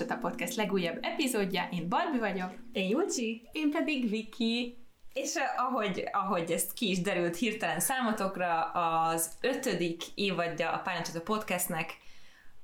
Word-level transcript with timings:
Itt 0.00 0.10
a 0.10 0.16
Podcast 0.16 0.54
legújabb 0.54 0.98
epizódja. 1.02 1.68
Én 1.70 1.88
Barbie 1.88 2.20
vagyok. 2.20 2.50
Én 2.72 2.88
Julcsi. 2.88 3.48
Én 3.52 3.70
pedig 3.70 4.10
Viki. 4.10 4.76
És 5.12 5.34
ahogy, 5.56 6.08
ahogy 6.12 6.50
ezt 6.50 6.72
ki 6.72 6.90
is 6.90 7.00
derült 7.00 7.36
hirtelen 7.36 7.80
számotokra, 7.80 8.62
az 8.62 9.30
ötödik 9.40 10.02
évadja 10.14 10.70
a 10.70 10.78
Párnacsata 10.78 11.20
Podcastnek 11.20 11.96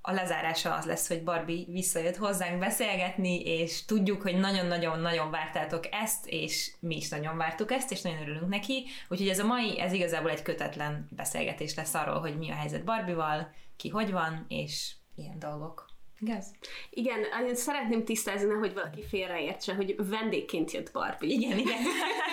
a 0.01 0.13
lezárása 0.13 0.75
az 0.75 0.85
lesz, 0.85 1.09
hogy 1.09 1.25
Barbie 1.25 1.65
visszajött 1.67 2.17
hozzánk 2.17 2.59
beszélgetni, 2.59 3.41
és 3.41 3.85
tudjuk, 3.85 4.23
hogy 4.23 4.39
nagyon-nagyon-nagyon 4.39 5.31
vártátok 5.31 5.85
ezt, 5.91 6.27
és 6.27 6.73
mi 6.81 6.97
is 6.97 7.09
nagyon 7.09 7.37
vártuk 7.37 7.73
ezt, 7.73 7.93
és 7.93 8.03
nagyon 8.03 8.21
örülünk 8.21 8.49
neki. 8.49 8.85
Úgyhogy 9.09 9.29
ez 9.29 9.39
a 9.39 9.47
mai, 9.47 9.81
ez 9.81 9.93
igazából 9.93 10.31
egy 10.31 10.43
kötetlen 10.43 11.09
beszélgetés 11.11 11.75
lesz 11.75 11.95
arról, 11.95 12.21
hogy 12.21 12.39
mi 12.39 12.51
a 12.51 12.55
helyzet 12.55 12.85
Barbival, 12.85 13.55
ki 13.77 13.89
hogy 13.89 14.11
van, 14.13 14.45
és 14.49 14.93
ilyen 15.15 15.39
dolgok. 15.39 15.88
Igaz? 16.21 16.55
Igen, 16.91 17.25
szeretném 17.55 18.05
tisztázni, 18.05 18.53
hogy 18.53 18.75
valaki 18.75 19.03
félreértse, 19.03 19.75
hogy 19.75 19.95
vendégként 20.09 20.71
jött 20.71 20.93
Barbie. 20.93 21.31
Igen, 21.31 21.59
igen. 21.59 21.79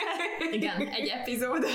igen, 0.51 0.87
egy 0.87 1.07
epizód. 1.07 1.65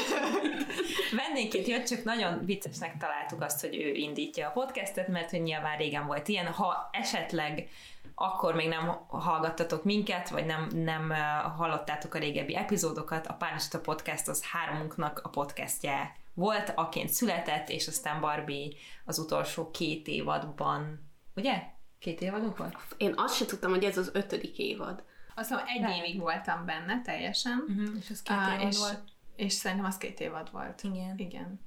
vendégként 1.16 1.66
jött, 1.66 1.84
csak 1.84 2.04
nagyon 2.04 2.44
viccesnek 2.44 2.96
találtuk 2.96 3.42
azt, 3.42 3.60
hogy 3.60 3.76
ő 3.76 3.94
indítja 3.94 4.48
a 4.48 4.50
podcastet, 4.50 5.08
mert 5.08 5.30
hogy 5.30 5.42
nyilván 5.42 5.76
régen 5.76 6.06
volt 6.06 6.28
ilyen. 6.28 6.46
Ha 6.46 6.88
esetleg 6.92 7.68
akkor 8.14 8.54
még 8.54 8.68
nem 8.68 9.06
hallgattatok 9.08 9.84
minket, 9.84 10.28
vagy 10.28 10.46
nem, 10.46 10.68
nem 10.74 11.10
hallottátok 11.56 12.14
a 12.14 12.18
régebbi 12.18 12.56
epizódokat, 12.56 13.26
a 13.26 13.32
Párnasta 13.32 13.80
Podcast 13.80 14.28
az 14.28 14.44
háromunknak 14.44 15.20
a 15.22 15.28
podcastje 15.28 16.16
volt, 16.34 16.72
aként 16.74 17.08
született, 17.08 17.68
és 17.68 17.86
aztán 17.86 18.20
Barbie 18.20 18.72
az 19.04 19.18
utolsó 19.18 19.70
két 19.70 20.06
évadban, 20.06 21.10
ugye? 21.34 21.62
Két 22.00 22.20
évadunk 22.20 22.56
volt? 22.56 22.76
Én 22.96 23.12
azt 23.16 23.36
se 23.36 23.44
tudtam, 23.44 23.70
hogy 23.70 23.84
ez 23.84 23.98
az 23.98 24.10
ötödik 24.12 24.58
évad. 24.58 25.02
Azt 25.34 25.50
mondom, 25.50 25.68
egy 25.68 25.96
évig 25.98 26.20
voltam 26.20 26.64
benne 26.66 27.02
teljesen. 27.02 27.64
Uh-huh, 27.68 27.96
és 28.00 28.10
az 28.10 28.22
két 28.22 28.36
uh, 28.36 28.52
évad 28.52 28.72
és, 28.72 28.78
volt. 28.78 29.02
És 29.36 29.52
szerintem 29.52 29.86
az 29.86 29.98
két 29.98 30.20
évad 30.20 30.50
volt. 30.52 30.82
Igen. 30.82 31.14
Igen. 31.18 31.60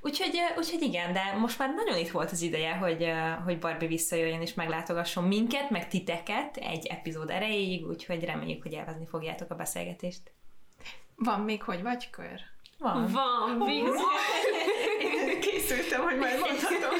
Úgyhogy, 0.00 0.38
úgyhogy 0.56 0.82
igen, 0.82 1.12
de 1.12 1.34
most 1.38 1.58
már 1.58 1.74
nagyon 1.74 1.98
itt 1.98 2.10
volt 2.10 2.30
az 2.30 2.42
ideje, 2.42 2.74
hogy, 2.74 3.12
hogy 3.44 3.58
Barbie 3.58 3.88
visszajöjjön 3.88 4.40
és 4.40 4.54
meglátogasson 4.54 5.24
minket, 5.24 5.70
meg 5.70 5.88
titeket 5.88 6.56
egy 6.56 6.86
epizód 6.86 7.30
erejéig, 7.30 7.86
úgyhogy 7.86 8.24
reméljük, 8.24 8.62
hogy 8.62 8.72
élvezni 8.72 9.06
fogjátok 9.06 9.50
a 9.50 9.54
beszélgetést. 9.54 10.32
Van 11.14 11.40
még 11.40 11.62
hogy 11.62 11.82
vagy 11.82 12.10
kör? 12.10 12.40
Van. 12.78 13.12
Van, 13.12 13.66
víz. 13.66 13.94
Én 15.00 15.40
készültem, 15.40 16.02
hogy 16.02 16.18
majd 16.18 16.38
mondhatom. 16.38 16.98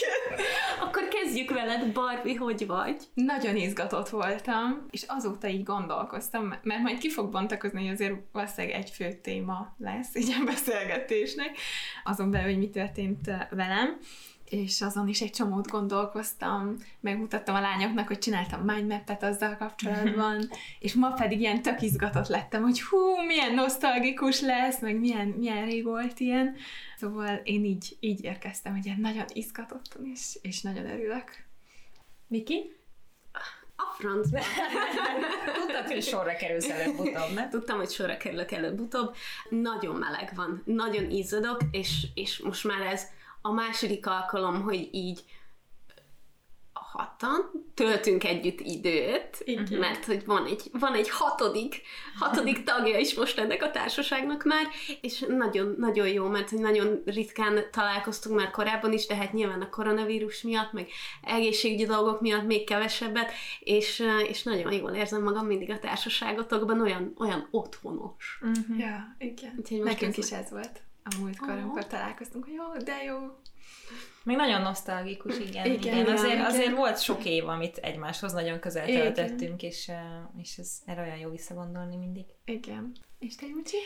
Akkor 0.84 1.08
kezdjük 1.08 1.50
veled, 1.50 1.92
Barbie, 1.92 2.38
hogy 2.38 2.66
vagy? 2.66 3.02
Nagyon 3.14 3.56
izgatott 3.56 4.08
voltam, 4.08 4.86
és 4.90 5.04
azóta 5.08 5.48
így 5.48 5.62
gondolkoztam, 5.62 6.54
mert 6.62 6.82
majd 6.82 6.98
ki 6.98 7.10
fog 7.10 7.30
bontakozni, 7.30 7.80
hogy 7.80 7.92
azért 7.92 8.14
valószínűleg 8.32 8.76
egy 8.76 8.90
fő 8.90 9.12
téma 9.22 9.74
lesz 9.78 10.14
így 10.14 10.34
a 10.40 10.44
beszélgetésnek, 10.44 11.58
azon 12.04 12.30
belül, 12.30 12.48
hogy 12.48 12.58
mi 12.58 12.70
történt 12.70 13.30
velem 13.50 13.98
és 14.50 14.80
azon 14.80 15.08
is 15.08 15.20
egy 15.20 15.30
csomót 15.30 15.66
gondolkoztam, 15.66 16.76
megmutattam 17.00 17.54
a 17.54 17.60
lányoknak, 17.60 18.06
hogy 18.06 18.18
csináltam 18.18 18.60
mindmap-et 18.60 19.22
azzal 19.22 19.56
kapcsolatban, 19.56 20.48
és 20.78 20.94
ma 20.94 21.12
pedig 21.12 21.40
ilyen 21.40 21.62
tök 21.62 21.82
izgatott 21.82 22.28
lettem, 22.28 22.62
hogy 22.62 22.82
hú, 22.82 22.98
milyen 23.26 23.54
nosztalgikus 23.54 24.40
lesz, 24.40 24.80
meg 24.80 24.98
milyen, 24.98 25.28
milyen 25.28 25.64
rég 25.64 25.84
volt 25.84 26.20
ilyen. 26.20 26.56
Szóval 26.98 27.40
én 27.44 27.64
így, 27.64 27.96
így 28.00 28.24
érkeztem, 28.24 28.72
hogy 28.72 28.84
ilyen 28.84 29.00
nagyon 29.00 29.26
izgatottan, 29.32 30.06
és, 30.12 30.38
és 30.42 30.62
nagyon 30.62 30.90
örülök. 30.90 31.44
Miki? 32.26 32.74
A 33.76 33.94
francba. 33.98 34.38
Tudtad, 35.58 35.86
hogy 35.86 36.02
sorra 36.02 36.36
kerülsz 36.36 36.68
előbb-utóbb, 36.68 37.34
ne? 37.34 37.48
Tudtam, 37.48 37.78
hogy 37.78 37.90
sorra 37.90 38.16
kerülök 38.16 38.52
előbb-utóbb. 38.52 39.14
Nagyon 39.48 39.96
meleg 39.96 40.32
van, 40.34 40.62
nagyon 40.64 41.10
izzadok, 41.10 41.60
és, 41.70 42.06
és 42.14 42.38
most 42.38 42.64
már 42.64 42.80
ez 42.80 43.06
a 43.46 43.52
második 43.52 44.06
alkalom, 44.06 44.62
hogy 44.62 44.88
így 44.92 45.24
hatan 46.96 47.50
töltünk 47.74 48.24
együtt 48.24 48.60
időt, 48.60 49.44
uh-huh. 49.46 49.78
mert 49.78 50.04
hogy 50.04 50.24
van 50.24 50.46
egy, 50.46 50.62
van 50.72 50.94
egy 50.94 51.10
hatodik, 51.10 51.82
hatodik 52.18 52.64
tagja 52.64 52.98
is 52.98 53.14
most 53.14 53.38
ennek 53.38 53.62
a 53.62 53.70
társaságnak 53.70 54.44
már, 54.44 54.66
és 55.00 55.24
nagyon, 55.28 55.74
nagyon 55.78 56.08
jó, 56.08 56.26
mert 56.26 56.50
hogy 56.50 56.58
nagyon 56.58 57.02
ritkán 57.04 57.64
találkoztunk 57.70 58.36
már 58.36 58.50
korábban 58.50 58.92
is, 58.92 59.06
de 59.06 59.14
hát 59.14 59.32
nyilván 59.32 59.62
a 59.62 59.68
koronavírus 59.68 60.42
miatt, 60.42 60.72
meg 60.72 60.88
egészségügyi 61.22 61.84
dolgok 61.84 62.20
miatt 62.20 62.46
még 62.46 62.66
kevesebbet, 62.66 63.32
és, 63.60 64.06
és 64.28 64.42
nagyon 64.42 64.72
jól 64.72 64.90
érzem 64.90 65.22
magam 65.22 65.46
mindig 65.46 65.70
a 65.70 65.78
társaságotokban, 65.78 66.80
olyan, 66.80 67.14
olyan 67.18 67.48
otthonos. 67.50 68.38
Uh-huh. 68.42 68.78
Ja, 68.78 69.16
igen. 69.18 69.54
Úgyhogy 69.58 69.82
Nekünk 69.82 70.16
is 70.16 70.30
ez 70.30 70.50
volt 70.50 70.85
a 71.10 71.16
múltkor, 71.20 71.54
oh. 71.54 71.62
amikor 71.62 71.86
találkoztunk, 71.86 72.44
hogy 72.44 72.54
jó, 72.54 72.82
de 72.84 73.02
jó. 73.02 73.16
Még 74.22 74.36
nagyon 74.36 74.62
nosztalgikus, 74.62 75.38
igen. 75.38 75.66
igen, 75.66 75.78
igen. 75.78 76.06
Azért, 76.06 76.32
igen. 76.32 76.44
azért 76.44 76.76
volt 76.76 77.00
sok 77.00 77.24
év, 77.24 77.48
amit 77.48 77.76
egymáshoz 77.76 78.32
nagyon 78.32 78.60
közel 78.60 78.86
töltöttünk, 78.86 79.62
és, 79.62 79.90
és 80.36 80.56
ez 80.56 80.78
erre 80.84 81.02
olyan 81.02 81.16
jó 81.16 81.30
visszagondolni 81.30 81.96
mindig. 81.96 82.24
Igen. 82.44 82.92
És 83.18 83.34
te, 83.34 83.46
Jucsi? 83.46 83.76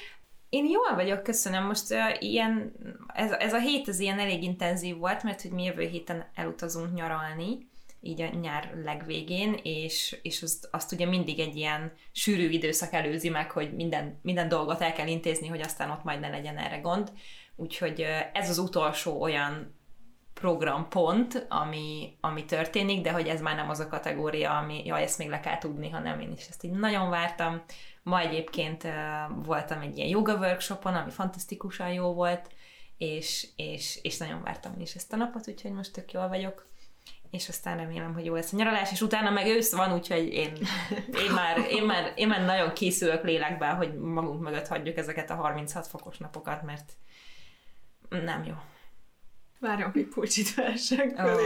Én 0.49 0.69
jól 0.69 0.95
vagyok, 0.95 1.23
köszönöm. 1.23 1.65
Most 1.65 1.93
uh, 1.93 2.23
ilyen, 2.23 2.73
ez, 3.07 3.31
ez 3.31 3.53
a 3.53 3.59
hét 3.59 3.89
az 3.89 3.99
ilyen 3.99 4.19
elég 4.19 4.43
intenzív 4.43 4.97
volt, 4.97 5.23
mert 5.23 5.43
hogy 5.43 5.51
mi 5.51 5.63
jövő 5.63 5.87
héten 5.87 6.27
elutazunk 6.35 6.95
nyaralni, 6.95 7.70
így 8.01 8.23
a 8.23 8.35
nyár 8.41 8.73
legvégén, 8.85 9.61
és, 9.63 10.19
és 10.23 10.43
azt, 10.43 10.69
azt 10.71 10.93
ugye 10.93 11.07
mindig 11.07 11.41
egy 11.41 11.57
ilyen 11.57 11.93
sűrű 12.13 12.49
időszak 12.49 12.93
előzi 12.93 13.29
meg, 13.29 13.51
hogy 13.51 13.75
minden, 13.75 14.19
minden 14.23 14.49
dolgot 14.49 14.81
el 14.81 14.93
kell 14.93 15.07
intézni, 15.07 15.47
hogy 15.47 15.61
aztán 15.61 15.91
ott 15.91 16.05
majd 16.05 16.21
ne 16.21 16.29
legyen 16.29 16.59
erre 16.59 16.79
gond. 16.79 17.13
Úgyhogy 17.57 18.07
ez 18.33 18.49
az 18.49 18.59
utolsó 18.59 19.21
olyan 19.21 19.79
programpont, 20.35 21.47
ami, 21.49 22.17
ami 22.21 22.45
történik, 22.45 23.03
de 23.03 23.13
hogy 23.13 23.29
ez 23.29 23.41
már 23.41 23.57
nem 23.57 23.71
az 23.71 23.81
a 23.81 23.89
kategória, 23.89 24.59
ami, 24.59 24.83
jaj, 24.85 25.03
ezt 25.03 25.19
még 25.19 25.29
le 25.29 25.41
kell 25.41 25.59
tudni, 25.59 25.91
hanem 25.91 26.21
én 26.21 26.33
is 26.33 26.47
ezt 26.49 26.65
így 26.65 26.71
nagyon 26.71 27.11
vártam. 27.11 27.63
Ma 28.03 28.21
egyébként 28.21 28.87
voltam 29.45 29.81
egy 29.81 29.97
ilyen 29.97 30.09
yoga 30.09 30.35
workshopon, 30.35 30.95
ami 30.95 31.11
fantasztikusan 31.11 31.93
jó 31.93 32.13
volt, 32.13 32.51
és, 32.99 33.49
és, 33.57 33.99
és 34.03 34.19
nagyon 34.19 34.43
vártam 34.43 34.81
is 34.81 34.95
ezt 34.95 35.13
a 35.13 35.17
napot, 35.17 35.49
úgyhogy 35.49 35.73
most 35.73 35.93
tök 35.93 36.13
jól 36.13 36.29
vagyok 36.29 36.70
és 37.31 37.49
aztán 37.49 37.77
remélem, 37.77 38.15
hogy 38.15 38.25
jó 38.25 38.35
lesz 38.35 38.53
a 38.53 38.57
nyaralás, 38.57 38.93
és 38.93 39.01
utána 39.01 39.31
meg 39.31 39.47
ősz 39.47 39.73
van, 39.73 39.93
úgyhogy 39.93 40.33
én, 40.33 40.53
én, 41.25 41.33
már, 41.35 41.59
én, 41.71 41.85
már, 41.85 42.13
én 42.17 42.29
már 42.29 42.45
nagyon 42.45 42.73
készülök 42.73 43.25
lélekben, 43.25 43.77
hogy 43.77 43.95
magunk 43.95 44.41
mögött 44.41 44.67
hagyjuk 44.67 44.97
ezeket 44.97 45.31
a 45.31 45.35
36 45.35 45.87
fokos 45.87 46.19
napokat, 46.19 46.63
mert 46.63 46.93
nem 48.09 48.45
jó. 48.45 48.55
Várom, 49.61 49.93
hogy 49.93 50.07
pulcsit 50.07 50.55
versek 50.55 51.15
oh, 51.19 51.41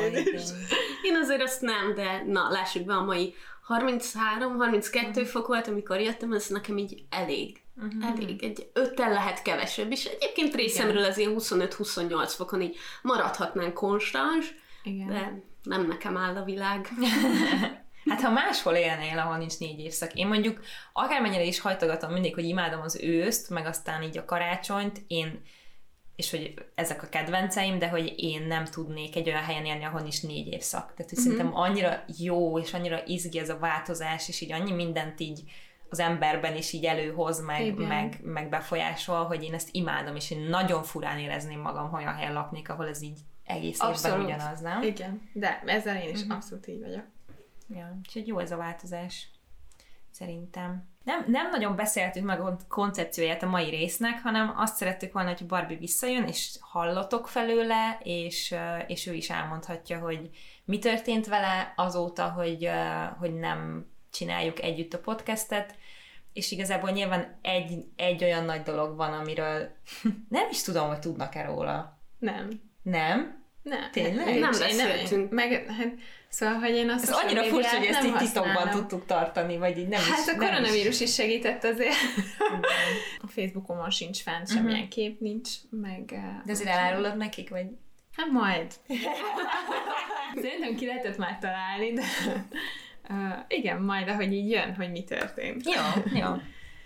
Én 1.02 1.16
azért 1.22 1.42
azt 1.42 1.60
nem, 1.60 1.94
de 1.94 2.22
na, 2.26 2.48
lássuk 2.50 2.84
be, 2.84 2.94
a 2.94 3.04
mai 3.04 3.34
33-32 3.68 4.94
uh-huh. 4.94 5.14
Mhm. 5.14 5.24
fok 5.24 5.46
volt, 5.46 5.66
amikor 5.66 6.00
jöttem, 6.00 6.32
ez 6.32 6.46
nekem 6.46 6.78
így 6.78 7.04
elég. 7.10 7.62
Uh-huh. 7.76 8.10
Elég, 8.10 8.42
egy 8.42 8.70
öttel 8.72 9.12
lehet 9.12 9.42
kevesebb, 9.42 9.90
és 9.90 10.04
egyébként 10.04 10.54
részemről 10.54 11.04
az 11.04 11.18
ilyen 11.18 11.34
25-28 11.38 12.32
fokon 12.36 12.62
így 12.62 12.76
maradhatnánk 13.02 13.75
konstans, 13.75 14.54
Igen. 14.82 15.08
de 15.08 15.42
nem 15.64 15.87
nekem 15.87 16.16
áll 16.16 16.37
a 16.37 16.44
világ. 16.44 16.88
Hát 18.11 18.20
ha 18.20 18.31
máshol 18.31 18.75
élnél, 18.75 19.19
ahol 19.19 19.37
nincs 19.37 19.58
négy 19.58 19.81
évszak. 19.81 20.14
Én 20.14 20.26
mondjuk 20.26 20.61
akármennyire 20.93 21.43
is 21.43 21.61
hajtogatom 21.61 22.12
mindig, 22.12 22.34
hogy 22.34 22.44
imádom 22.44 22.81
az 22.81 23.00
őszt, 23.02 23.50
meg 23.50 23.66
aztán 23.66 24.02
így 24.02 24.19
a 24.19 24.25
karácsonyt, 24.25 25.02
én 25.06 25.43
és 26.16 26.31
hogy 26.31 26.55
ezek 26.75 27.02
a 27.02 27.08
kedvenceim, 27.08 27.78
de 27.78 27.88
hogy 27.88 28.14
én 28.16 28.43
nem 28.43 28.64
tudnék 28.64 29.16
egy 29.16 29.28
olyan 29.28 29.43
helyen 29.43 29.64
élni, 29.64 29.84
ahol 29.84 30.00
nincs 30.00 30.22
négy 30.22 30.46
évszak. 30.46 30.94
Tehát, 30.94 31.11
hogy 31.11 31.19
uh-huh. 31.19 31.25
szerintem 31.25 31.56
annyira 31.56 32.05
jó, 32.19 32.58
és 32.58 32.75
annyira 32.75 33.05
izgi 33.06 33.38
ez 33.38 33.49
a 33.49 33.58
változás, 33.58 34.28
és 34.28 34.40
így 34.40 34.52
annyi 34.52 34.72
mindent 34.72 35.20
így 35.20 35.43
az 35.90 35.99
emberben 35.99 36.56
is 36.56 36.72
így 36.72 36.84
előhoz, 36.84 37.44
meg, 37.44 37.75
meg, 37.75 38.20
meg 38.22 38.49
befolyásol, 38.49 39.25
hogy 39.25 39.43
én 39.43 39.55
ezt 39.55 39.69
imádom, 39.72 40.16
és 40.16 40.31
én 40.31 40.40
nagyon 40.40 40.82
furán 40.82 41.19
érezném 41.19 41.61
magam, 41.61 41.90
hogy 41.90 42.02
olyan 42.02 42.14
helyen 42.14 42.32
laknék, 42.32 42.69
ahol 42.69 42.88
ez 42.88 43.02
így 43.02 43.19
egész 43.44 43.81
abszolút. 43.81 44.19
évben 44.19 44.37
ugyanaz, 44.37 44.61
nem? 44.61 44.82
Igen, 44.82 45.31
de 45.32 45.62
ezzel 45.67 45.96
én 45.96 46.08
is 46.08 46.20
uh-huh. 46.20 46.35
abszolút 46.35 46.67
így 46.67 46.81
vagyok. 46.81 47.05
Ja, 47.69 47.96
úgyhogy 47.99 48.26
jó 48.26 48.38
ez 48.38 48.50
a 48.50 48.56
változás, 48.56 49.29
szerintem. 50.11 50.93
Nem, 51.05 51.25
nem 51.26 51.50
nagyon 51.50 51.76
beszéltünk 51.76 52.26
meg 52.26 52.41
a 52.41 52.56
koncepcióját 52.69 53.43
a 53.43 53.49
mai 53.49 53.70
résznek, 53.70 54.23
hanem 54.23 54.52
azt 54.56 54.76
szerettük 54.76 55.12
volna, 55.12 55.29
hogy 55.29 55.46
Barbie 55.46 55.76
visszajön, 55.76 56.25
és 56.25 56.56
hallotok 56.61 57.29
felőle, 57.29 57.99
és, 58.02 58.55
és 58.87 59.06
ő 59.06 59.12
is 59.14 59.31
elmondhatja, 59.31 59.99
hogy 59.99 60.31
mi 60.64 60.79
történt 60.79 61.26
vele 61.26 61.73
azóta, 61.76 62.31
hogy, 62.31 62.70
hogy 63.19 63.35
nem 63.35 63.87
csináljuk 64.11 64.62
együtt 64.62 64.93
a 64.93 65.00
podcastet, 65.00 65.76
és 66.32 66.50
igazából 66.50 66.90
nyilván 66.90 67.38
egy, 67.43 67.85
egy 67.97 68.25
olyan 68.25 68.44
nagy 68.44 68.62
dolog 68.62 68.97
van, 68.97 69.12
amiről 69.12 69.70
nem 70.29 70.49
is 70.50 70.62
tudom, 70.62 70.88
hogy 70.88 70.99
tudnak-e 70.99 71.44
róla. 71.44 71.99
Nem. 72.19 72.49
Nem? 72.84 73.42
Nem. 73.62 73.90
Tényleg? 73.92 74.28
Én 74.28 74.38
Nem 74.38 74.52
én 74.52 74.58
beszéltünk. 74.58 75.31
Meg, 75.31 75.66
hát, 75.69 75.92
szóval, 76.28 76.54
hogy 76.54 76.70
én 76.75 76.90
azt 76.90 77.02
Ez 77.02 77.10
annyira 77.10 77.42
furcsa, 77.44 77.76
hogy 77.76 77.86
ezt 77.86 78.04
így 78.04 78.16
titokban 78.16 78.70
tudtuk 78.70 79.06
tartani, 79.06 79.56
vagy 79.56 79.78
így 79.78 79.88
nem 79.88 80.00
Hát 80.00 80.19
is. 80.19 80.26
a 80.28 80.31
nem 80.36 80.40
is. 80.42 80.48
koronavírus 80.48 81.00
is 81.00 81.14
segített 81.14 81.64
azért. 81.64 81.94
A 83.22 83.26
Facebookomon 83.26 83.90
sincs 83.90 84.22
fent, 84.22 84.48
semmilyen 84.48 84.88
kép 84.88 85.20
nincs, 85.20 85.50
meg... 85.70 86.12
eh, 86.12 86.22
De 86.44 86.52
azért 86.52 86.70
elárulod 86.70 87.16
nekik, 87.16 87.50
vagy? 87.50 87.66
Hát 88.16 88.31
majd. 88.31 88.72
Szerintem 90.42 90.75
ki 90.75 90.87
lehetett 90.87 91.16
már 91.16 91.38
találni, 91.38 91.92
de 91.92 92.02
uh, 93.10 93.38
igen, 93.48 93.82
majd 93.82 94.08
ahogy 94.08 94.32
így 94.32 94.50
jön, 94.50 94.75
hogy 94.75 94.90
mi 94.90 95.04
történt. 95.04 95.64
Jó, 95.66 96.02
jó. 96.20 96.28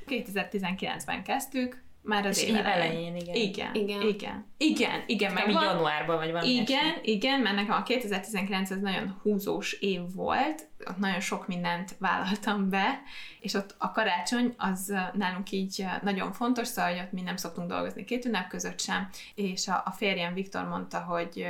2019-ben 0.06 1.22
kezdtük, 1.22 1.82
már 2.02 2.26
az 2.26 2.42
év 2.42 2.56
elején, 2.56 3.16
igen. 3.16 3.34
Igen, 3.34 3.74
Igen. 3.74 4.00
igen, 4.00 4.02
igen, 4.02 4.44
igen, 4.56 5.02
igen 5.06 5.32
Meg 5.32 5.52
van, 5.52 5.64
januárban, 5.64 6.16
vagy 6.16 6.30
valami 6.30 6.50
igen, 6.50 6.84
ilyesmi. 6.84 7.00
igen, 7.02 7.40
mert 7.40 7.54
nekem 7.54 7.74
a 7.74 7.82
2019 7.82 8.70
ez 8.70 8.80
nagyon 8.80 9.16
húzós 9.22 9.72
év 9.72 10.00
volt, 10.14 10.68
ott 10.86 10.98
nagyon 10.98 11.20
sok 11.20 11.46
mindent 11.46 11.94
vállaltam 11.98 12.68
be, 12.68 13.02
és 13.40 13.54
ott 13.54 13.74
a 13.78 13.92
karácsony 13.92 14.54
az 14.56 14.94
nálunk 15.12 15.50
így 15.50 15.84
nagyon 16.02 16.32
fontos, 16.32 16.66
szóval 16.66 16.90
hogy 16.90 17.00
ott 17.00 17.12
mi 17.12 17.20
nem 17.20 17.36
szoktunk 17.36 17.68
dolgozni 17.68 18.04
két 18.04 18.24
ünnep 18.24 18.48
között 18.48 18.80
sem, 18.80 19.08
és 19.34 19.68
a, 19.68 19.82
a 19.84 19.90
férjem 19.90 20.34
Viktor 20.34 20.68
mondta, 20.68 20.98
hogy 20.98 21.46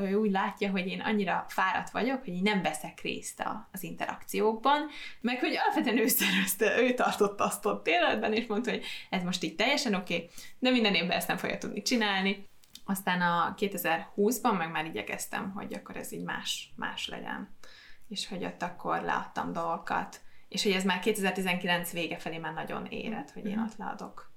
ő 0.00 0.14
úgy 0.14 0.30
látja, 0.30 0.70
hogy 0.70 0.86
én 0.86 1.00
annyira 1.00 1.44
fáradt 1.48 1.90
vagyok, 1.90 2.18
hogy 2.18 2.34
én 2.34 2.42
nem 2.42 2.62
veszek 2.62 3.00
részt 3.00 3.40
a, 3.40 3.68
az 3.72 3.82
interakciókban, 3.82 4.88
meg 5.20 5.38
hogy 5.38 5.56
alapvetően 5.56 5.98
ő 5.98 6.06
szervezte, 6.06 6.80
ő 6.80 6.94
tartotta 6.94 7.44
azt 7.44 7.66
ott 7.66 7.86
életben, 7.86 8.32
és 8.32 8.46
mondta, 8.46 8.70
hogy 8.70 8.84
ez 9.10 9.22
most 9.22 9.42
így 9.42 9.54
teljesen 9.54 9.94
oké, 9.94 10.14
okay, 10.14 10.30
de 10.58 10.70
minden 10.70 10.94
évben 10.94 11.16
ezt 11.16 11.28
nem 11.28 11.36
fogja 11.36 11.58
tudni 11.58 11.82
csinálni. 11.82 12.48
Aztán 12.84 13.20
a 13.20 13.54
2020-ban 13.58 14.58
meg 14.58 14.70
már 14.70 14.86
igyekeztem, 14.86 15.50
hogy 15.50 15.74
akkor 15.74 15.96
ez 15.96 16.12
így 16.12 16.24
más, 16.24 16.72
más 16.76 17.08
legyen. 17.08 17.56
És 18.08 18.28
hogy 18.28 18.44
ott 18.44 18.62
akkor 18.62 19.02
leadtam 19.02 19.52
dolgokat. 19.52 20.20
És 20.48 20.62
hogy 20.62 20.72
ez 20.72 20.84
már 20.84 20.98
2019 20.98 21.92
vége 21.92 22.18
felé 22.18 22.38
már 22.38 22.52
nagyon 22.52 22.86
érett, 22.86 23.30
hogy 23.30 23.46
én 23.46 23.58
ott 23.58 23.76
leadok 23.76 24.27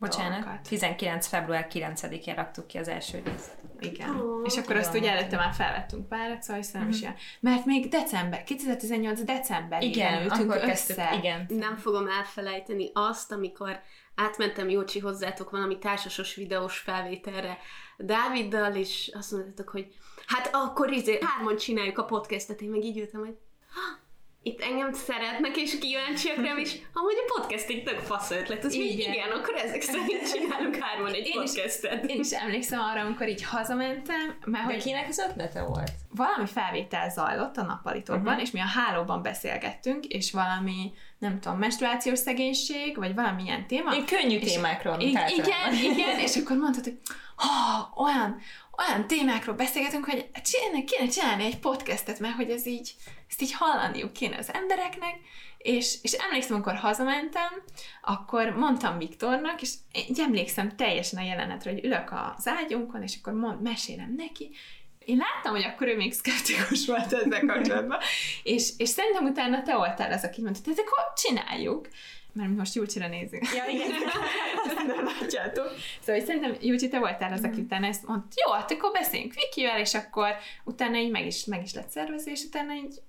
Bocsánat, 0.00 0.38
dolgokat. 0.40 0.68
19. 0.68 1.26
február 1.26 1.66
9-én 1.72 2.34
raktuk 2.34 2.66
ki 2.66 2.78
az 2.78 2.88
első 2.88 3.22
részt. 3.24 3.50
Igen. 3.80 4.20
Ó, 4.20 4.42
és 4.42 4.56
akkor 4.56 4.76
azt 4.76 4.94
ugye 4.94 5.10
előtte 5.10 5.36
már 5.36 5.54
felvettünk 5.54 6.08
párat, 6.08 6.42
szóval 6.42 6.62
szerintem 6.62 6.90
is 6.90 7.00
ilyen. 7.00 7.14
Mert 7.40 7.64
még 7.64 7.88
december, 7.88 8.44
2018 8.44 9.22
decemberében 9.22 9.80
Igen, 9.82 10.22
ültünk 10.22 10.50
akkor 10.50 10.56
össze. 10.56 10.66
kezdtük, 10.66 11.18
igen. 11.18 11.46
Nem 11.48 11.76
fogom 11.76 12.08
elfelejteni 12.08 12.90
azt, 12.94 13.32
amikor 13.32 13.80
átmentem 14.14 14.68
Jócsi 14.68 14.98
hozzátok 14.98 15.50
valami 15.50 15.78
társasos 15.78 16.34
videós 16.34 16.78
felvételre 16.78 17.58
Dáviddal, 17.96 18.74
és 18.74 19.10
azt 19.14 19.32
mondtátok, 19.32 19.68
hogy 19.68 19.94
hát 20.26 20.50
akkor 20.52 20.92
izé, 20.92 21.18
hárman 21.22 21.56
csináljuk 21.56 21.98
a 21.98 22.04
podcastet, 22.04 22.60
én 22.60 22.70
meg 22.70 22.84
így 22.84 22.98
ültem, 22.98 23.20
hogy 23.20 23.36
"Ha, 23.74 23.98
itt 24.42 24.60
engem 24.60 24.92
szeretnek, 24.92 25.56
és 25.56 25.78
kíváncsiak 25.78 26.36
rám, 26.36 26.58
és 26.58 26.76
amúgy 26.92 27.14
a 27.26 27.32
podcast 27.40 27.68
egy 27.68 27.82
tök 27.82 27.98
fasz 27.98 28.30
ötlet. 28.30 28.64
Az 28.64 28.72
Igen. 28.74 29.12
igen, 29.12 29.30
akkor 29.30 29.54
ezek 29.54 29.82
szerint 29.92 30.32
csinálunk 30.32 30.76
hárman 30.76 31.12
egy 31.12 31.26
Én 31.26 31.42
is- 31.42 31.52
podcastet. 31.52 32.04
Én 32.04 32.20
is 32.20 32.30
emlékszem 32.30 32.80
arra, 32.80 33.00
amikor 33.00 33.28
így 33.28 33.42
hazamentem, 33.44 34.36
mert 34.44 34.66
De 34.66 34.72
hogy 34.72 34.82
kinek 34.82 35.08
az 35.08 35.18
ötlete 35.28 35.62
volt? 35.62 35.90
valami 36.14 36.46
felvétel 36.46 37.10
zajlott 37.10 37.56
a 37.56 37.62
nappalitokban, 37.62 38.26
uh-huh. 38.26 38.42
és 38.42 38.50
mi 38.50 38.60
a 38.60 38.64
hálóban 38.64 39.22
beszélgettünk, 39.22 40.04
és 40.06 40.32
valami, 40.32 40.92
nem 41.18 41.40
tudom, 41.40 41.58
menstruációs 41.58 42.18
szegénység, 42.18 42.96
vagy 42.96 43.14
valamilyen 43.14 43.66
téma. 43.66 43.94
Én 43.94 44.06
könnyű 44.06 44.36
És- 44.38 44.52
témákról, 44.52 44.92
általában. 44.92 45.28
igen, 45.34 45.92
igen, 45.92 46.18
és 46.18 46.36
akkor 46.36 46.56
mondtad, 46.56 46.84
hogy 46.84 46.98
oh, 47.36 48.02
olyan, 48.06 48.40
olyan 48.88 49.06
témákról 49.06 49.54
beszélgetünk, 49.54 50.04
hogy 50.04 50.30
kéne, 50.32 50.84
kéne 50.84 51.08
csinálni 51.08 51.44
egy 51.44 51.58
podcastet, 51.58 52.18
mert 52.18 52.34
hogy 52.34 52.50
ez 52.50 52.66
így, 52.66 52.94
ezt 53.28 53.42
így 53.42 53.52
hallaniuk 53.52 54.12
kéne 54.12 54.36
az 54.36 54.52
embereknek, 54.52 55.14
és, 55.58 55.96
és 56.02 56.12
emlékszem, 56.12 56.54
amikor 56.54 56.74
hazamentem, 56.74 57.62
akkor 58.02 58.50
mondtam 58.50 58.98
Viktornak, 58.98 59.62
és 59.62 59.72
így 60.08 60.20
emlékszem 60.20 60.76
teljesen 60.76 61.18
a 61.18 61.26
jelenetre, 61.26 61.70
hogy 61.70 61.84
ülök 61.84 62.12
az 62.36 62.46
ágyunkon, 62.46 63.02
és 63.02 63.16
akkor 63.20 63.32
mond, 63.32 63.62
mesélem 63.62 64.14
neki, 64.16 64.50
én 65.04 65.16
láttam, 65.16 65.52
hogy 65.52 65.64
akkor 65.64 65.88
ő 65.88 65.96
még 65.96 66.12
szkeptikus 66.12 66.86
volt 66.86 67.12
ezzel 67.12 67.46
kapcsolatban, 67.46 67.98
és, 68.42 68.70
és 68.76 68.88
szerintem 68.88 69.24
utána 69.24 69.62
te 69.62 69.76
voltál 69.76 70.12
az, 70.12 70.24
aki 70.24 70.42
mondta, 70.42 70.60
hogy 70.64 70.78
akkor 70.86 71.12
csináljuk. 71.16 71.88
Mert 72.32 72.56
most 72.56 72.74
Júlcsira 72.74 73.08
nézünk. 73.08 73.44
Ja, 73.54 73.64
igen. 73.68 73.90
Ezt 74.66 74.86
nem 74.86 75.04
látjátok. 75.04 75.70
Szóval 76.00 76.14
hogy 76.14 76.24
szerintem 76.24 76.56
Júlcsi, 76.60 76.88
te 76.88 76.98
voltál 76.98 77.32
az, 77.32 77.44
aki 77.44 77.60
utána 77.60 77.86
ezt 77.86 78.06
mondta, 78.06 78.28
jó, 78.46 78.52
hát 78.52 78.70
akkor 78.70 78.92
beszéljünk 78.92 79.34
Vikivel, 79.34 79.80
és 79.80 79.94
akkor 79.94 80.28
utána 80.64 80.96
így 80.96 81.10
meg 81.10 81.26
is, 81.26 81.44
meg 81.44 81.62
is 81.62 81.74
lett 81.74 81.88
szervezve, 81.88 82.30
és 82.30 82.44
utána 82.44 82.74
így 82.74 83.00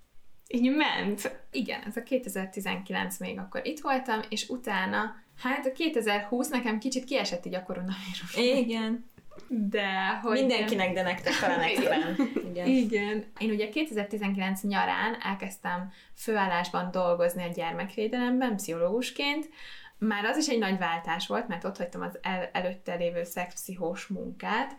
így 0.54 0.76
ment. 0.76 1.38
Igen, 1.52 1.82
ez 1.88 1.98
a 1.98 2.04
2019 2.04 3.20
még 3.20 3.40
akkor 3.40 3.62
itt 3.66 3.80
voltam, 3.80 4.22
és 4.30 4.50
utána, 4.50 5.16
hát 5.38 5.66
a 5.66 5.72
2020 5.72 6.50
nekem 6.50 6.80
kicsit 6.80 7.04
kiesett 7.04 7.46
így 7.46 7.56
a 7.56 7.64
koronavírus. 7.64 8.36
Igen. 8.36 9.11
De 9.54 10.20
hogy... 10.22 10.40
Mindenkinek, 10.40 10.94
de 10.94 11.02
nektek 11.02 11.40
talán 11.40 11.60
extrán. 11.60 12.16
Igen. 12.50 12.68
Igen. 12.68 13.26
Én 13.38 13.50
ugye 13.50 13.70
2019 13.70 14.62
nyarán 14.62 15.18
elkezdtem 15.22 15.92
főállásban 16.16 16.92
dolgozni 16.92 17.44
a 17.44 17.52
gyermekvédelemben, 17.54 18.56
pszichológusként. 18.56 19.50
Már 19.98 20.26
az 20.26 20.38
is 20.38 20.48
egy 20.48 20.60
nagy 20.60 20.78
váltás 20.78 21.28
volt, 21.28 21.48
mert 21.48 21.64
ott 21.64 21.78
hagytam 21.78 22.02
az 22.02 22.20
el, 22.22 22.50
előtte 22.54 22.96
lévő 22.96 23.24
szexpszichós 23.24 24.08
munkát, 24.08 24.76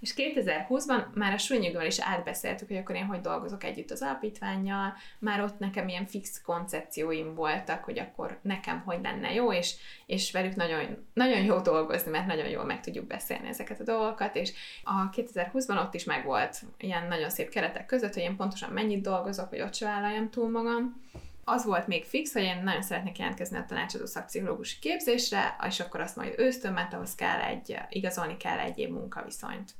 és 0.00 0.14
2020-ban 0.16 1.12
már 1.14 1.32
a 1.32 1.38
Súlynyugdíjval 1.38 1.86
is 1.86 2.00
átbeszéltük, 2.00 2.68
hogy 2.68 2.76
akkor 2.76 2.94
én 2.94 3.04
hogy 3.04 3.20
dolgozok 3.20 3.64
együtt 3.64 3.90
az 3.90 4.02
alapítványjal, 4.02 4.94
már 5.18 5.40
ott 5.40 5.58
nekem 5.58 5.88
ilyen 5.88 6.06
fix 6.06 6.42
koncepcióim 6.42 7.34
voltak, 7.34 7.84
hogy 7.84 7.98
akkor 7.98 8.38
nekem 8.42 8.80
hogy 8.80 8.98
lenne 9.02 9.32
jó, 9.32 9.52
és, 9.52 9.74
és 10.06 10.32
velük 10.32 10.54
nagyon, 10.54 11.06
nagyon 11.12 11.44
jó 11.44 11.60
dolgozni, 11.60 12.10
mert 12.10 12.26
nagyon 12.26 12.48
jól 12.48 12.64
meg 12.64 12.80
tudjuk 12.80 13.06
beszélni 13.06 13.48
ezeket 13.48 13.80
a 13.80 13.84
dolgokat, 13.84 14.34
és 14.36 14.52
a 14.84 15.10
2020-ban 15.10 15.84
ott 15.84 15.94
is 15.94 16.04
megvolt 16.04 16.62
ilyen 16.78 17.06
nagyon 17.08 17.30
szép 17.30 17.48
keretek 17.48 17.86
között, 17.86 18.14
hogy 18.14 18.22
én 18.22 18.36
pontosan 18.36 18.72
mennyit 18.72 19.02
dolgozok, 19.02 19.48
hogy 19.48 19.60
ott 19.60 19.74
se 19.74 19.84
vállaljam 19.84 20.30
túl 20.30 20.50
magam. 20.50 21.04
Az 21.44 21.64
volt 21.64 21.86
még 21.86 22.04
fix, 22.04 22.32
hogy 22.32 22.42
én 22.42 22.62
nagyon 22.64 22.82
szeretnék 22.82 23.18
jelentkezni 23.18 23.58
a 23.58 23.64
tanácsadó 23.64 24.06
szakpszichológusi 24.06 24.78
képzésre, 24.80 25.56
és 25.66 25.80
akkor 25.80 26.00
azt 26.00 26.16
majd 26.16 26.34
ősztön, 26.36 26.72
mert 26.72 26.92
ahhoz 26.92 27.14
kell 27.14 27.40
egy, 27.40 27.78
igazolni 27.88 28.36
kell 28.36 28.58
egy 28.58 28.78
év 28.78 28.88
munkaviszonyt. 28.88 29.74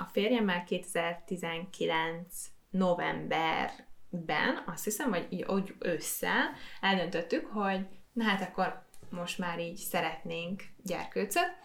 A 0.00 0.04
férjemmel 0.04 0.64
2019 0.64 2.46
novemberben, 2.70 4.62
azt 4.66 4.84
hiszem, 4.84 5.10
vagy 5.10 5.26
így 5.30 5.44
úgy 5.44 5.74
ősszel 5.78 6.50
eldöntöttük, 6.80 7.46
hogy 7.46 7.86
na 8.12 8.24
hát 8.24 8.40
akkor 8.40 8.86
most 9.10 9.38
már 9.38 9.58
így 9.58 9.76
szeretnénk 9.76 10.62
gyerkőcöt, 10.82 11.56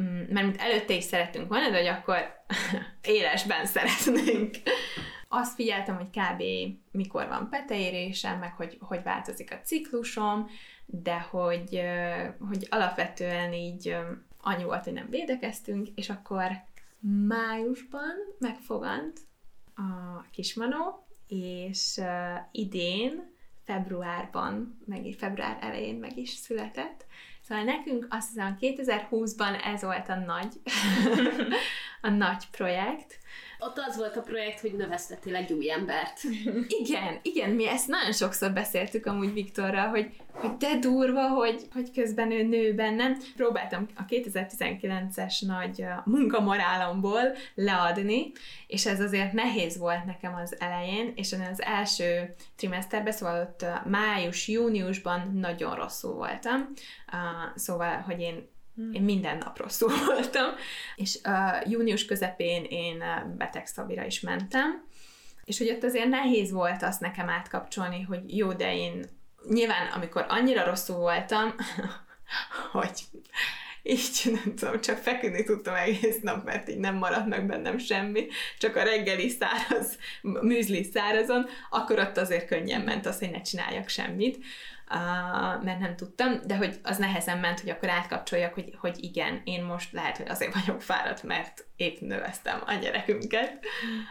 Mm, 0.00 0.22
mert 0.28 0.46
mint 0.46 0.60
előtte 0.60 0.94
is 0.94 1.04
szerettünk 1.04 1.48
volna, 1.48 1.70
de 1.70 1.76
hogy 1.76 1.86
akkor 1.86 2.16
élesben 3.16 3.66
szeretnénk. 3.66 4.54
Azt 5.28 5.54
figyeltem, 5.54 5.96
hogy 5.96 6.10
kb. 6.10 6.42
mikor 6.90 7.28
van 7.28 7.48
peteérésem, 7.50 8.38
meg 8.38 8.52
hogy, 8.52 8.78
hogy 8.80 9.02
változik 9.02 9.52
a 9.52 9.60
ciklusom, 9.60 10.50
de 10.86 11.18
hogy, 11.18 11.80
hogy 12.48 12.66
alapvetően 12.70 13.52
így 13.52 13.96
annyi 14.40 14.64
volt, 14.64 14.84
hogy 14.84 14.92
nem 14.92 15.10
védekeztünk, 15.10 15.88
és 15.94 16.10
akkor 16.10 16.50
májusban 17.28 18.14
megfogant 18.38 19.20
a 19.74 20.20
kismanó, 20.30 21.06
és 21.26 21.96
uh, 21.96 22.38
idén, 22.52 23.34
februárban, 23.64 24.78
meg 24.84 25.14
február 25.18 25.58
elején 25.60 25.96
meg 25.96 26.16
is 26.16 26.30
született. 26.30 27.06
Szóval 27.42 27.64
nekünk 27.64 28.06
azt 28.10 28.28
hiszem 28.28 28.56
2020-ban 28.60 29.64
ez 29.64 29.82
volt 29.82 30.08
a 30.08 30.14
nagy, 30.14 30.60
a 32.06 32.10
nagy 32.10 32.44
projekt. 32.50 33.18
Ott 33.58 33.78
az 33.88 33.96
volt 33.96 34.16
a 34.16 34.20
projekt, 34.20 34.60
hogy 34.60 34.74
növesztettél 34.74 35.36
egy 35.36 35.52
új 35.52 35.70
embert. 35.70 36.20
Igen, 36.82 37.18
igen, 37.22 37.50
mi 37.50 37.68
ezt 37.68 37.88
nagyon 37.88 38.12
sokszor 38.12 38.52
beszéltük 38.52 39.06
amúgy 39.06 39.32
Viktorral, 39.32 39.88
hogy, 39.88 40.16
hogy 40.32 40.56
de 40.56 40.78
durva, 40.78 41.28
hogy, 41.28 41.62
hogy 41.72 41.90
közben 41.92 42.30
ő 42.30 42.42
nő 42.42 42.74
bennem. 42.74 43.16
Próbáltam 43.36 43.86
a 43.94 44.04
2019-es 44.04 45.46
nagy 45.46 45.84
munkamorálomból 46.04 47.36
leadni, 47.54 48.32
és 48.66 48.86
ez 48.86 49.00
azért 49.00 49.32
nehéz 49.32 49.78
volt 49.78 50.04
nekem 50.04 50.34
az 50.34 50.60
elején, 50.60 51.12
és 51.16 51.32
az 51.50 51.62
első 51.62 52.34
trimeszterben, 52.56 53.12
szóval 53.12 53.40
ott 53.40 53.66
május-júniusban 53.88 55.30
nagyon 55.34 55.74
rosszul 55.74 56.14
voltam, 56.14 56.72
szóval, 57.54 57.96
hogy 57.96 58.20
én 58.20 58.54
én 58.92 59.02
minden 59.02 59.38
nap 59.38 59.58
rosszul 59.58 59.92
voltam, 60.06 60.50
és 60.96 61.18
uh, 61.24 61.70
június 61.70 62.04
közepén 62.04 62.64
én 62.64 63.04
betegszabira 63.38 64.04
is 64.04 64.20
mentem, 64.20 64.84
és 65.44 65.58
hogy 65.58 65.70
ott 65.70 65.84
azért 65.84 66.08
nehéz 66.08 66.50
volt 66.50 66.82
azt 66.82 67.00
nekem 67.00 67.28
átkapcsolni, 67.28 68.02
hogy 68.02 68.36
jó, 68.36 68.52
de 68.52 68.74
én 68.74 69.04
nyilván, 69.48 69.86
amikor 69.86 70.24
annyira 70.28 70.64
rosszul 70.64 70.96
voltam, 70.96 71.54
hogy 72.72 73.00
így 73.82 74.20
nem 74.24 74.54
tudom, 74.54 74.80
csak 74.80 74.96
feküdni 74.96 75.44
tudtam 75.44 75.74
egész 75.74 76.20
nap, 76.20 76.44
mert 76.44 76.68
így 76.68 76.78
nem 76.78 76.94
maradt 76.94 77.26
meg 77.26 77.46
bennem 77.46 77.78
semmi, 77.78 78.26
csak 78.58 78.76
a 78.76 78.82
reggeli 78.82 79.28
száraz, 79.28 79.98
műzli 80.22 80.82
szárazon, 80.82 81.46
akkor 81.70 81.98
ott 81.98 82.16
azért 82.16 82.46
könnyen 82.46 82.80
ment 82.80 83.06
az, 83.06 83.18
hogy 83.18 83.30
ne 83.30 83.40
csináljak 83.40 83.88
semmit 83.88 84.44
uh, 84.90 85.64
mert 85.64 85.78
nem 85.78 85.96
tudtam, 85.96 86.40
de 86.46 86.56
hogy 86.56 86.80
az 86.82 86.96
nehezen 86.96 87.38
ment, 87.38 87.60
hogy 87.60 87.70
akkor 87.70 87.88
átkapcsoljak, 87.88 88.54
hogy, 88.54 88.74
hogy 88.78 89.04
igen, 89.04 89.40
én 89.44 89.64
most 89.64 89.92
lehet, 89.92 90.16
hogy 90.16 90.28
azért 90.28 90.54
vagyok 90.54 90.82
fáradt, 90.82 91.22
mert 91.22 91.66
épp 91.76 92.00
növesztem 92.00 92.62
a 92.66 92.74
gyerekünket, 92.74 93.64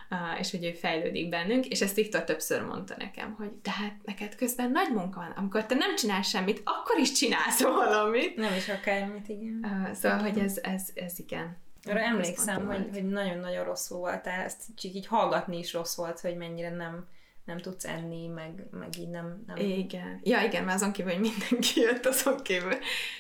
uh, 0.10 0.40
és 0.40 0.52
hogy 0.52 0.66
ő 0.66 0.72
fejlődik 0.72 1.30
bennünk, 1.30 1.66
és 1.66 1.82
ezt 1.82 1.96
Viktor 1.96 2.24
többször 2.24 2.62
mondta 2.62 2.96
nekem, 2.98 3.34
hogy 3.38 3.52
de 3.62 3.72
hát 3.72 3.96
neked 4.04 4.36
közben 4.36 4.72
nagy 4.72 4.90
munka 4.94 5.20
van, 5.20 5.32
amikor 5.36 5.66
te 5.66 5.76
nem 5.76 5.96
csinálsz 5.96 6.28
semmit, 6.28 6.62
akkor 6.64 7.00
is 7.00 7.12
csinálsz 7.12 7.62
valamit. 7.62 8.36
Nem 8.36 8.56
is 8.56 8.70
akármit, 8.70 9.28
igen. 9.28 9.60
Uh, 9.64 9.94
szóval, 9.94 10.20
hogy 10.20 10.38
ez, 10.40 10.60
ez, 10.64 10.90
ez 10.96 11.20
igen. 11.20 11.58
Arra 11.88 12.00
emlékszem, 12.00 12.66
hogy, 12.68 12.90
hogy 12.92 13.06
nagyon-nagyon 13.06 13.64
rosszul 13.64 13.98
voltál, 13.98 14.44
ezt 14.44 14.62
csak 14.76 14.94
így 14.94 15.08
hallgatni 15.08 15.58
is 15.58 15.74
rossz 15.74 15.96
volt, 15.96 16.20
hogy 16.20 16.38
mennyire 16.38 16.70
nem 16.70 17.08
nem 17.46 17.58
tudsz 17.58 17.86
enni, 17.86 18.28
meg, 18.28 18.68
meg 18.72 18.90
így 19.00 19.10
nem, 19.10 19.44
nem... 19.48 19.58
Igen. 19.58 20.20
Ja, 20.24 20.42
igen, 20.42 20.64
mert 20.64 20.78
azon 20.78 20.92
kívül, 20.92 21.12
hogy 21.12 21.22
mindenki 21.22 21.80
jött, 21.90 22.06
azon 22.06 22.44
kívül 22.44 22.78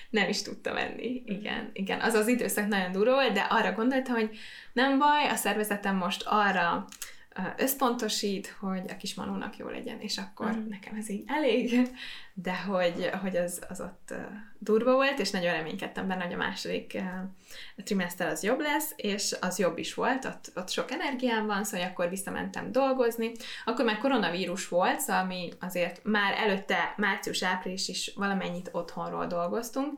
nem 0.09 0.29
is 0.29 0.41
tudtam 0.41 0.77
enni. 0.77 1.23
Igen, 1.25 1.69
igen. 1.73 2.01
Az 2.01 2.13
az 2.13 2.27
időszak 2.27 2.67
nagyon 2.67 2.91
durva 2.91 3.13
volt, 3.13 3.33
de 3.33 3.41
arra 3.41 3.71
gondoltam, 3.71 4.15
hogy 4.15 4.37
nem 4.73 4.97
baj, 4.97 5.27
a 5.29 5.35
szervezetem 5.35 5.95
most 5.95 6.23
arra 6.25 6.87
összpontosít, 7.57 8.55
hogy 8.59 8.83
a 8.89 8.97
kis 8.97 9.13
manónak 9.13 9.57
jó 9.57 9.67
legyen, 9.67 9.99
és 9.99 10.17
akkor 10.17 10.55
mm. 10.55 10.67
nekem 10.69 10.95
ez 10.95 11.09
így 11.09 11.23
elég, 11.27 11.89
de 12.33 12.57
hogy, 12.57 13.09
hogy 13.21 13.35
az, 13.35 13.61
az 13.69 13.81
ott 13.81 14.13
durva 14.65 14.93
volt, 14.93 15.19
és 15.19 15.31
nagyon 15.31 15.53
reménykedtem 15.53 16.07
benne, 16.07 16.23
hogy 16.23 16.33
a 16.33 16.37
második 16.37 17.01
trimester 17.83 18.27
az 18.27 18.43
jobb 18.43 18.59
lesz, 18.59 18.93
és 18.95 19.35
az 19.41 19.59
jobb 19.59 19.77
is 19.77 19.93
volt, 19.93 20.25
ott, 20.25 20.51
ott 20.55 20.69
sok 20.69 20.91
energiám 20.91 21.45
van, 21.45 21.63
szóval 21.63 21.87
akkor 21.87 22.09
visszamentem 22.09 22.71
dolgozni. 22.71 23.31
Akkor 23.65 23.85
már 23.85 23.97
koronavírus 23.97 24.67
volt, 24.67 24.99
szóval 24.99 25.25
mi 25.25 25.49
azért 25.59 25.99
már 26.03 26.33
előtte 26.37 26.93
március-április 26.97 27.87
is 27.87 28.11
valamennyit 28.15 28.69
otthonról 28.71 29.25
dolgoztunk, 29.27 29.93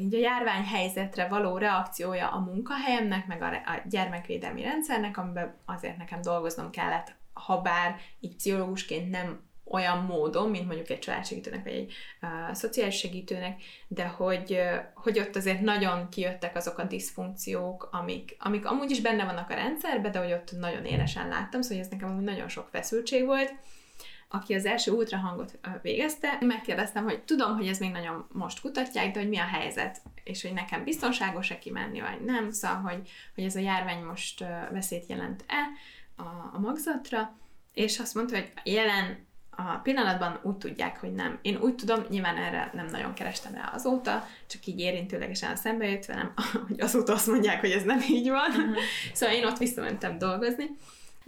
így 0.00 0.14
a 0.14 0.18
járványhelyzetre 0.18 1.28
való 1.28 1.58
reakciója 1.58 2.28
a 2.28 2.38
munkahelyemnek, 2.38 3.26
meg 3.26 3.42
a, 3.42 3.46
a 3.46 3.82
gyermekvédelmi 3.88 4.62
rendszernek, 4.62 5.16
amiben 5.16 5.54
azért 5.64 5.96
nekem 5.96 6.20
dolgoznom 6.20 6.70
kellett, 6.70 7.14
ha 7.32 7.60
bár 7.60 7.96
így 8.20 8.36
pszichológusként 8.36 9.10
nem 9.10 9.40
olyan 9.70 9.98
módon, 9.98 10.50
mint 10.50 10.66
mondjuk 10.66 10.90
egy 10.90 10.98
családsegítőnek, 10.98 11.64
vagy 11.64 11.72
egy 11.72 11.92
uh, 12.22 12.54
szociális 12.54 12.96
segítőnek, 12.96 13.62
de 13.88 14.06
hogy, 14.06 14.52
uh, 14.52 14.76
hogy 14.94 15.18
ott 15.18 15.36
azért 15.36 15.60
nagyon 15.60 16.08
kijöttek 16.08 16.56
azok 16.56 16.78
a 16.78 16.84
diszfunkciók, 16.84 17.88
amik, 17.92 18.36
amik 18.38 18.66
amúgy 18.66 18.90
is 18.90 19.00
benne 19.00 19.24
vannak 19.24 19.50
a 19.50 19.54
rendszerben, 19.54 20.12
de 20.12 20.18
hogy 20.18 20.32
ott 20.32 20.52
nagyon 20.58 20.84
élesen 20.84 21.28
láttam, 21.28 21.62
szóval 21.62 21.78
ez 21.84 21.88
nekem 21.88 22.20
nagyon 22.20 22.48
sok 22.48 22.68
feszültség 22.72 23.24
volt, 23.24 23.54
aki 24.28 24.54
az 24.54 24.64
első 24.66 24.92
ultrahangot 24.92 25.58
végezte, 25.82 26.38
megkérdeztem, 26.40 27.04
hogy 27.04 27.22
tudom, 27.22 27.56
hogy 27.56 27.68
ez 27.68 27.78
még 27.78 27.90
nagyon 27.90 28.26
most 28.32 28.60
kutatják, 28.60 29.12
de 29.12 29.18
hogy 29.18 29.28
mi 29.28 29.38
a 29.38 29.44
helyzet, 29.44 30.00
és 30.24 30.42
hogy 30.42 30.52
nekem 30.52 30.84
biztonságos-e 30.84 31.58
kimenni, 31.58 32.00
vagy 32.00 32.20
nem, 32.20 32.50
szóval, 32.50 32.76
hogy, 32.76 33.08
hogy 33.34 33.44
ez 33.44 33.56
a 33.56 33.60
járvány 33.60 34.02
most 34.02 34.44
veszélyt 34.70 35.06
jelent-e 35.06 35.56
a, 36.16 36.50
a 36.52 36.58
magzatra, 36.58 37.36
és 37.72 37.98
azt 37.98 38.14
mondta, 38.14 38.34
hogy 38.34 38.52
jelen 38.64 39.26
a 39.56 39.80
pillanatban 39.82 40.38
úgy 40.42 40.56
tudják, 40.56 41.00
hogy 41.00 41.12
nem. 41.12 41.38
Én 41.42 41.56
úgy 41.60 41.74
tudom, 41.74 42.04
nyilván 42.08 42.36
erre 42.36 42.70
nem 42.74 42.86
nagyon 42.86 43.14
kerestem 43.14 43.54
rá 43.54 43.70
azóta, 43.74 44.26
csak 44.46 44.66
így 44.66 44.80
érintőlegesen 44.80 45.56
szembe 45.56 45.90
jött 45.90 46.04
velem, 46.04 46.32
hogy 46.68 46.80
azóta 46.80 47.12
azt 47.12 47.26
mondják, 47.26 47.60
hogy 47.60 47.70
ez 47.70 47.82
nem 47.82 48.00
így 48.10 48.28
van. 48.28 48.50
Uh-huh. 48.50 48.76
szóval 49.12 49.34
én 49.34 49.44
ott 49.44 49.58
visszamentem 49.58 50.18
dolgozni, 50.18 50.64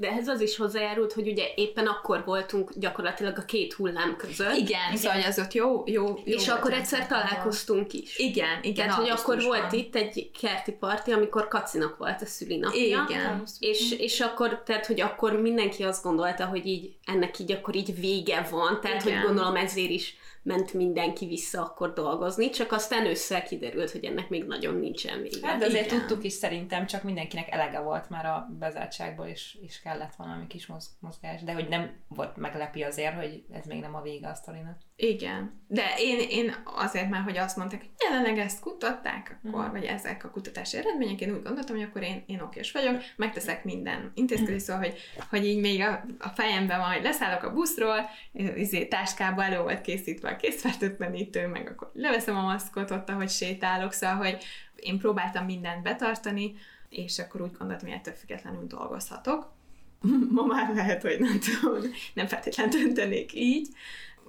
de 0.01 0.09
ehhez 0.09 0.29
az 0.29 0.41
is 0.41 0.57
hozzájárult, 0.57 1.13
hogy 1.13 1.29
ugye 1.29 1.45
éppen 1.55 1.87
akkor 1.87 2.25
voltunk 2.25 2.73
gyakorlatilag 2.75 3.39
a 3.39 3.45
két 3.45 3.73
hullám 3.73 4.17
között. 4.17 4.57
Igen, 4.57 4.81
igen. 4.87 4.97
szóval 4.97 5.23
az 5.23 5.39
ott 5.39 5.53
jó, 5.53 5.83
jó, 5.87 6.07
jó 6.07 6.35
És 6.35 6.49
akkor 6.49 6.73
egyszer 6.73 7.07
találkoztunk 7.07 7.93
is. 7.93 8.19
Igen, 8.19 8.59
igen. 8.63 8.87
Tehát, 8.87 9.01
hogy 9.01 9.11
akkor 9.11 9.43
volt 9.43 9.73
itt 9.73 9.95
egy 9.97 10.31
kerti 10.41 10.73
parti, 10.73 11.13
amikor 11.13 11.49
Kacinak 11.49 11.97
volt 11.97 12.23
a 12.23 12.27
szülinapja. 12.27 13.07
Igen. 13.09 13.43
És, 13.59 13.93
és 13.93 14.21
akkor, 14.21 14.63
tehát, 14.65 14.87
hogy 14.87 15.01
akkor 15.01 15.41
mindenki 15.41 15.83
azt 15.83 16.03
gondolta, 16.03 16.47
hogy 16.47 16.67
így 16.67 16.97
ennek 17.05 17.39
így 17.39 17.53
akkor 17.53 17.77
így 17.77 18.01
vége 18.01 18.49
van, 18.51 18.81
tehát, 18.81 19.05
igen. 19.05 19.19
hogy 19.19 19.27
gondolom 19.27 19.57
ezért 19.57 19.91
is 19.91 20.17
ment 20.43 20.73
mindenki 20.73 21.27
vissza 21.27 21.63
akkor 21.63 21.93
dolgozni, 21.93 22.51
csak 22.51 22.73
aztán 22.73 23.07
össze 23.07 23.43
kiderült, 23.43 23.91
hogy 23.91 24.05
ennek 24.05 24.29
még 24.29 24.45
nagyon 24.45 24.75
nincsen 24.75 25.23
vége. 25.23 25.47
Hát 25.47 25.59
de 25.59 25.67
azért 25.67 25.87
Igen. 25.87 25.99
tudtuk 25.99 26.25
is 26.25 26.33
szerintem, 26.33 26.87
csak 26.87 27.03
mindenkinek 27.03 27.51
elege 27.51 27.81
volt 27.81 28.09
már 28.09 28.27
a 28.27 28.49
bezártságból, 28.59 29.27
és, 29.27 29.59
és 29.63 29.81
kellett 29.81 30.15
valami 30.17 30.47
kis 30.47 30.67
mozgás, 31.01 31.43
de 31.43 31.53
hogy 31.53 31.69
nem 31.69 31.91
volt 32.09 32.37
meglepi 32.37 32.83
azért, 32.83 33.15
hogy 33.15 33.45
ez 33.53 33.67
még 33.67 33.81
nem 33.81 33.95
a 33.95 34.03
vége 34.03 34.29
a 34.29 34.35
sztorinak. 34.35 34.77
Igen. 34.97 35.61
De 35.69 35.85
én, 35.99 36.29
én 36.29 36.55
azért 36.65 37.11
már, 37.11 37.23
hogy 37.23 37.37
azt 37.37 37.57
mondták, 37.57 37.81
hogy 37.81 37.91
jelenleg 38.09 38.39
ezt 38.39 38.61
kutatták, 38.61 39.41
akkor, 39.45 39.69
mm. 39.69 39.71
vagy 39.71 39.85
ezek 39.85 40.25
a 40.25 40.31
kutatási 40.31 40.77
eredmények, 40.77 41.21
én 41.21 41.35
úgy 41.35 41.43
gondoltam, 41.43 41.77
hogy 41.77 41.85
akkor 41.85 42.03
én, 42.03 42.25
én 42.27 42.41
okés 42.41 42.73
vagyok, 42.73 43.01
megteszek 43.17 43.65
minden 43.65 44.13
intézkedés, 44.15 44.63
szóval, 44.63 44.83
hogy, 44.83 44.99
hogy 45.31 45.47
így 45.47 45.61
még 45.61 45.81
a, 45.81 46.05
a 46.19 46.29
fejemben 46.29 46.79
majd 46.79 47.03
leszállok 47.03 47.43
a 47.43 47.53
buszról, 47.53 48.11
izé, 48.33 48.87
táskába 48.87 49.45
elő 49.45 49.59
volt 49.59 49.81
készítve 49.81 50.28
a 50.29 50.37
készfertőtlenítő, 50.37 51.47
meg 51.47 51.69
akkor 51.69 51.91
leveszem 51.95 52.37
a 52.37 52.43
maszkot 52.43 52.91
ott, 52.91 53.09
ahogy 53.09 53.31
sétálok, 53.31 53.93
szóval, 53.93 54.17
hogy 54.17 54.45
én 54.77 54.99
próbáltam 54.99 55.45
mindent 55.45 55.83
betartani, 55.83 56.55
és 56.89 57.19
akkor 57.19 57.41
úgy 57.41 57.57
gondoltam, 57.59 57.89
hogy 57.89 57.97
ettől 57.97 58.15
függetlenül 58.15 58.67
dolgozhatok. 58.67 59.53
Ma 60.35 60.43
már 60.43 60.75
lehet, 60.75 61.03
hogy 61.03 61.21
nem 61.21 61.39
tudom, 61.41 61.83
nem 62.15 62.27
feltétlenül 62.27 62.83
döntenék 62.83 63.35
így, 63.35 63.69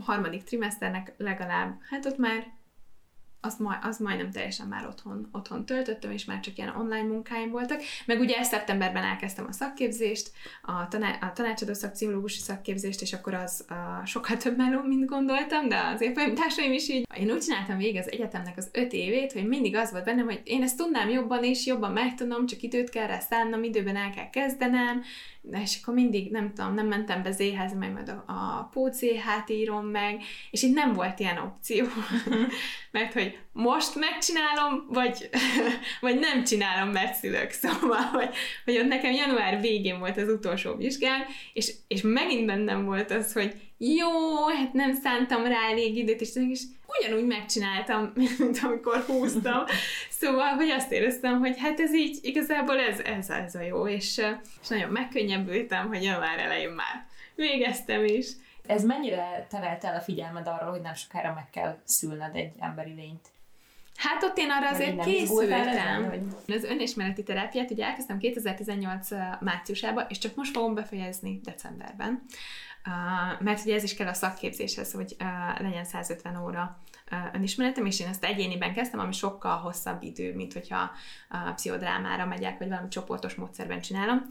harmadik 0.05 0.43
trimeszternek 0.43 1.13
legalább, 1.17 1.77
hát 1.89 2.05
ott 2.05 2.17
már 2.17 2.47
azt, 3.41 3.59
majd, 3.59 3.79
az 3.81 3.97
majdnem 3.97 4.31
teljesen 4.31 4.67
már 4.67 4.87
otthon, 4.87 5.29
otthon 5.31 5.65
töltöttem, 5.65 6.11
és 6.11 6.25
már 6.25 6.39
csak 6.39 6.57
ilyen 6.57 6.75
online 6.75 7.07
munkáim 7.07 7.49
voltak. 7.49 7.81
Meg 8.05 8.19
ugye 8.19 8.43
szeptemberben 8.43 9.03
elkezdtem 9.03 9.45
a 9.47 9.51
szakképzést, 9.51 10.31
a, 10.61 10.87
taná- 10.87 11.23
a 11.23 11.31
tanácsadó 11.33 11.73
szakpszichológusi 11.73 12.39
szakképzést, 12.39 13.01
és 13.01 13.13
akkor 13.13 13.33
az 13.33 13.65
a, 13.67 14.05
sokkal 14.05 14.37
több 14.37 14.57
meló, 14.57 14.81
mint 14.81 15.05
gondoltam, 15.05 15.67
de 15.67 15.77
az 15.77 16.05
társaim 16.35 16.71
is 16.71 16.89
így. 16.89 17.07
Én 17.17 17.31
úgy 17.31 17.41
csináltam 17.41 17.77
végig 17.77 17.97
az 17.97 18.11
egyetemnek 18.11 18.57
az 18.57 18.69
öt 18.73 18.93
évét, 18.93 19.31
hogy 19.31 19.47
mindig 19.47 19.75
az 19.75 19.91
volt 19.91 20.03
bennem, 20.03 20.25
hogy 20.25 20.41
én 20.43 20.63
ezt 20.63 20.77
tudnám 20.77 21.09
jobban 21.09 21.43
és 21.43 21.65
jobban 21.65 21.91
megtudnom, 21.91 22.45
csak 22.45 22.61
időt 22.61 22.89
kell 22.89 23.07
rá 23.07 23.19
szánnom, 23.19 23.63
időben 23.63 23.95
el 23.95 24.09
kell 24.09 24.29
kezdenem, 24.29 25.03
és 25.53 25.79
akkor 25.81 25.93
mindig, 25.93 26.31
nem 26.31 26.53
tudom, 26.53 26.73
nem 26.73 26.87
mentem 26.87 27.23
be 27.23 27.31
zéhez, 27.31 27.73
meg 27.73 27.91
majd 27.91 28.09
a, 28.09 28.23
a 28.27 28.69
pócéhát 28.71 29.49
írom 29.49 29.85
meg, 29.85 30.21
és 30.51 30.63
itt 30.63 30.73
nem 30.73 30.93
volt 30.93 31.19
ilyen 31.19 31.37
opció. 31.37 31.85
mert 32.91 33.13
hogy 33.13 33.37
most 33.51 33.95
megcsinálom, 33.95 34.85
vagy, 34.89 35.29
vagy 36.01 36.19
nem 36.19 36.43
csinálom, 36.43 36.89
mert 36.89 37.15
szülök. 37.15 37.51
Szóval, 37.51 38.01
hogy, 38.01 38.29
hogy 38.65 38.77
ott 38.77 38.87
nekem 38.87 39.11
január 39.11 39.61
végén 39.61 39.99
volt 39.99 40.17
az 40.17 40.29
utolsó 40.29 40.75
vizsgám, 40.75 41.21
és, 41.53 41.73
és 41.87 42.01
megint 42.01 42.45
bennem 42.45 42.85
volt 42.85 43.11
az, 43.11 43.33
hogy 43.33 43.53
jó, 43.77 44.47
hát 44.47 44.73
nem 44.73 44.93
szántam 44.93 45.43
rá 45.43 45.69
elég 45.69 45.97
időt, 45.97 46.21
és, 46.21 46.29
és 46.49 46.61
ugyanúgy 46.97 47.25
megcsináltam, 47.25 48.11
mint 48.39 48.59
amikor 48.63 49.03
húztam. 49.07 49.63
Szóval, 50.09 50.49
hogy 50.49 50.69
azt 50.69 50.91
éreztem, 50.91 51.39
hogy 51.39 51.57
hát 51.59 51.79
ez 51.79 51.93
így, 51.93 52.19
igazából 52.21 52.79
ez, 52.79 52.99
ez, 52.99 53.29
ez 53.29 53.55
a 53.55 53.61
jó, 53.61 53.87
és, 53.87 54.21
és 54.61 54.67
nagyon 54.67 54.89
megkönnyebbültem, 54.89 55.87
hogy 55.87 56.03
január 56.03 56.39
elején 56.39 56.69
már 56.69 57.07
végeztem 57.35 58.05
is. 58.05 58.27
Ez 58.67 58.83
mennyire 58.83 59.47
terelt 59.49 59.83
el 59.83 59.95
a 59.95 60.01
figyelmed 60.01 60.47
arról, 60.47 60.69
hogy 60.71 60.81
nem 60.81 60.93
sokára 60.93 61.33
meg 61.33 61.49
kell 61.49 61.77
szülned 61.83 62.35
egy 62.35 62.51
emberi 62.59 62.93
lényt? 62.93 63.27
Hát 63.99 64.23
ott 64.23 64.37
én 64.37 64.49
arra 64.49 64.69
azért 64.69 65.03
készültem. 65.03 66.09
hogy... 66.09 66.55
Az 66.55 66.63
önismereti 66.63 67.23
terápiát 67.23 67.71
ugye 67.71 67.85
elkezdtem 67.85 68.17
2018 68.17 69.07
márciusában, 69.39 70.05
és 70.09 70.17
csak 70.17 70.35
most 70.35 70.51
fogom 70.51 70.73
befejezni 70.73 71.39
decemberben. 71.43 72.23
Uh, 72.89 73.41
mert 73.41 73.65
ugye 73.65 73.75
ez 73.75 73.83
is 73.83 73.95
kell 73.95 74.07
a 74.07 74.13
szakképzéshez, 74.13 74.91
hogy 74.93 75.15
uh, 75.19 75.61
legyen 75.61 75.85
150 75.85 76.43
óra 76.43 76.79
uh, 77.11 77.17
önismeretem, 77.33 77.85
és 77.85 77.99
én 77.99 78.07
ezt 78.07 78.23
egyéniben 78.23 78.73
kezdtem, 78.73 78.99
ami 78.99 79.11
sokkal 79.11 79.57
hosszabb 79.57 80.03
idő, 80.03 80.35
mint 80.35 80.53
hogyha 80.53 80.91
pszichodrámára 81.55 82.25
megyek, 82.25 82.57
vagy 82.57 82.69
valami 82.69 82.87
csoportos 82.87 83.35
módszerben 83.35 83.81
csinálom. 83.81 84.25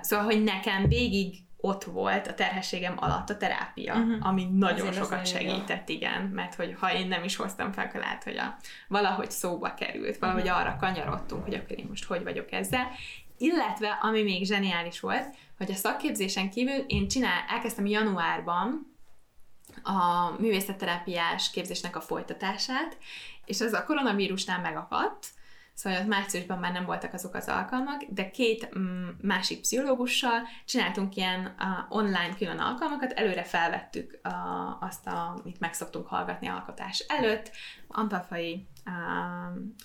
Szóval, 0.00 0.24
hogy 0.24 0.44
nekem 0.44 0.88
végig 0.88 1.34
ott 1.60 1.84
volt 1.84 2.26
a 2.26 2.34
terhességem 2.34 2.94
alatt 2.96 3.30
a 3.30 3.36
terápia, 3.36 3.94
uh-huh. 3.94 4.26
ami 4.26 4.44
nagyon 4.44 4.88
Azért 4.88 5.04
sokat 5.04 5.26
segített, 5.26 5.88
jó. 5.88 5.94
igen, 5.94 6.22
mert 6.22 6.54
hogy 6.54 6.76
ha 6.78 6.94
én 6.94 7.08
nem 7.08 7.24
is 7.24 7.36
hoztam 7.36 7.72
fel, 7.72 7.84
akkor 7.84 8.00
lehet, 8.00 8.24
hogy 8.24 8.36
a, 8.36 8.56
valahogy 8.88 9.30
szóba 9.30 9.74
került, 9.74 10.18
valahogy 10.18 10.42
uh-huh. 10.42 10.58
arra 10.58 10.76
kanyarodtunk, 10.76 11.44
hogy 11.44 11.54
akkor 11.54 11.78
én 11.78 11.86
most 11.88 12.04
hogy 12.04 12.22
vagyok 12.22 12.52
ezzel. 12.52 12.88
Illetve, 13.40 13.98
ami 14.02 14.22
még 14.22 14.44
zseniális 14.46 15.00
volt, 15.00 15.34
hogy 15.56 15.70
a 15.70 15.74
szakképzésen 15.74 16.50
kívül 16.50 16.84
én 16.86 17.08
csinál, 17.08 17.44
elkezdtem 17.48 17.86
januárban 17.86 18.96
a 19.82 20.30
művészetterápiás 20.38 21.50
képzésnek 21.50 21.96
a 21.96 22.00
folytatását, 22.00 22.98
és 23.44 23.60
ez 23.60 23.72
a 23.72 23.84
koronavírusnál 23.84 24.60
megakadt, 24.60 25.26
szóval 25.80 26.00
ott 26.00 26.06
márciusban 26.06 26.58
már 26.58 26.72
nem 26.72 26.84
voltak 26.84 27.14
azok 27.14 27.34
az 27.34 27.48
alkalmak, 27.48 28.02
de 28.08 28.30
két 28.30 28.78
mm, 28.78 29.08
másik 29.20 29.60
pszichológussal 29.60 30.42
csináltunk 30.64 31.16
ilyen 31.16 31.54
online 31.88 32.34
külön 32.38 32.58
alkalmakat, 32.58 33.12
előre 33.12 33.44
felvettük 33.44 34.20
azt, 34.80 35.06
a, 35.06 35.38
amit 35.42 35.60
meg 35.60 35.72
szoktunk 35.74 36.06
hallgatni 36.06 36.48
alkotás 36.48 37.04
előtt, 37.08 37.50
Antalfai 37.88 38.66
uh, 38.86 38.92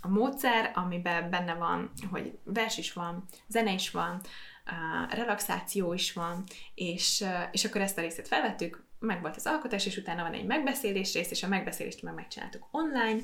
a 0.02 0.08
módszer, 0.08 0.72
amiben 0.74 1.30
benne 1.30 1.54
van, 1.54 1.92
hogy 2.12 2.38
vers 2.44 2.78
is 2.78 2.94
van, 2.94 3.25
zene 3.48 3.74
is 3.74 3.92
van, 3.92 4.22
relaxáció 5.10 5.94
is 5.94 6.14
van, 6.14 6.44
és, 6.74 7.25
és 7.52 7.66
akkor 7.66 7.82
ezt 7.82 7.98
a 7.98 8.02
részét 8.02 8.28
felvettük, 8.28 8.84
meg 9.00 9.22
volt 9.22 9.36
az 9.36 9.46
alkotás, 9.46 9.86
és 9.86 9.98
utána 9.98 10.22
van 10.22 10.34
egy 10.34 10.46
megbeszélés 10.46 11.14
rész, 11.14 11.32
és 11.32 11.44
a 11.44 11.48
megbeszélést 11.48 12.02
meg 12.02 12.14
megcsináltuk 12.14 12.68
online, 12.72 13.20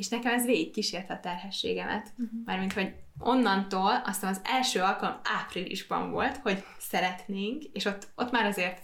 és 0.00 0.08
nekem 0.08 0.32
ez 0.32 0.44
végig 0.44 0.72
kísérte 0.72 1.14
a 1.14 1.20
terhességemet. 1.20 2.12
Uh-huh. 2.18 2.40
Mármint, 2.44 2.72
hogy 2.72 2.94
onnantól, 3.18 4.02
aztán 4.04 4.30
az 4.30 4.40
első 4.44 4.80
alkalom 4.80 5.20
áprilisban 5.22 6.10
volt, 6.10 6.36
hogy 6.36 6.64
szeretnénk, 6.78 7.62
és 7.62 7.84
ott, 7.84 8.08
ott 8.14 8.30
már 8.30 8.44
azért 8.44 8.82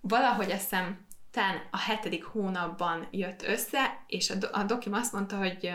valahogy 0.00 0.50
azt 0.50 0.60
hiszem, 0.60 1.06
talán 1.30 1.60
a 1.70 1.78
hetedik 1.78 2.24
hónapban 2.24 3.08
jött 3.10 3.42
össze, 3.42 4.04
és 4.06 4.30
a, 4.30 4.34
do- 4.34 4.50
a 4.52 4.62
dokim 4.62 4.92
azt 4.92 5.12
mondta, 5.12 5.36
hogy 5.36 5.72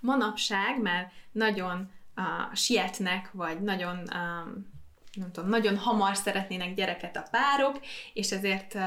manapság, 0.00 0.80
mert 0.82 1.12
nagyon 1.32 1.90
uh, 2.16 2.54
sietnek, 2.54 3.30
vagy 3.32 3.60
nagyon 3.60 3.96
um, 3.96 4.74
nem 5.12 5.32
tudom, 5.32 5.48
nagyon 5.48 5.76
hamar 5.76 6.16
szeretnének 6.16 6.74
gyereket 6.74 7.16
a 7.16 7.26
párok, 7.30 7.80
és 8.12 8.32
ezért 8.32 8.74
uh, 8.74 8.82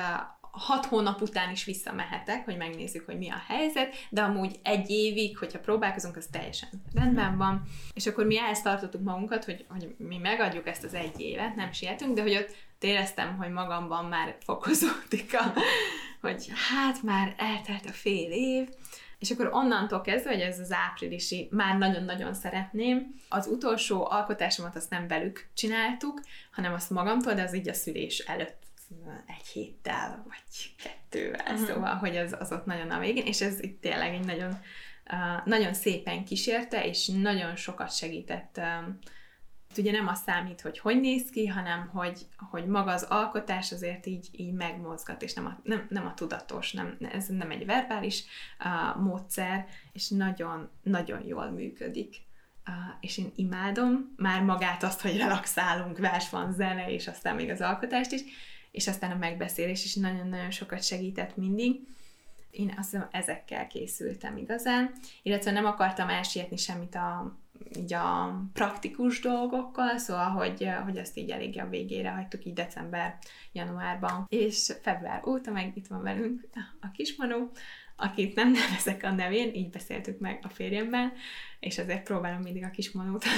hat 0.51 0.85
hónap 0.85 1.21
után 1.21 1.51
is 1.51 1.63
visszamehetek, 1.63 2.45
hogy 2.45 2.57
megnézzük, 2.57 3.05
hogy 3.05 3.17
mi 3.17 3.29
a 3.29 3.43
helyzet, 3.47 3.93
de 4.09 4.21
amúgy 4.21 4.59
egy 4.63 4.89
évig, 4.89 5.37
hogyha 5.37 5.59
próbálkozunk, 5.59 6.15
az 6.15 6.27
teljesen 6.31 6.69
rendben 6.93 7.37
van. 7.37 7.61
És 7.93 8.07
akkor 8.07 8.25
mi 8.25 8.37
ehhez 8.37 8.61
tartottuk 8.61 9.03
magunkat, 9.03 9.45
hogy, 9.45 9.65
hogy 9.69 9.95
mi 9.97 10.17
megadjuk 10.17 10.67
ezt 10.67 10.83
az 10.83 10.93
egy 10.93 11.19
évet, 11.19 11.55
nem 11.55 11.71
sietünk, 11.71 12.15
de 12.15 12.21
hogy 12.21 12.35
ott 12.35 12.55
éreztem, 12.79 13.37
hogy 13.37 13.49
magamban 13.51 14.05
már 14.05 14.35
fokozódik 14.39 15.33
a, 15.33 15.53
hogy 16.21 16.51
hát 16.69 17.03
már 17.03 17.35
eltelt 17.37 17.85
a 17.85 17.91
fél 17.91 18.31
év, 18.31 18.67
és 19.19 19.31
akkor 19.31 19.49
onnantól 19.51 20.01
kezdve, 20.01 20.31
hogy 20.31 20.41
ez 20.41 20.59
az 20.59 20.71
áprilisi, 20.71 21.47
már 21.51 21.77
nagyon-nagyon 21.77 22.33
szeretném, 22.33 23.15
az 23.29 23.47
utolsó 23.47 24.07
alkotásomat 24.09 24.75
azt 24.75 24.89
nem 24.89 25.07
velük 25.07 25.49
csináltuk, 25.53 26.21
hanem 26.51 26.73
azt 26.73 26.89
magamtól, 26.89 27.33
de 27.33 27.43
az 27.43 27.55
így 27.55 27.69
a 27.69 27.73
szülés 27.73 28.19
előtt 28.19 28.58
egy 29.27 29.47
héttel, 29.47 30.25
vagy 30.27 30.75
kettővel, 30.83 31.53
uh-huh. 31.53 31.67
szóval, 31.67 31.95
hogy 31.95 32.17
az, 32.17 32.35
az 32.39 32.51
ott 32.51 32.65
nagyon 32.65 32.89
a 32.89 32.99
végén, 32.99 33.25
és 33.25 33.41
ez 33.41 33.59
itt 33.61 33.81
tényleg 33.81 34.13
egy 34.13 34.25
nagyon, 34.25 34.59
uh, 35.11 35.45
nagyon 35.45 35.73
szépen 35.73 36.25
kísérte, 36.25 36.85
és 36.85 37.07
nagyon 37.07 37.55
sokat 37.55 37.95
segített 37.95 38.57
um, 38.57 38.99
ugye 39.77 39.91
nem 39.91 40.07
az 40.07 40.19
számít, 40.25 40.61
hogy 40.61 40.79
hogy 40.79 40.99
néz 40.99 41.29
ki, 41.29 41.47
hanem 41.47 41.87
hogy, 41.87 42.27
hogy 42.49 42.65
maga 42.65 42.91
az 42.91 43.03
alkotás 43.03 43.71
azért 43.71 44.05
így, 44.05 44.27
így 44.31 44.53
megmozgat, 44.53 45.21
és 45.21 45.33
nem 45.33 45.45
a, 45.45 45.59
nem, 45.63 45.85
nem 45.89 46.05
a 46.05 46.13
tudatos, 46.13 46.71
nem, 46.71 46.97
ez 47.11 47.27
nem 47.27 47.51
egy 47.51 47.65
verbális 47.65 48.23
uh, 48.59 49.01
módszer, 49.01 49.67
és 49.93 50.09
nagyon, 50.09 50.69
nagyon 50.81 51.25
jól 51.25 51.49
működik. 51.49 52.15
Uh, 52.67 52.75
és 52.99 53.17
én 53.17 53.31
imádom 53.35 54.13
már 54.17 54.43
magát 54.43 54.83
azt, 54.83 55.01
hogy 55.01 55.17
relaxálunk, 55.17 55.97
vers 55.97 56.29
van, 56.29 56.53
zene, 56.53 56.91
és 56.91 57.07
aztán 57.07 57.35
még 57.35 57.49
az 57.49 57.61
alkotást 57.61 58.11
is, 58.11 58.21
és 58.71 58.87
aztán 58.87 59.11
a 59.11 59.17
megbeszélés 59.17 59.83
is 59.83 59.95
nagyon-nagyon 59.95 60.51
sokat 60.51 60.83
segített 60.83 61.37
mindig. 61.37 61.79
Én 62.51 62.73
azt 62.77 62.91
hiszem, 62.91 63.07
ezekkel 63.11 63.67
készültem 63.67 64.37
igazán, 64.37 64.91
illetve 65.21 65.51
nem 65.51 65.65
akartam 65.65 66.09
elsietni 66.09 66.57
semmit 66.57 66.95
a, 66.95 67.37
így 67.77 67.93
a 67.93 68.35
praktikus 68.53 69.19
dolgokkal, 69.19 69.97
szóval, 69.97 70.29
hogy, 70.29 70.69
hogy 70.83 70.97
azt 70.97 71.17
így 71.17 71.29
eléggé 71.29 71.59
a 71.59 71.69
végére 71.69 72.09
hagytuk, 72.09 72.45
így 72.45 72.53
december, 72.53 73.17
januárban. 73.51 74.25
És 74.29 74.73
február 74.81 75.27
óta 75.27 75.51
meg 75.51 75.71
itt 75.75 75.87
van 75.87 76.01
velünk 76.01 76.47
a 76.81 76.91
kismanó, 76.91 77.51
akit 77.95 78.35
nem 78.35 78.51
nevezek 78.51 79.03
a 79.03 79.11
nevén, 79.11 79.53
így 79.53 79.69
beszéltük 79.69 80.19
meg 80.19 80.39
a 80.41 80.49
férjemmel, 80.49 81.13
és 81.59 81.77
ezért 81.77 82.03
próbálom 82.03 82.41
mindig 82.41 82.63
a 82.63 82.69
kismanót 82.69 83.25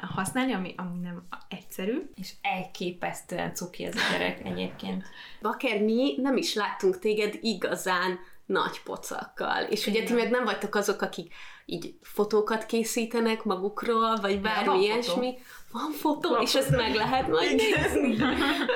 használni, 0.00 0.52
ami, 0.52 0.74
ami 0.76 0.98
nem 0.98 1.26
egyszerű. 1.48 2.10
És 2.14 2.32
elképesztően 2.42 3.54
cuki 3.54 3.84
ez 3.84 3.94
a 3.94 4.12
gyerek 4.12 4.44
egyébként. 4.44 5.04
Baker, 5.42 5.82
mi 5.82 6.14
nem 6.16 6.36
is 6.36 6.54
láttunk 6.54 6.98
téged 6.98 7.38
igazán 7.40 8.18
nagy 8.46 8.82
pocakkal. 8.82 9.62
És 9.62 9.86
ugye 9.86 10.02
ti 10.02 10.12
meg 10.12 10.30
nem 10.30 10.44
vagytok 10.44 10.74
azok, 10.74 11.02
akik 11.02 11.34
így 11.64 11.94
fotókat 12.02 12.66
készítenek 12.66 13.44
magukról, 13.44 14.16
vagy 14.16 14.40
bármi 14.40 14.82
ilyesmi. 14.82 15.38
Van 15.72 15.90
fotó, 15.90 16.28
van 16.28 16.42
és 16.42 16.50
fotó. 16.50 16.64
ezt 16.64 16.76
meg 16.76 16.94
lehet 16.94 17.28
majd 17.28 17.54
nézni. 17.54 18.16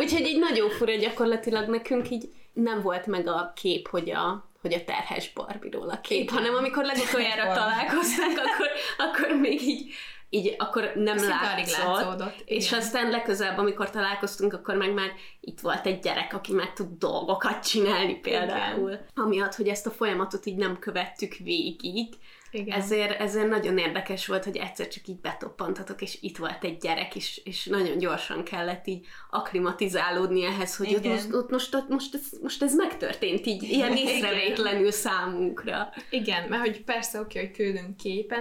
Úgyhogy 0.00 0.26
így 0.26 0.38
nagyon 0.38 0.70
fura, 0.70 0.94
gyakorlatilag 0.94 1.68
nekünk 1.68 2.10
így 2.10 2.32
nem 2.52 2.82
volt 2.82 3.06
meg 3.06 3.26
a 3.26 3.52
kép, 3.56 3.88
hogy 3.88 4.10
a, 4.10 4.50
hogy 4.60 4.74
a 4.74 4.84
terhes 4.84 5.32
Barbiról 5.32 5.88
a 5.88 6.00
kép, 6.00 6.22
Igen. 6.22 6.34
hanem 6.34 6.54
amikor 6.54 6.84
legutoljára 6.84 7.52
találkoztak, 7.52 8.28
akkor, 8.28 8.68
akkor 8.98 9.36
még 9.40 9.62
így 9.62 9.92
így 10.30 10.54
akkor 10.58 10.92
nem 10.94 11.16
látszott. 11.16 12.42
És 12.44 12.66
igen. 12.66 12.78
aztán 12.78 13.10
legközelebb, 13.10 13.58
amikor 13.58 13.90
találkoztunk, 13.90 14.52
akkor 14.52 14.74
meg 14.74 14.92
már 14.92 15.12
itt 15.40 15.60
volt 15.60 15.86
egy 15.86 15.98
gyerek, 15.98 16.34
aki 16.34 16.52
meg 16.52 16.72
tud 16.72 16.98
dolgokat 16.98 17.66
csinálni 17.66 18.14
például. 18.14 18.90
Igen. 18.90 19.06
Amiatt, 19.14 19.54
hogy 19.54 19.68
ezt 19.68 19.86
a 19.86 19.90
folyamatot 19.90 20.46
így 20.46 20.56
nem 20.56 20.78
követtük 20.78 21.34
végig, 21.34 22.08
igen. 22.50 22.78
Ezért, 22.78 23.20
ezért 23.20 23.48
nagyon 23.48 23.78
érdekes 23.78 24.26
volt, 24.26 24.44
hogy 24.44 24.56
egyszer 24.56 24.88
csak 24.88 25.06
így 25.06 25.20
betoppantatok, 25.20 26.02
és 26.02 26.18
itt 26.20 26.36
volt 26.36 26.64
egy 26.64 26.76
gyerek, 26.78 27.16
és, 27.16 27.40
és 27.44 27.64
nagyon 27.64 27.98
gyorsan 27.98 28.44
kellett 28.44 28.86
így 28.86 29.06
aklimatizálódni 29.30 30.44
ehhez, 30.44 30.76
hogy 30.76 30.94
ott 30.94 31.04
most, 31.04 31.32
ott 31.32 31.50
most, 31.50 31.74
ott 31.74 31.88
most, 31.88 32.14
ez, 32.14 32.38
most 32.42 32.62
ez 32.62 32.74
megtörtént 32.74 33.46
így 33.46 33.62
ilyen 33.62 33.96
észrevétlenül 34.06 34.90
számunkra. 34.90 35.88
Igen, 36.10 36.48
mert 36.48 36.62
hogy 36.62 36.84
persze 36.84 37.20
oké, 37.20 37.38
hogy 37.38 37.50
küldünk 37.50 37.96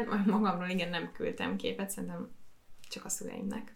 majd 0.07 0.25
magamról 0.25 0.69
igen 0.69 0.89
nem 0.89 1.11
küldtem 1.11 1.55
képet, 1.55 1.89
szerintem 1.89 2.37
csak 2.89 3.05
a 3.05 3.09
szüleimnek. 3.09 3.71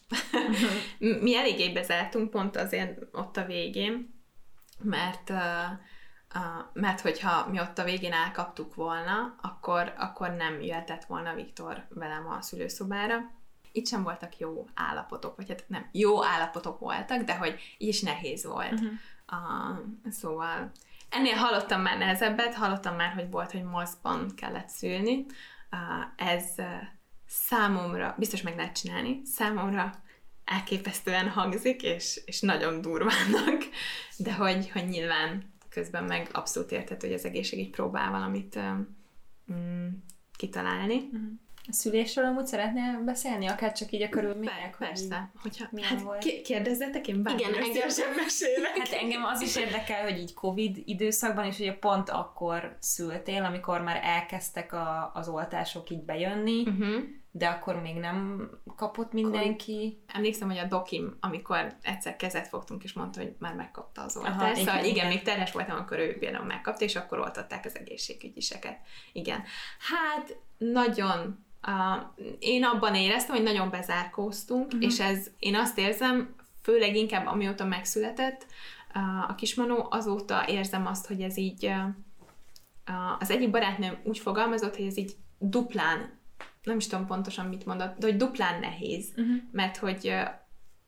Mi 1.21 1.35
eléggé 1.35 1.69
bezártunk 1.69 2.29
pont 2.29 2.55
azért 2.55 3.01
ott 3.11 3.37
a 3.37 3.45
végén, 3.45 4.21
mert 4.81 5.29
Uh, 5.29 5.37
mert 6.73 7.01
hogyha 7.01 7.47
mi 7.49 7.59
ott 7.59 7.77
a 7.77 7.83
végén 7.83 8.13
elkaptuk 8.13 8.75
volna, 8.75 9.35
akkor, 9.41 9.93
akkor 9.97 10.29
nem 10.29 10.61
jöhetett 10.61 11.05
volna 11.05 11.33
Viktor 11.33 11.85
velem 11.89 12.27
a 12.27 12.41
szülőszobára. 12.41 13.31
Itt 13.71 13.87
sem 13.87 14.03
voltak 14.03 14.37
jó 14.37 14.67
állapotok, 14.73 15.35
vagy 15.35 15.49
hát 15.49 15.63
nem, 15.67 15.89
jó 15.91 16.23
állapotok 16.23 16.79
voltak, 16.79 17.21
de 17.21 17.37
hogy 17.37 17.59
így 17.77 17.87
is 17.87 18.01
nehéz 18.01 18.45
volt. 18.45 18.71
Uh-huh. 18.71 18.91
Uh, 19.31 19.77
szóval 20.11 20.71
ennél 21.09 21.35
hallottam 21.35 21.81
már 21.81 21.97
nehezebbet, 21.97 22.53
hallottam 22.53 22.95
már, 22.95 23.13
hogy 23.13 23.29
volt, 23.29 23.51
hogy 23.51 23.63
moszban 23.63 24.31
kellett 24.35 24.69
szülni. 24.69 25.25
Uh, 25.71 26.27
ez 26.29 26.45
uh, 26.57 26.65
számomra, 27.27 28.15
biztos 28.17 28.41
meg 28.41 28.55
lehet 28.55 28.75
csinálni, 28.75 29.21
számomra 29.25 29.91
elképesztően 30.45 31.29
hangzik, 31.29 31.81
és, 31.81 32.21
és 32.25 32.39
nagyon 32.39 32.81
durvának, 32.81 33.63
de 34.17 34.33
hogy, 34.33 34.69
hogy 34.71 34.87
nyilván 34.87 35.52
közben 35.73 36.03
meg 36.03 36.29
abszolút 36.31 36.71
érted, 36.71 37.01
hogy 37.01 37.13
az 37.13 37.25
egészségügy 37.25 37.69
próbál 37.69 38.11
valamit 38.11 38.59
mm, 39.53 39.87
kitalálni. 40.37 40.95
Uh-huh. 40.95 41.42
A 41.67 41.73
szülésről 41.73 42.25
amúgy 42.25 42.45
szeretnél 42.45 43.01
beszélni, 43.05 43.47
akár 43.47 43.71
csak 43.71 43.91
így 43.91 44.01
a 44.01 44.09
körülmények? 44.09 44.75
Persze. 44.79 45.31
Hogyha, 45.41 45.65
hát 45.81 46.01
volt? 46.01 46.41
kérdezzetek, 46.41 47.07
én 47.07 47.23
bármilyen 47.23 47.49
Igen, 47.53 47.63
engem 47.63 47.89
sem 47.89 48.13
mesélek. 48.15 48.77
Hát 48.77 48.91
engem 48.91 49.23
az 49.23 49.41
is 49.41 49.55
érdekel, 49.55 50.03
hogy 50.03 50.17
így 50.17 50.33
Covid 50.33 50.77
időszakban, 50.85 51.45
és 51.45 51.59
ugye 51.59 51.73
pont 51.73 52.09
akkor 52.09 52.77
szültél, 52.79 53.43
amikor 53.43 53.81
már 53.81 53.99
elkezdtek 54.03 54.73
a, 54.73 55.11
az 55.13 55.27
oltások 55.27 55.89
így 55.89 56.03
bejönni, 56.03 56.61
uh-huh 56.61 57.03
de 57.35 57.47
akkor 57.47 57.81
még 57.81 57.95
nem 57.95 58.49
kapott 58.75 59.13
mindenki. 59.13 59.99
Akkor 60.01 60.15
emlékszem, 60.15 60.49
hogy 60.49 60.57
a 60.57 60.65
dokim, 60.65 61.17
amikor 61.19 61.75
egyszer 61.81 62.15
kezet 62.15 62.47
fogtunk, 62.47 62.83
és 62.83 62.93
mondta, 62.93 63.19
hogy 63.19 63.35
már 63.39 63.55
megkapta 63.55 64.01
az 64.01 64.17
oltást. 64.17 64.39
Aha, 64.39 64.55
szóval 64.55 64.75
igen, 64.75 64.89
igen, 64.89 65.07
még 65.07 65.21
terhes 65.21 65.51
voltam, 65.51 65.77
akkor 65.77 65.99
ő 65.99 66.17
például 66.17 66.45
megkapta, 66.45 66.83
és 66.83 66.95
akkor 66.95 67.19
oltották 67.19 67.65
az 67.65 67.77
egészségügyiseket. 67.77 68.79
Igen. 69.11 69.43
Hát 69.77 70.37
nagyon 70.57 71.45
uh, 71.67 72.25
én 72.39 72.63
abban 72.63 72.95
éreztem, 72.95 73.35
hogy 73.35 73.43
nagyon 73.43 73.69
bezárkóztunk, 73.69 74.65
uh-huh. 74.65 74.83
és 74.83 74.99
ez, 74.99 75.27
én 75.39 75.55
azt 75.55 75.77
érzem, 75.77 76.35
főleg 76.61 76.95
inkább 76.95 77.27
amióta 77.27 77.65
megszületett 77.65 78.45
uh, 78.95 79.29
a 79.29 79.35
kismanó, 79.35 79.87
azóta 79.89 80.47
érzem 80.47 80.85
azt, 80.85 81.07
hogy 81.07 81.21
ez 81.21 81.37
így 81.37 81.65
uh, 81.65 83.17
az 83.19 83.29
egyik 83.29 83.49
barátnőm 83.49 83.97
úgy 84.03 84.19
fogalmazott, 84.19 84.75
hogy 84.75 84.85
ez 84.85 84.97
így 84.97 85.15
duplán 85.37 86.21
nem 86.63 86.77
is 86.77 86.87
tudom 86.87 87.05
pontosan 87.05 87.45
mit 87.45 87.65
mondott, 87.65 87.97
de 87.97 88.05
hogy 88.05 88.15
duplán 88.15 88.59
nehéz, 88.59 89.09
uh-huh. 89.17 89.35
mert 89.51 89.77
hogy, 89.77 90.13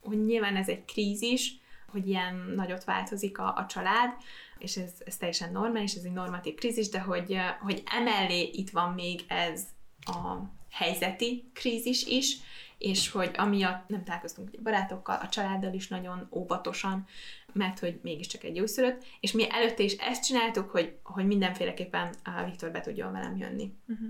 hogy 0.02 0.26
nyilván 0.26 0.56
ez 0.56 0.68
egy 0.68 0.86
krízis, 0.86 1.64
hogy 1.88 2.08
ilyen 2.08 2.36
nagyot 2.56 2.84
változik 2.84 3.40
a, 3.40 3.54
a 3.56 3.66
család, 3.66 4.14
és 4.58 4.76
ez, 4.76 4.92
ez 5.06 5.18
teljesen 5.18 5.52
normális, 5.52 5.94
ez 5.94 6.04
egy 6.04 6.12
normatív 6.12 6.56
krízis, 6.56 6.90
de 6.90 7.00
hogy, 7.00 7.38
hogy 7.62 7.84
emellé 7.86 8.50
itt 8.54 8.70
van 8.70 8.94
még 8.94 9.26
ez 9.28 9.64
a 10.00 10.38
helyzeti 10.76 11.50
krízis 11.54 12.04
is, 12.06 12.38
és 12.78 13.10
hogy 13.10 13.32
amiatt 13.38 13.88
nem 13.88 14.04
találkoztunk 14.04 14.50
a 14.58 14.62
barátokkal, 14.62 15.20
a 15.22 15.30
családdal 15.30 15.74
is 15.74 15.88
nagyon 15.88 16.28
óvatosan, 16.32 17.08
mert 17.54 17.80
hogy 17.80 18.00
mégiscsak 18.04 18.44
egy 18.44 18.60
újszülött, 18.60 19.04
és 19.20 19.32
mi 19.32 19.46
előtte 19.50 19.84
is 19.84 19.94
ezt 19.94 20.24
csináltuk, 20.24 20.70
hogy, 20.70 20.98
hogy 21.04 21.26
mindenféleképpen 21.26 22.14
a 22.24 22.44
Viktor 22.44 22.72
be 22.72 22.82
tudjon 22.82 23.12
velem 23.12 23.38
jönni. 23.38 23.74
Uh-huh 23.88 24.08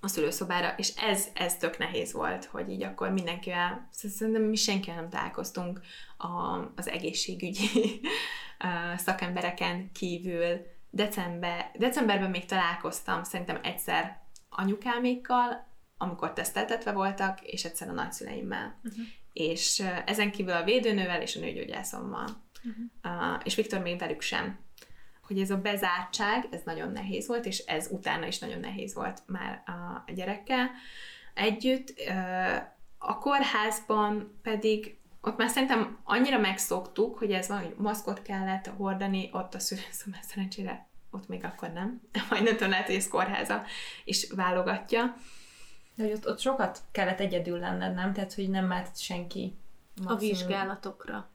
a 0.00 0.08
szülőszobára, 0.08 0.74
és 0.76 0.92
ez, 0.96 1.28
ez 1.34 1.56
tök 1.56 1.78
nehéz 1.78 2.12
volt, 2.12 2.44
hogy 2.44 2.70
így 2.70 2.82
akkor 2.82 3.10
mindenkivel, 3.10 3.88
szerintem 3.92 4.42
mi 4.42 4.56
senkivel 4.56 5.00
nem 5.00 5.10
találkoztunk 5.10 5.80
a, 6.16 6.26
az 6.76 6.88
egészségügyi 6.88 8.00
szakembereken 9.06 9.92
kívül. 9.92 10.66
December, 10.90 11.70
decemberben 11.78 12.30
még 12.30 12.44
találkoztam 12.44 13.22
szerintem 13.22 13.58
egyszer 13.62 14.20
anyukámékkal, 14.48 15.67
amikor 15.98 16.32
teszteltetve 16.32 16.92
voltak, 16.92 17.40
és 17.42 17.64
egyszer 17.64 17.88
a 17.88 17.92
nagyszüleimmel. 17.92 18.78
Uh-huh. 18.84 19.04
És 19.32 19.82
ezen 20.06 20.30
kívül 20.30 20.52
a 20.52 20.64
védőnővel 20.64 21.22
és 21.22 21.36
a 21.36 21.40
nőgyógyászommal. 21.40 22.26
Uh-huh. 22.64 23.34
Uh, 23.34 23.40
és 23.44 23.54
Viktor 23.54 23.80
még 23.80 23.98
velük 23.98 24.20
sem 24.20 24.66
hogy 25.28 25.40
ez 25.40 25.50
a 25.50 25.56
bezártság, 25.56 26.46
ez 26.50 26.60
nagyon 26.64 26.92
nehéz 26.92 27.26
volt, 27.26 27.46
és 27.46 27.58
ez 27.58 27.88
utána 27.90 28.26
is 28.26 28.38
nagyon 28.38 28.60
nehéz 28.60 28.94
volt 28.94 29.22
már 29.26 29.62
a 29.66 30.12
gyerekkel 30.12 30.70
együtt. 31.34 31.94
A 32.98 33.18
kórházban 33.18 34.38
pedig 34.42 34.98
ott 35.20 35.36
már 35.36 35.48
szerintem 35.48 35.98
annyira 36.04 36.38
megszoktuk, 36.38 37.18
hogy 37.18 37.32
ez 37.32 37.48
van, 37.48 37.58
hogy 37.58 37.74
maszkot 37.76 38.22
kellett 38.22 38.66
hordani, 38.66 39.28
ott 39.32 39.54
a 39.54 39.58
szülőszobán 39.58 40.22
szerencsére 40.30 40.88
ott 41.10 41.28
még 41.28 41.44
akkor 41.44 41.72
nem. 41.72 42.00
Majd 42.30 42.42
nem 42.42 42.56
tudom, 42.56 42.70
lehet, 42.70 42.86
hogy 42.86 42.94
ez 42.94 43.08
kórháza 43.08 43.62
is 44.04 44.30
válogatja. 44.30 45.16
De 45.98 46.04
hogy 46.04 46.12
ott, 46.12 46.28
ott 46.28 46.38
sokat 46.38 46.80
kellett 46.90 47.20
egyedül 47.20 47.58
lenned, 47.58 47.94
nem? 47.94 48.12
Tehát, 48.12 48.34
hogy 48.34 48.48
nem 48.48 48.66
mehet 48.66 49.00
senki. 49.00 49.56
Maximum. 49.94 50.16
A 50.16 50.18
vizsgálatokra. 50.18 51.28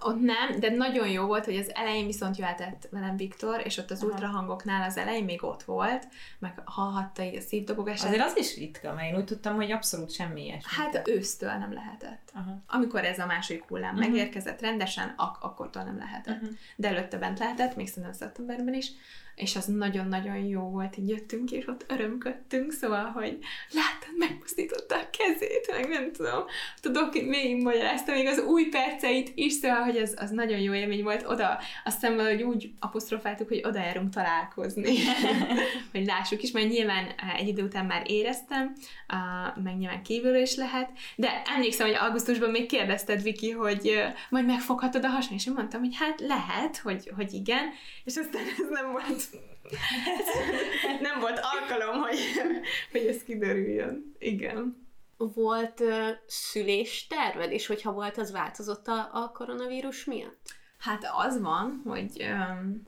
Ott 0.00 0.20
nem, 0.20 0.60
de 0.60 0.70
nagyon 0.70 1.08
jó 1.08 1.26
volt, 1.26 1.44
hogy 1.44 1.56
az 1.56 1.74
elején 1.74 2.06
viszont 2.06 2.36
jöhetett 2.36 2.88
velem 2.90 3.16
Viktor, 3.16 3.60
és 3.64 3.76
ott 3.76 3.90
az 3.90 4.02
Aha. 4.02 4.10
ultrahangoknál 4.10 4.82
az 4.88 4.96
elején 4.96 5.24
még 5.24 5.44
ott 5.44 5.62
volt, 5.62 6.08
meg 6.38 6.60
hallhatta 6.64 7.22
így 7.22 7.36
a 7.36 7.40
szívdobogását. 7.40 8.06
Azért 8.06 8.24
az 8.24 8.36
is 8.36 8.56
ritka, 8.56 8.94
mert 8.94 9.08
én 9.12 9.16
úgy 9.16 9.24
tudtam, 9.24 9.54
hogy 9.54 9.70
abszolút 9.70 10.12
semmi 10.12 10.44
ilyesmi. 10.44 10.84
Hát 10.84 11.08
ősztől 11.08 11.52
nem 11.52 11.72
lehetett. 11.72 12.32
Aha. 12.34 12.62
Amikor 12.66 13.04
ez 13.04 13.18
a 13.18 13.26
második 13.26 13.64
hullám 13.68 13.94
uh-huh. 13.94 14.08
megérkezett 14.08 14.60
rendesen, 14.60 15.14
ak- 15.16 15.42
akkortól 15.42 15.82
nem 15.82 15.98
lehetett. 15.98 16.42
Uh-huh. 16.42 16.56
De 16.76 16.88
előtte 16.88 17.18
bent 17.18 17.38
lehetett, 17.38 17.76
még 17.76 17.88
szerintem 17.88 18.12
szeptemberben 18.12 18.74
is, 18.74 18.90
és 19.36 19.56
az 19.56 19.64
nagyon-nagyon 19.64 20.36
jó 20.36 20.60
volt, 20.60 20.96
így 20.96 21.08
jöttünk, 21.08 21.50
és 21.50 21.66
ott 21.68 21.84
örömködtünk, 21.88 22.72
szóval, 22.72 23.04
hogy 23.04 23.38
láttad, 23.70 24.18
megmozdította 24.18 24.96
a 24.96 25.10
kezét, 25.18 25.70
meg 25.70 25.88
nem 25.88 26.12
tudom, 26.12 26.44
tudok, 26.80 27.12
még 27.12 27.62
magyarázta 27.62 28.12
még 28.12 28.26
az 28.26 28.38
új 28.38 28.64
perceit 28.64 29.32
is, 29.34 29.52
szóval, 29.52 29.80
hogy 29.80 29.96
az, 29.96 30.14
az 30.18 30.30
nagyon 30.30 30.58
jó 30.58 30.74
élmény 30.74 31.02
volt. 31.02 31.26
Oda, 31.26 31.58
aztán 31.84 32.16
valahogy 32.16 32.42
úgy 32.42 32.70
apostrofáltuk, 32.80 33.48
hogy 33.48 33.62
oda 33.64 33.78
járunk 33.78 34.14
találkozni, 34.14 34.94
hogy 35.92 36.06
lássuk 36.06 36.42
is, 36.42 36.50
mert 36.50 36.68
nyilván 36.68 37.04
eh, 37.04 37.38
egy 37.38 37.48
idő 37.48 37.62
után 37.62 37.86
már 37.86 38.02
éreztem, 38.06 38.74
meg 39.62 39.76
nyilván 39.76 40.02
kívülről 40.02 40.40
is 40.40 40.54
lehet, 40.54 40.90
de 41.16 41.42
emlékszem, 41.54 41.86
hogy 41.86 41.96
augusztusban 42.00 42.50
még 42.50 42.66
kérdezted, 42.66 43.22
Viki, 43.22 43.50
hogy 43.50 43.88
uh, 43.88 44.14
majd 44.30 44.46
megfoghatod 44.46 45.04
a 45.04 45.08
hason, 45.08 45.36
és 45.36 45.46
én 45.46 45.52
mondtam, 45.52 45.80
hogy 45.80 45.96
hát 45.98 46.20
lehet, 46.20 46.76
hogy, 46.76 47.10
hogy 47.16 47.32
igen, 47.32 47.64
és 48.04 48.16
aztán 48.16 48.42
ez 48.42 48.68
nem 48.70 48.92
volt 48.92 49.25
nem 51.00 51.20
volt 51.20 51.40
alkalom, 51.42 52.00
hogy, 52.00 52.18
hogy 52.92 53.06
ez 53.06 53.22
kiderüljön. 53.22 54.14
Igen. 54.18 54.86
Volt 55.16 55.80
uh, 55.80 56.08
szülésterved, 56.26 57.52
és 57.52 57.66
hogyha 57.66 57.92
volt, 57.92 58.16
az 58.18 58.32
változott 58.32 58.86
a, 58.86 59.08
a 59.12 59.30
koronavírus 59.34 60.04
miatt? 60.04 60.54
Hát 60.78 61.08
az 61.16 61.40
van, 61.40 61.82
hogy 61.84 62.22
um, 62.22 62.82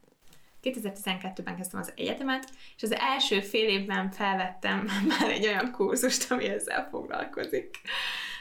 2012-ben 0.63 1.57
kezdtem 1.57 1.81
az 1.81 1.93
egyetemet, 1.97 2.51
és 2.77 2.83
az 2.83 2.93
első 2.93 3.41
fél 3.41 3.69
évben 3.69 4.11
felvettem 4.11 4.89
már 5.19 5.31
egy 5.31 5.47
olyan 5.47 5.73
kurzust, 5.73 6.31
ami 6.31 6.45
ezzel 6.45 6.89
foglalkozik. 6.91 7.77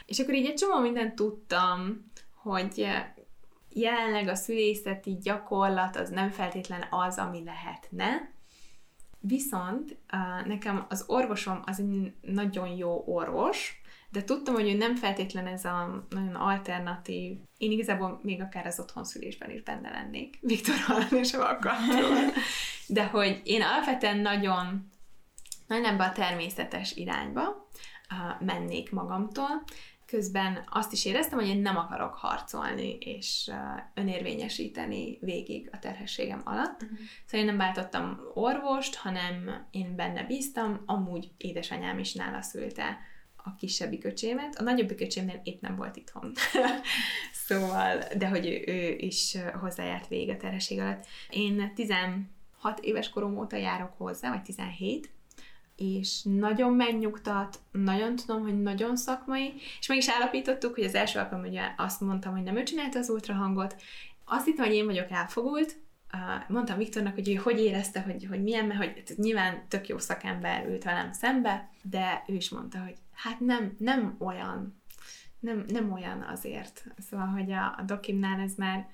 És 0.06 0.18
akkor 0.18 0.34
így 0.34 0.46
egy 0.46 0.54
csomó 0.54 0.78
mindent 0.80 1.14
tudtam, 1.14 2.10
hogy 2.34 2.86
jelenleg 3.72 4.28
a 4.28 4.34
szülészeti 4.34 5.18
gyakorlat 5.22 5.96
az 5.96 6.10
nem 6.10 6.30
feltétlen 6.30 6.84
az, 6.90 7.18
ami 7.18 7.44
lehetne, 7.44 8.30
viszont 9.20 9.96
nekem 10.44 10.86
az 10.88 11.04
orvosom 11.06 11.62
az 11.64 11.80
egy 11.80 12.12
nagyon 12.20 12.68
jó 12.68 13.02
orvos, 13.06 13.80
de 14.10 14.24
tudtam, 14.24 14.54
hogy 14.54 14.68
ő 14.68 14.76
nem 14.76 14.96
feltétlen 14.96 15.46
ez 15.46 15.64
a 15.64 16.06
nagyon 16.08 16.34
alternatív, 16.34 17.36
én 17.56 17.70
igazából 17.70 18.20
még 18.22 18.40
akár 18.40 18.66
az 18.66 18.80
otthonszülésben 18.80 19.50
is 19.50 19.62
benne 19.62 19.90
lennék, 19.90 20.38
Viktor 20.40 20.74
hallani 20.86 21.22
sem 21.22 21.40
akartam. 21.40 22.32
De 22.86 23.06
hogy 23.06 23.40
én 23.44 23.62
alapvetően 23.62 24.18
nagyon, 24.18 24.90
nagyon 25.66 25.84
ebbe 25.84 26.04
a 26.04 26.12
természetes 26.12 26.96
irányba 26.96 27.68
mennék 28.40 28.90
magamtól, 28.90 29.62
közben 30.08 30.64
azt 30.70 30.92
is 30.92 31.04
éreztem, 31.04 31.38
hogy 31.38 31.48
én 31.48 31.60
nem 31.60 31.76
akarok 31.76 32.14
harcolni 32.14 32.96
és 33.00 33.50
önérvényesíteni 33.94 35.18
végig 35.20 35.68
a 35.72 35.78
terhességem 35.78 36.40
alatt. 36.44 36.82
Uh-huh. 36.82 36.98
Szóval 37.24 37.40
én 37.40 37.44
nem 37.44 37.56
váltottam 37.56 38.20
orvost, 38.34 38.94
hanem 38.94 39.66
én 39.70 39.96
benne 39.96 40.24
bíztam, 40.24 40.82
amúgy 40.86 41.30
édesanyám 41.36 41.98
is 41.98 42.14
nála 42.14 42.42
szülte 42.42 42.98
a 43.36 43.54
kisebbik 43.54 44.04
öcsémet. 44.04 44.54
A 44.54 44.62
nagyobbik 44.62 45.00
öcsémnél 45.00 45.40
épp 45.44 45.60
nem 45.60 45.76
volt 45.76 45.96
itthon. 45.96 46.32
szóval, 47.46 47.98
de 48.16 48.28
hogy 48.28 48.46
ő, 48.46 48.72
ő 48.72 48.96
is 48.98 49.36
hozzájárt 49.60 50.08
végig 50.08 50.28
a 50.28 50.36
terhesség 50.36 50.78
alatt. 50.78 51.06
Én 51.30 51.74
16 51.74 52.24
éves 52.80 53.10
korom 53.10 53.38
óta 53.38 53.56
járok 53.56 53.92
hozzá, 53.96 54.30
vagy 54.30 54.42
17, 54.42 55.10
és 55.78 56.22
nagyon 56.22 56.72
megnyugtat, 56.72 57.58
nagyon 57.70 58.16
tudom, 58.16 58.42
hogy 58.42 58.62
nagyon 58.62 58.96
szakmai, 58.96 59.52
és 59.80 59.86
meg 59.86 59.98
is 59.98 60.08
állapítottuk, 60.10 60.74
hogy 60.74 60.84
az 60.84 60.94
első 60.94 61.18
alkalom 61.18 61.44
ugye 61.44 61.62
azt 61.76 62.00
mondtam, 62.00 62.32
hogy 62.32 62.42
nem 62.42 62.56
ő 62.56 62.62
csinálta 62.62 62.98
az 62.98 63.10
ultrahangot, 63.10 63.76
azt 64.24 64.44
hittem, 64.44 64.64
hogy 64.64 64.74
én 64.74 64.84
vagyok 64.84 65.10
elfogult, 65.10 65.76
mondtam 66.48 66.78
Viktornak, 66.78 67.14
hogy 67.14 67.28
ő 67.28 67.34
hogy 67.34 67.60
érezte, 67.60 68.00
hogy, 68.00 68.26
hogy 68.28 68.42
milyen, 68.42 68.64
mert 68.64 68.78
hogy 68.78 69.16
nyilván 69.16 69.62
tök 69.68 69.88
jó 69.88 69.98
szakember 69.98 70.66
ült 70.66 70.84
velem 70.84 71.12
szembe, 71.12 71.70
de 71.82 72.24
ő 72.26 72.34
is 72.34 72.48
mondta, 72.50 72.78
hogy 72.78 72.96
hát 73.12 73.40
nem, 73.40 73.76
nem 73.78 74.16
olyan, 74.18 74.82
nem, 75.40 75.64
nem 75.68 75.92
olyan 75.92 76.22
azért. 76.22 76.84
Szóval, 77.10 77.26
hogy 77.26 77.52
a, 77.52 77.74
a 77.78 77.82
dokimnál 77.86 78.40
ez 78.40 78.54
már 78.54 78.88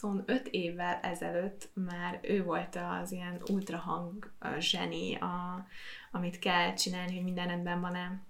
25 0.00 0.48
évvel 0.50 1.00
ezelőtt 1.02 1.70
már 1.74 2.18
ő 2.22 2.44
volt 2.44 2.78
az 3.00 3.12
ilyen 3.12 3.42
ultrahang 3.50 4.32
zseni, 4.58 5.14
a, 5.14 5.66
amit 6.10 6.38
kell 6.38 6.74
csinálni, 6.74 7.14
hogy 7.14 7.24
minden 7.24 7.46
rendben 7.46 7.80
van-e 7.80 8.22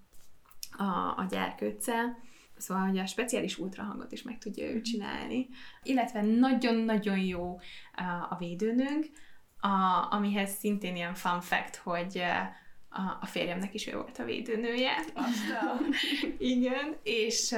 a, 0.77 0.83
a 1.17 1.25
gyerkőccel. 1.29 2.17
Szóval, 2.57 2.87
hogy 2.87 2.97
a 2.97 3.05
speciális 3.05 3.57
ultrahangot 3.57 4.11
is 4.11 4.21
meg 4.21 4.37
tudja 4.37 4.65
ő 4.65 4.73
mhm. 4.73 4.81
csinálni. 4.81 5.47
Illetve 5.83 6.21
nagyon-nagyon 6.21 7.19
jó 7.19 7.59
a 8.29 8.35
védőnünk, 8.37 9.05
a, 9.59 10.07
amihez 10.09 10.51
szintén 10.51 10.95
ilyen 10.95 11.13
fun 11.13 11.41
fact, 11.41 11.75
hogy 11.75 12.21
a, 12.89 13.17
a 13.21 13.25
férjemnek 13.25 13.73
is 13.73 13.87
ő 13.87 13.95
volt 13.95 14.17
a 14.17 14.23
védőnője. 14.23 14.95
Igen, 16.37 16.95
és 17.03 17.55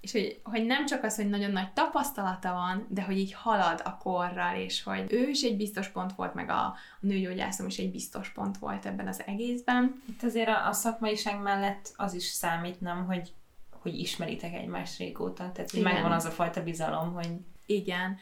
és 0.00 0.12
hogy, 0.12 0.40
hogy 0.42 0.66
nem 0.66 0.86
csak 0.86 1.04
az, 1.04 1.16
hogy 1.16 1.28
nagyon 1.28 1.50
nagy 1.50 1.72
tapasztalata 1.72 2.52
van, 2.52 2.86
de 2.88 3.02
hogy 3.02 3.18
így 3.18 3.32
halad 3.32 3.80
a 3.84 3.96
korral, 3.96 4.56
és 4.56 4.82
hogy 4.82 5.12
ő 5.12 5.28
is 5.28 5.42
egy 5.42 5.56
biztos 5.56 5.88
pont 5.88 6.12
volt, 6.14 6.34
meg 6.34 6.50
a, 6.50 6.64
a 6.64 6.76
nőgyógyászom 7.00 7.66
is 7.66 7.78
egy 7.78 7.90
biztos 7.90 8.30
pont 8.30 8.58
volt 8.58 8.86
ebben 8.86 9.08
az 9.08 9.22
egészben. 9.26 10.02
Itt 10.08 10.22
azért 10.22 10.48
a, 10.48 10.68
a 10.68 10.72
szakmaiság 10.72 11.40
mellett 11.42 11.92
az 11.96 12.14
is 12.14 12.24
számít, 12.24 12.80
nem, 12.80 13.06
hogy, 13.06 13.32
hogy 13.70 13.98
ismeritek 13.98 14.54
egymást 14.54 14.98
régóta, 14.98 15.52
tehát 15.52 15.70
hogy 15.70 15.82
megvan 15.82 16.12
az 16.12 16.24
a 16.24 16.30
fajta 16.30 16.62
bizalom, 16.62 17.12
hogy... 17.12 17.30
Igen, 17.66 18.18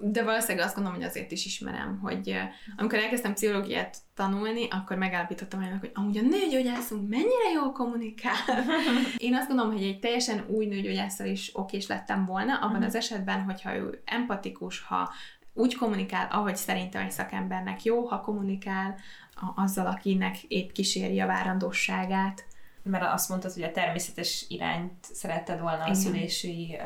de 0.00 0.22
valószínűleg 0.22 0.66
azt 0.66 0.74
gondolom, 0.74 0.98
hogy 0.98 1.08
azért 1.08 1.30
is 1.30 1.44
ismerem, 1.44 1.98
hogy 2.02 2.36
amikor 2.76 2.98
elkezdtem 2.98 3.34
pszichológiát 3.34 3.96
tanulni, 4.14 4.68
akkor 4.70 4.96
megállapítottam 4.96 5.60
olyanok, 5.60 5.80
hogy 5.80 5.90
amúgy 5.94 6.18
a 6.18 6.22
nőgyógyászunk 6.22 7.08
mennyire 7.08 7.50
jól 7.54 7.72
kommunikál. 7.72 8.34
Én 9.16 9.34
azt 9.34 9.48
gondolom, 9.48 9.72
hogy 9.72 9.82
egy 9.82 9.98
teljesen 9.98 10.44
új 10.48 10.66
nőgyógyászal 10.66 11.26
is 11.26 11.50
okés 11.52 11.86
lettem 11.86 12.26
volna, 12.26 12.54
abban 12.54 12.70
uh-huh. 12.70 12.86
az 12.86 12.94
esetben, 12.94 13.42
hogyha 13.42 13.76
ő 13.76 14.02
empatikus, 14.04 14.80
ha 14.80 15.12
úgy 15.54 15.76
kommunikál, 15.76 16.28
ahogy 16.30 16.56
szerintem 16.56 17.02
egy 17.02 17.10
szakembernek 17.10 17.82
jó, 17.82 18.06
ha 18.06 18.20
kommunikál 18.20 18.96
azzal, 19.54 19.86
akinek 19.86 20.42
épp 20.42 20.70
kíséri 20.70 21.20
a 21.20 21.26
várandosságát, 21.26 22.44
mert 22.84 23.12
azt 23.12 23.28
mondtad, 23.28 23.52
hogy 23.52 23.62
a 23.62 23.70
természetes 23.70 24.44
irányt 24.48 24.92
szeretted 25.00 25.60
volna 25.60 25.82
Igen. 25.82 25.90
a 25.90 25.94
szülési 25.94 26.76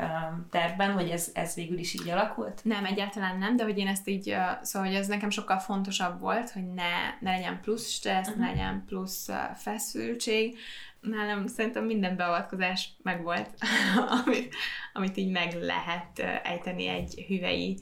tervben, 0.49 0.91
hogy 0.91 1.09
ez, 1.09 1.29
ez 1.33 1.55
végül 1.55 1.77
is 1.77 1.93
így 1.93 2.09
alakult? 2.09 2.61
Nem, 2.63 2.85
egyáltalán 2.85 3.37
nem, 3.37 3.55
de 3.55 3.63
hogy 3.63 3.77
én 3.77 3.87
ezt 3.87 4.07
így, 4.07 4.35
szóval 4.61 4.87
hogy 4.87 4.97
ez 4.97 5.07
nekem 5.07 5.29
sokkal 5.29 5.59
fontosabb 5.59 6.19
volt, 6.19 6.51
hogy 6.51 6.73
ne, 6.73 6.91
ne 7.19 7.31
legyen 7.31 7.61
plusz 7.61 7.89
stressz, 7.89 8.27
uh-huh. 8.27 8.43
ne 8.43 8.49
legyen 8.49 8.83
plusz 8.87 9.29
feszültség, 9.55 10.57
nálam 11.01 11.47
szerintem 11.47 11.85
minden 11.85 12.15
beavatkozás 12.15 12.89
megvolt, 13.03 13.49
amit, 14.25 14.55
amit 14.93 15.17
így 15.17 15.31
meg 15.31 15.53
lehet 15.53 16.19
ejteni 16.43 16.87
egy 16.87 17.25
hüvei 17.27 17.79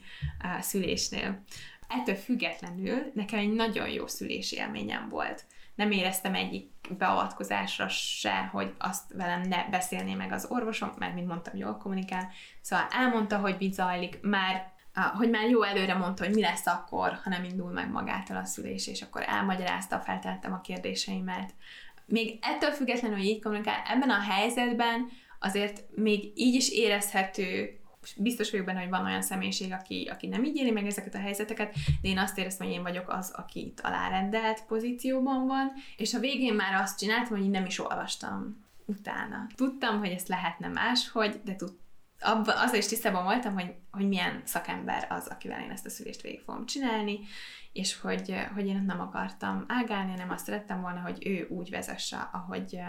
szülésnél. 0.59 1.43
Ettől 1.87 2.15
függetlenül 2.15 3.11
nekem 3.13 3.39
egy 3.39 3.53
nagyon 3.53 3.89
jó 3.89 4.07
szülési 4.07 4.55
élményem 4.55 5.09
volt. 5.09 5.45
Nem 5.77 5.91
éreztem 5.91 6.35
egyik 6.35 6.71
beavatkozásra 6.97 7.87
se, 7.89 8.49
hogy 8.51 8.73
azt 8.77 9.13
velem 9.13 9.41
ne 9.41 9.69
beszélné 9.69 10.13
meg 10.13 10.31
az 10.31 10.47
orvosom, 10.49 10.91
mert, 10.97 11.13
mint 11.13 11.27
mondtam, 11.27 11.55
jól 11.55 11.77
kommunikál. 11.77 12.29
Szóval 12.61 12.85
elmondta, 12.89 13.37
hogy 13.37 13.55
mit 13.59 13.73
zajlik, 13.73 14.19
már 14.21 14.75
hogy 15.17 15.29
már 15.29 15.49
jó 15.49 15.63
előre 15.63 15.93
mondta, 15.93 16.25
hogy 16.25 16.33
mi 16.33 16.41
lesz 16.41 16.65
akkor, 16.65 17.19
ha 17.23 17.29
nem 17.29 17.43
indul 17.43 17.71
meg 17.71 17.91
magától 17.91 18.37
a 18.37 18.45
szülés, 18.45 18.87
és 18.87 19.01
akkor 19.01 19.23
elmagyarázta, 19.27 19.99
felteltem 19.99 20.53
a 20.53 20.61
kérdéseimet, 20.61 21.53
még 22.05 22.39
ettől 22.41 22.71
függetlenül, 22.71 23.17
hogy 23.17 23.25
így 23.25 23.41
kommunikál, 23.41 23.83
ebben 23.87 24.09
a 24.09 24.19
helyzetben 24.19 25.09
azért 25.39 25.83
még 25.95 26.31
így 26.35 26.55
is 26.55 26.69
érezhető, 26.69 27.79
biztos 28.17 28.51
vagyok 28.51 28.65
benne, 28.65 28.79
hogy 28.79 28.89
van 28.89 29.05
olyan 29.05 29.21
személyiség, 29.21 29.71
aki, 29.71 30.09
aki 30.11 30.27
nem 30.27 30.43
így 30.43 30.55
éli 30.55 30.71
meg 30.71 30.85
ezeket 30.85 31.15
a 31.15 31.19
helyzeteket, 31.19 31.73
de 32.01 32.09
én 32.09 32.17
azt 32.17 32.37
éreztem, 32.37 32.67
hogy 32.67 32.75
én 32.75 32.81
vagyok 32.81 33.09
az, 33.09 33.31
aki 33.35 33.59
itt 33.59 33.79
alárendelt 33.79 34.63
pozícióban 34.65 35.47
van, 35.47 35.71
és 35.97 36.13
a 36.13 36.19
végén 36.19 36.53
már 36.53 36.81
azt 36.81 36.99
csináltam, 36.99 37.37
hogy 37.37 37.49
nem 37.49 37.65
is 37.65 37.79
olvastam 37.79 38.65
utána. 38.85 39.47
Tudtam, 39.55 39.99
hogy 39.99 40.09
ezt 40.09 40.27
lehetne 40.27 40.67
máshogy, 40.67 41.41
de 41.43 41.55
tud, 41.55 41.71
abba, 42.19 42.61
azzal 42.61 42.77
is 42.77 42.87
tisztában 42.87 43.23
voltam, 43.23 43.53
hogy, 43.53 43.73
hogy 43.91 44.07
milyen 44.07 44.41
szakember 44.45 45.07
az, 45.09 45.27
akivel 45.27 45.61
én 45.61 45.71
ezt 45.71 45.85
a 45.85 45.89
szülést 45.89 46.21
végig 46.21 46.41
fogom 46.41 46.65
csinálni, 46.65 47.19
és 47.73 47.99
hogy, 47.99 48.35
hogy 48.53 48.67
én 48.67 48.83
nem 48.85 48.99
akartam 48.99 49.65
ágálni, 49.67 50.11
hanem 50.11 50.29
azt 50.29 50.45
szerettem 50.45 50.81
volna, 50.81 50.99
hogy 50.99 51.27
ő 51.27 51.47
úgy 51.49 51.69
vezesse, 51.69 52.29
ahogy, 52.31 52.79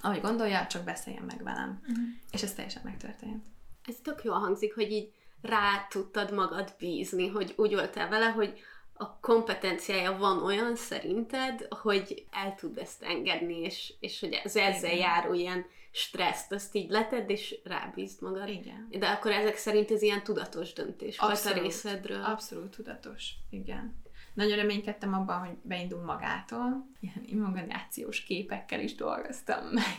ahogy 0.00 0.20
gondolja, 0.20 0.66
csak 0.66 0.84
beszéljen 0.84 1.24
meg 1.24 1.42
velem. 1.42 1.80
Uh-huh. 1.80 2.04
És 2.30 2.42
ez 2.42 2.54
teljesen 2.54 2.82
megtörtént. 2.84 3.44
Ez 3.88 3.96
tök 4.02 4.24
jól 4.24 4.38
hangzik, 4.38 4.74
hogy 4.74 4.92
így 4.92 5.12
rá 5.42 5.86
tudtad 5.90 6.32
magad 6.32 6.74
bízni, 6.78 7.28
hogy 7.28 7.52
úgy 7.56 7.74
voltál 7.74 8.08
vele, 8.08 8.26
hogy 8.26 8.60
a 8.92 9.18
kompetenciája 9.20 10.16
van 10.16 10.42
olyan 10.42 10.76
szerinted, 10.76 11.66
hogy 11.70 12.26
el 12.30 12.54
tud 12.54 12.78
ezt 12.78 13.02
engedni, 13.02 13.60
és, 13.60 13.92
és 14.00 14.20
hogy 14.20 14.32
ez 14.32 14.56
ezzel 14.56 14.94
járó 14.94 15.32
ilyen 15.32 15.66
stresszt, 15.90 16.52
azt 16.52 16.74
így 16.74 16.90
leted, 16.90 17.30
és 17.30 17.58
rábízd 17.64 18.22
magad. 18.22 18.48
Igen. 18.48 18.88
De 18.90 19.08
akkor 19.08 19.30
ezek 19.30 19.56
szerint 19.56 19.90
ez 19.90 20.02
ilyen 20.02 20.22
tudatos 20.22 20.72
döntés 20.72 21.18
abszolút, 21.18 21.42
volt 21.42 21.56
a 21.56 21.62
részedről. 21.62 22.24
Abszolút 22.24 22.76
tudatos, 22.76 23.30
igen. 23.50 24.06
Nagyon 24.38 24.56
reménykedtem 24.56 25.14
abban, 25.14 25.38
hogy 25.38 25.56
beindul 25.62 26.04
magától. 26.04 26.86
Ilyen 27.00 27.22
imaginációs 27.24 28.24
képekkel 28.24 28.80
is 28.80 28.94
dolgoztam, 28.94 29.64
meg, 29.78 29.96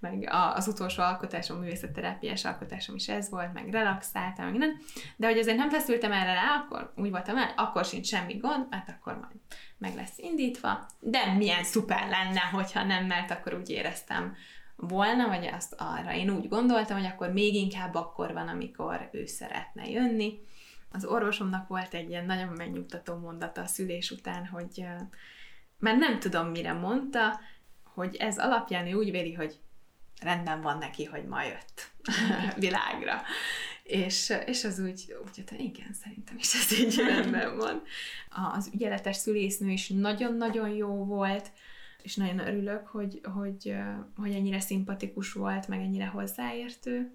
meg 0.00 0.28
az 0.54 0.68
utolsó 0.68 1.02
alkotásom, 1.02 1.58
művészetterápiás 1.58 2.44
alkotásom 2.44 2.94
is 2.94 3.08
ez 3.08 3.30
volt, 3.30 3.52
meg 3.52 3.70
relaxáltam, 3.70 4.44
meg 4.44 4.54
nem. 4.54 4.70
De 5.16 5.26
hogy 5.26 5.38
azért 5.38 5.56
nem 5.56 5.70
feszültem 5.70 6.12
erre 6.12 6.32
rá, 6.32 6.64
akkor 6.64 6.92
úgy 6.96 7.10
voltam 7.10 7.36
el, 7.36 7.52
akkor 7.56 7.84
sincs 7.84 8.06
semmi 8.06 8.36
gond, 8.36 8.66
mert 8.70 8.88
akkor 8.88 9.18
majd 9.18 9.36
meg 9.78 9.94
lesz 9.94 10.18
indítva. 10.18 10.86
De 11.00 11.32
milyen 11.32 11.64
szuper 11.64 12.08
lenne, 12.08 12.40
hogyha 12.40 12.84
nem, 12.84 13.06
mert 13.06 13.30
akkor 13.30 13.54
úgy 13.54 13.70
éreztem, 13.70 14.36
volna, 14.76 15.28
vagy 15.28 15.46
azt 15.46 15.74
arra 15.78 16.14
én 16.14 16.30
úgy 16.30 16.48
gondoltam, 16.48 16.96
hogy 16.96 17.06
akkor 17.06 17.32
még 17.32 17.54
inkább 17.54 17.94
akkor 17.94 18.32
van, 18.32 18.48
amikor 18.48 19.08
ő 19.12 19.26
szeretne 19.26 19.88
jönni. 19.88 20.40
Az 20.92 21.04
orvosomnak 21.04 21.68
volt 21.68 21.94
egy 21.94 22.08
ilyen 22.08 22.26
nagyon 22.26 22.48
megnyugtató 22.48 23.16
mondata 23.16 23.60
a 23.60 23.66
szülés 23.66 24.10
után, 24.10 24.46
hogy 24.46 24.84
mert 25.78 25.98
nem 25.98 26.18
tudom, 26.18 26.46
mire 26.46 26.72
mondta, 26.72 27.40
hogy 27.82 28.16
ez 28.16 28.38
alapján 28.38 28.86
ő 28.86 28.92
úgy 28.92 29.10
véli, 29.10 29.32
hogy 29.32 29.58
rendben 30.20 30.60
van 30.60 30.78
neki, 30.78 31.04
hogy 31.04 31.24
ma 31.24 31.42
jött 31.42 31.90
világra. 32.64 33.22
És, 33.82 34.32
és 34.46 34.64
az 34.64 34.78
úgy, 34.78 35.16
úgy 35.24 35.44
hogy 35.48 35.60
igen, 35.60 35.92
szerintem 35.92 36.36
is 36.38 36.54
ez 36.54 36.78
így 36.78 36.96
rendben 37.08 37.56
van. 37.56 37.82
Az 38.54 38.70
ügyeletes 38.74 39.16
szülésznő 39.16 39.70
is 39.70 39.88
nagyon-nagyon 39.88 40.68
jó 40.68 41.04
volt, 41.04 41.50
és 42.02 42.16
nagyon 42.16 42.38
örülök, 42.38 42.86
hogy, 42.86 43.20
hogy, 43.34 43.74
hogy 44.16 44.32
ennyire 44.32 44.60
szimpatikus 44.60 45.32
volt, 45.32 45.68
meg 45.68 45.80
ennyire 45.80 46.06
hozzáértő. 46.06 47.10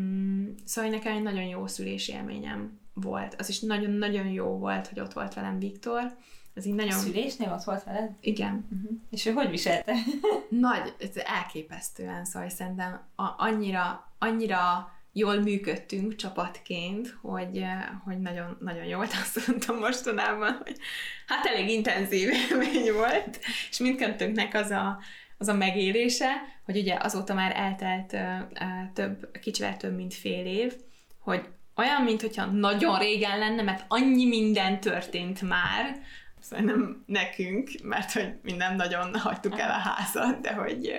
Mm, 0.00 0.48
szóval 0.64 0.90
nekem 0.90 1.16
egy 1.16 1.22
nagyon 1.22 1.44
jó 1.44 1.66
szülési 1.66 2.12
élményem 2.12 2.78
volt. 2.92 3.34
Az 3.38 3.48
is 3.48 3.60
nagyon-nagyon 3.60 4.26
jó 4.26 4.58
volt, 4.58 4.86
hogy 4.86 5.00
ott 5.00 5.12
volt 5.12 5.34
velem 5.34 5.58
Viktor. 5.58 6.16
Ez 6.54 6.66
így 6.66 6.74
nagyon... 6.74 6.92
A 6.92 7.00
szülésnél 7.00 7.52
ott 7.52 7.64
volt 7.64 7.84
veled? 7.84 8.10
Igen. 8.20 8.66
Uh-huh. 8.72 8.98
És 9.10 9.26
ő 9.26 9.32
hogy 9.32 9.50
viselte? 9.50 9.94
Nagy, 10.48 10.94
ez 10.98 11.16
elképesztően, 11.16 12.24
szóval 12.24 12.48
szerintem 12.48 13.00
a, 13.14 13.34
annyira, 13.36 14.12
annyira 14.18 14.90
jól 15.12 15.40
működtünk 15.40 16.16
csapatként, 16.16 17.16
hogy, 17.20 17.64
hogy 18.04 18.20
nagyon, 18.20 18.56
nagyon 18.60 18.84
jó 18.84 18.96
volt, 18.96 19.12
azt 19.12 19.46
mondtam 19.46 19.78
mostanában, 19.78 20.60
hogy 20.64 20.76
hát 21.26 21.46
elég 21.46 21.68
intenzív 21.68 22.28
élmény 22.28 22.92
volt, 22.92 23.38
és 23.70 23.78
mindkettőnknek 23.78 24.54
az 24.54 24.70
a, 24.70 24.98
az 25.38 25.48
a 25.48 25.54
megélése, 25.54 26.30
hogy 26.64 26.76
ugye 26.76 26.96
azóta 27.00 27.34
már 27.34 27.52
eltelt 27.56 28.16
több, 28.92 29.38
kicsivel 29.40 29.76
több, 29.76 29.96
mint 29.96 30.14
fél 30.14 30.46
év, 30.46 30.74
hogy 31.18 31.48
olyan, 31.76 32.02
mintha 32.02 32.44
nagyon 32.44 32.98
régen 32.98 33.38
lenne, 33.38 33.62
mert 33.62 33.84
annyi 33.88 34.26
minden 34.26 34.80
történt 34.80 35.42
már, 35.42 36.00
szóval 36.40 36.64
nem 36.64 37.04
nekünk, 37.06 37.70
mert 37.82 38.12
hogy 38.12 38.34
mi 38.42 38.52
nem 38.52 38.76
nagyon 38.76 39.18
hagytuk 39.18 39.58
el 39.58 39.70
a 39.70 39.88
házat, 39.88 40.40
de 40.40 40.52
hogy, 40.52 40.96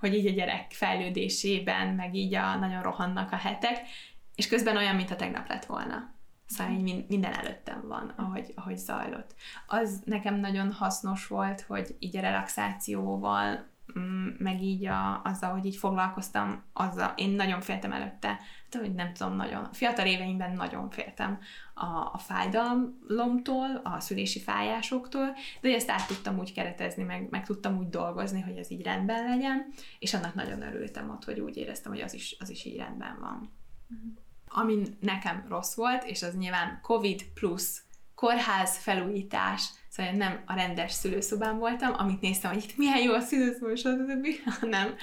hogy 0.00 0.14
így 0.14 0.26
a 0.26 0.30
gyerek 0.30 0.72
fejlődésében, 0.72 1.88
meg 1.94 2.14
így 2.14 2.34
a 2.34 2.56
nagyon 2.56 2.82
rohannak 2.82 3.32
a 3.32 3.36
hetek, 3.36 3.80
és 4.34 4.48
közben 4.48 4.76
olyan, 4.76 4.96
mintha 4.96 5.16
tegnap 5.16 5.48
lett 5.48 5.64
volna. 5.64 6.14
Szóval 6.46 6.72
így 6.72 7.04
minden 7.08 7.32
előttem 7.32 7.84
van, 7.88 8.12
ahogy, 8.16 8.52
ahogy 8.54 8.76
zajlott. 8.76 9.34
Az 9.66 10.02
nekem 10.04 10.34
nagyon 10.34 10.72
hasznos 10.72 11.26
volt, 11.26 11.60
hogy 11.60 11.96
így 11.98 12.16
a 12.16 12.20
relaxációval, 12.20 13.70
meg 14.38 14.62
így 14.62 14.86
a, 14.86 15.20
azzal, 15.24 15.50
hogy 15.50 15.64
így 15.64 15.76
foglalkoztam, 15.76 16.62
azzal, 16.72 17.12
én 17.16 17.30
nagyon 17.30 17.60
féltem 17.60 17.92
előtte, 17.92 18.38
de 18.70 18.78
hogy 18.78 18.94
nem 18.94 19.12
tudom, 19.12 19.36
nagyon, 19.36 19.72
fiatal 19.72 20.06
éveimben 20.06 20.52
nagyon 20.52 20.90
féltem 20.90 21.38
a, 21.74 21.86
a 21.86 22.18
fájdalomtól, 22.18 23.80
a 23.84 24.00
szülési 24.00 24.40
fájásoktól, 24.40 25.34
de 25.60 25.74
ezt 25.74 25.90
át 25.90 26.06
tudtam 26.06 26.38
úgy 26.38 26.52
keretezni, 26.52 27.02
meg, 27.02 27.28
meg 27.30 27.44
tudtam 27.44 27.78
úgy 27.78 27.88
dolgozni, 27.88 28.40
hogy 28.40 28.56
ez 28.56 28.70
így 28.70 28.82
rendben 28.82 29.28
legyen, 29.28 29.66
és 29.98 30.14
annak 30.14 30.34
nagyon 30.34 30.62
örültem 30.62 31.10
ott, 31.10 31.24
hogy 31.24 31.40
úgy 31.40 31.56
éreztem, 31.56 31.92
hogy 31.92 32.00
az 32.00 32.14
is, 32.14 32.36
az 32.38 32.50
is 32.50 32.64
így 32.64 32.76
rendben 32.76 33.16
van. 33.20 33.52
Uh-huh. 33.90 34.12
Ami 34.48 34.82
nekem 35.00 35.44
rossz 35.48 35.74
volt, 35.74 36.04
és 36.04 36.22
az 36.22 36.36
nyilván 36.36 36.78
COVID 36.82 37.24
plusz 37.34 37.82
kórház 38.14 38.76
felújítás, 38.78 39.70
szóval 39.92 40.12
nem 40.12 40.42
a 40.46 40.54
rendes 40.54 40.92
szülőszobán 40.92 41.58
voltam, 41.58 41.94
amit 41.96 42.20
néztem, 42.20 42.52
hogy 42.52 42.62
itt 42.62 42.76
milyen 42.76 43.02
jó 43.02 43.12
a 43.12 43.20
szülőszoba, 43.20 43.76
stb., 43.76 44.26
hanem, 44.60 44.94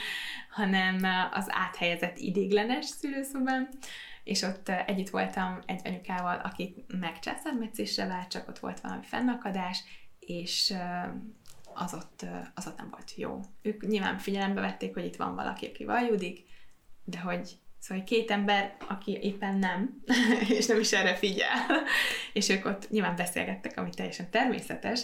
hanem 0.49 0.95
az 1.31 1.45
áthelyezett 1.49 2.17
idéglenes 2.17 2.85
szülőszobán, 2.85 3.69
és 4.23 4.41
ott 4.41 4.69
együtt 4.69 5.09
voltam 5.09 5.59
egy 5.65 5.81
anyukával, 5.83 6.39
akit 6.43 6.99
meg 6.99 7.19
császármetszésre 7.19 8.07
vált, 8.07 8.31
csak 8.31 8.47
ott 8.47 8.59
volt 8.59 8.79
valami 8.79 9.03
fennakadás, 9.03 9.83
és 10.19 10.73
az 11.73 11.93
ott, 11.93 12.25
az 12.55 12.67
ott 12.67 12.77
nem 12.77 12.89
volt 12.89 13.15
jó. 13.15 13.39
Ők 13.61 13.87
nyilván 13.87 14.17
figyelembe 14.17 14.61
vették, 14.61 14.93
hogy 14.93 15.05
itt 15.05 15.15
van 15.15 15.35
valaki, 15.35 15.65
aki 15.65 15.85
vajudik, 15.85 16.45
de 17.03 17.19
hogy 17.19 17.59
Szóval 17.79 18.03
két 18.03 18.31
ember, 18.31 18.75
aki 18.87 19.19
éppen 19.21 19.55
nem, 19.55 20.03
és 20.57 20.65
nem 20.65 20.79
is 20.79 20.91
erre 20.91 21.15
figyel, 21.15 21.83
és 22.33 22.49
ők 22.49 22.65
ott 22.65 22.89
nyilván 22.89 23.15
beszélgettek, 23.15 23.77
ami 23.77 23.89
teljesen 23.89 24.29
természetes, 24.29 25.01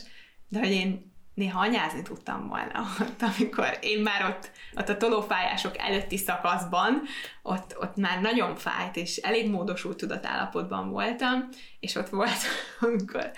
de 0.50 0.60
hogy 0.60 0.72
én 0.72 1.14
néha 1.36 1.60
anyázni 1.60 2.02
tudtam 2.02 2.48
volna 2.48 2.86
ott, 3.02 3.22
amikor 3.22 3.78
én 3.82 4.02
már 4.02 4.26
ott, 4.26 4.52
ott 4.76 4.90
a 4.90 4.98
tolófájások 4.98 5.78
előtti 5.78 6.18
szakaszban, 6.18 7.02
ott, 7.42 7.76
ott 7.80 7.96
már 7.96 8.22
nagyon 8.22 8.56
fájt, 8.56 8.96
és 8.96 9.18
elég 9.18 9.50
módosult 9.50 9.98
tudatállapotban 9.98 10.90
voltam, 10.90 11.50
és 11.80 11.96
ott 11.96 12.10
volt, 12.10 12.40
amikor, 12.80 13.32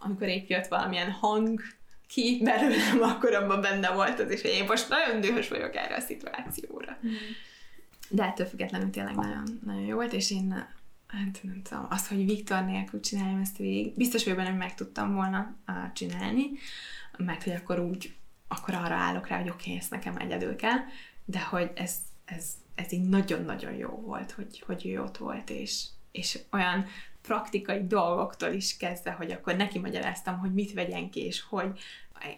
amikor 0.00 0.28
épp 0.28 0.48
jött 0.48 0.66
valamilyen 0.66 1.10
hang 1.10 1.60
ki 2.08 2.40
belőlem, 2.44 3.02
akkor 3.02 3.34
abban 3.34 3.60
benne 3.60 3.90
volt 3.90 4.20
az 4.20 4.40
hogy 4.40 4.50
én 4.50 4.64
most 4.64 4.88
nagyon 4.88 5.20
dühös 5.20 5.48
vagyok 5.48 5.76
erre 5.76 5.94
a 5.94 6.00
szituációra. 6.00 6.98
Mm. 7.06 7.10
De 8.08 8.24
ettől 8.24 8.46
függetlenül 8.46 8.90
tényleg 8.90 9.14
nagyon, 9.14 9.60
nagyon 9.64 9.82
jó 9.82 9.94
volt, 9.94 10.12
és 10.12 10.30
én 10.30 10.50
hát 11.06 11.40
nem 11.42 11.62
tudom, 11.62 11.86
azt, 11.90 12.06
hogy 12.06 12.24
Viktor 12.24 12.64
nélkül 12.64 13.00
csináljam 13.00 13.40
ezt 13.40 13.56
végig, 13.56 13.94
biztos 13.96 14.22
vagyok 14.24 14.38
benne, 14.38 14.50
hogy 14.50 14.58
meg 14.58 14.74
tudtam 14.74 15.14
volna 15.14 15.56
csinálni, 15.94 16.50
mert 17.16 17.42
hogy 17.42 17.52
akkor 17.52 17.78
úgy 17.78 18.14
akkor 18.48 18.74
arra 18.74 18.94
állok 18.94 19.28
rá, 19.28 19.36
hogy 19.36 19.48
oké, 19.48 19.64
okay, 19.68 19.80
ezt 19.80 19.90
nekem 19.90 20.16
egyedül 20.16 20.56
kell, 20.56 20.78
de 21.24 21.40
hogy 21.40 21.70
ez, 21.74 21.96
ez, 22.24 22.52
ez 22.74 22.92
így 22.92 23.08
nagyon-nagyon 23.08 23.72
jó 23.72 23.88
volt, 23.88 24.30
hogy, 24.30 24.62
hogy 24.66 24.86
ő 24.86 25.02
ott 25.02 25.16
volt, 25.16 25.50
és, 25.50 25.84
és 26.10 26.38
olyan 26.52 26.86
praktikai 27.22 27.86
dolgoktól 27.86 28.52
is 28.52 28.76
kezdve, 28.76 29.10
hogy 29.10 29.30
akkor 29.30 29.56
neki 29.56 29.78
magyaráztam, 29.78 30.38
hogy 30.38 30.52
mit 30.52 30.72
vegyen 30.72 31.10
ki, 31.10 31.20
és 31.20 31.40
hogy 31.40 31.78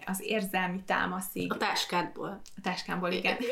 az 0.05 0.21
érzelmi 0.23 0.83
támaszig. 0.83 1.53
A 1.53 1.57
táskádból. 1.57 2.41
A 2.57 2.61
táskámból, 2.61 3.11
igen. 3.11 3.37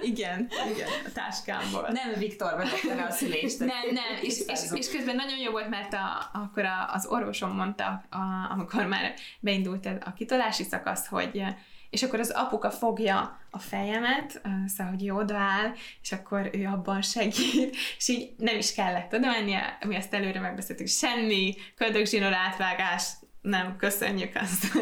Igen, 0.00 0.48
igen, 0.72 0.88
a 1.06 1.12
táskámból. 1.12 1.88
Nem 1.92 2.12
Viktor 2.18 2.56
vezette 2.56 3.04
a 3.04 3.10
szülést. 3.10 3.58
Nem, 3.58 3.68
nem, 3.68 4.04
és, 4.20 4.40
és, 4.46 4.60
és, 4.72 4.90
közben 4.90 5.16
nagyon 5.16 5.38
jó 5.38 5.50
volt, 5.50 5.68
mert 5.68 5.92
a, 5.92 6.30
akkor 6.32 6.64
a, 6.64 6.92
az 6.92 7.06
orvosom 7.06 7.50
mondta, 7.50 8.04
a, 8.10 8.50
amikor 8.50 8.86
már 8.86 9.14
beindult 9.40 9.86
a 9.86 10.12
kitolási 10.16 10.62
szakasz, 10.62 11.06
hogy 11.06 11.44
és 11.92 12.02
akkor 12.02 12.20
az 12.20 12.30
apuka 12.30 12.70
fogja 12.70 13.40
a 13.50 13.58
fejemet, 13.58 14.40
szóval, 14.66 14.92
hogy 14.92 15.10
odaáll, 15.10 15.72
és 16.02 16.12
akkor 16.12 16.50
ő 16.52 16.66
abban 16.66 17.02
segít, 17.02 17.76
és 17.98 18.08
így 18.08 18.34
nem 18.36 18.56
is 18.56 18.74
kellett 18.74 19.14
oda 19.14 19.30
mennie, 19.30 19.78
mi 19.86 19.94
ezt 19.94 20.14
előre 20.14 20.40
megbeszéltük, 20.40 20.86
semmi 20.86 21.54
köldögzsinór 21.74 22.32
átvágás, 22.32 23.12
nem, 23.42 23.76
köszönjük 23.76 24.34
azt. 24.34 24.72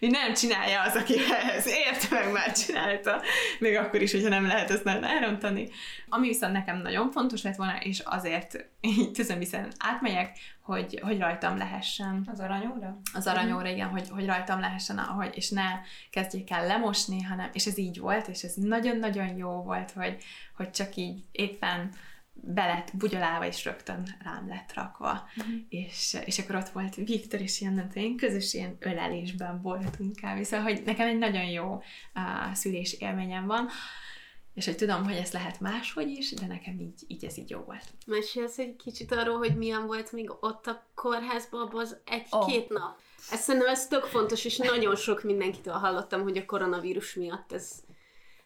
Mi 0.00 0.06
nem 0.06 0.34
csinálja 0.34 0.82
az, 0.82 0.96
aki 0.96 1.14
ehhez 1.30 1.66
ért, 1.66 2.10
meg 2.10 2.32
már 2.32 2.52
csinálta, 2.52 3.22
még 3.58 3.76
akkor 3.76 4.02
is, 4.02 4.12
hogyha 4.12 4.28
nem 4.28 4.46
lehet 4.46 4.70
ezt 4.70 4.84
nagyon 4.84 5.04
elrontani. 5.04 5.68
Ami 6.08 6.26
viszont 6.26 6.52
nekem 6.52 6.82
nagyon 6.82 7.10
fontos 7.10 7.42
lett 7.42 7.56
volna, 7.56 7.78
és 7.80 7.98
azért 8.04 8.66
így 8.80 9.12
tüzönviszen 9.12 9.72
átmegyek, 9.78 10.38
hogy, 10.60 11.00
hogy 11.02 11.18
rajtam 11.18 11.56
lehessen. 11.56 12.28
Az 12.32 12.40
aranyóra? 12.40 13.00
Az 13.14 13.26
aranyóra, 13.26 13.68
igen, 13.68 13.88
hogy, 13.88 14.08
hogy 14.10 14.26
rajtam 14.26 14.60
lehessen, 14.60 14.98
ahogy, 14.98 15.30
és 15.34 15.50
ne 15.50 15.68
kezdjék 16.10 16.50
el 16.50 16.66
lemosni, 16.66 17.22
hanem, 17.22 17.50
és 17.52 17.66
ez 17.66 17.78
így 17.78 17.98
volt, 17.98 18.28
és 18.28 18.42
ez 18.42 18.54
nagyon-nagyon 18.54 19.36
jó 19.36 19.50
volt, 19.50 19.90
hogy, 19.90 20.16
hogy 20.56 20.70
csak 20.70 20.96
így 20.96 21.22
éppen 21.32 21.90
be 22.42 22.66
lett 22.66 22.96
bugyolálva, 22.96 23.46
és 23.46 23.64
rögtön 23.64 24.16
rám 24.24 24.48
lett 24.48 24.74
rakva. 24.74 25.28
Uh-huh. 25.36 25.54
És, 25.68 26.16
és 26.24 26.38
akkor 26.38 26.54
ott 26.54 26.68
volt 26.68 26.94
Viktor, 26.94 27.40
és 27.40 27.60
ilyen, 27.60 27.74
nem 27.74 27.88
tudom, 27.88 28.16
közös 28.16 28.54
ilyen 28.54 28.76
ölelésben 28.80 29.62
voltunk 29.62 30.14
kb. 30.14 30.42
Szóval, 30.42 30.72
hogy 30.72 30.82
nekem 30.84 31.08
egy 31.08 31.18
nagyon 31.18 31.44
jó 31.44 31.82
uh, 32.14 32.54
szülés 32.54 32.92
élményem 32.92 33.46
van, 33.46 33.68
és 34.54 34.64
hogy 34.64 34.76
tudom, 34.76 35.04
hogy 35.04 35.14
ez 35.14 35.32
lehet 35.32 35.60
máshogy 35.60 36.08
is, 36.08 36.34
de 36.34 36.46
nekem 36.46 36.80
így, 36.80 37.04
így 37.06 37.24
ez 37.24 37.38
így 37.38 37.50
jó 37.50 37.58
volt. 37.58 37.84
Mesélsz 38.06 38.58
egy 38.58 38.76
kicsit 38.76 39.12
arról, 39.12 39.38
hogy 39.38 39.56
milyen 39.56 39.86
volt 39.86 40.12
még 40.12 40.30
ott 40.40 40.66
a 40.66 40.86
kórházban 40.94 41.60
abban 41.60 41.80
az 41.80 41.96
egy-két 42.04 42.70
oh. 42.70 42.78
nap? 42.78 42.98
Ez 43.30 43.40
szerintem 43.40 43.70
ez 43.70 43.86
tök 43.86 44.04
fontos, 44.04 44.44
és 44.44 44.56
nagyon 44.56 44.96
sok 44.96 45.22
mindenkitől 45.22 45.74
hallottam, 45.74 46.22
hogy 46.22 46.36
a 46.36 46.44
koronavírus 46.44 47.14
miatt 47.14 47.52
ez 47.52 47.72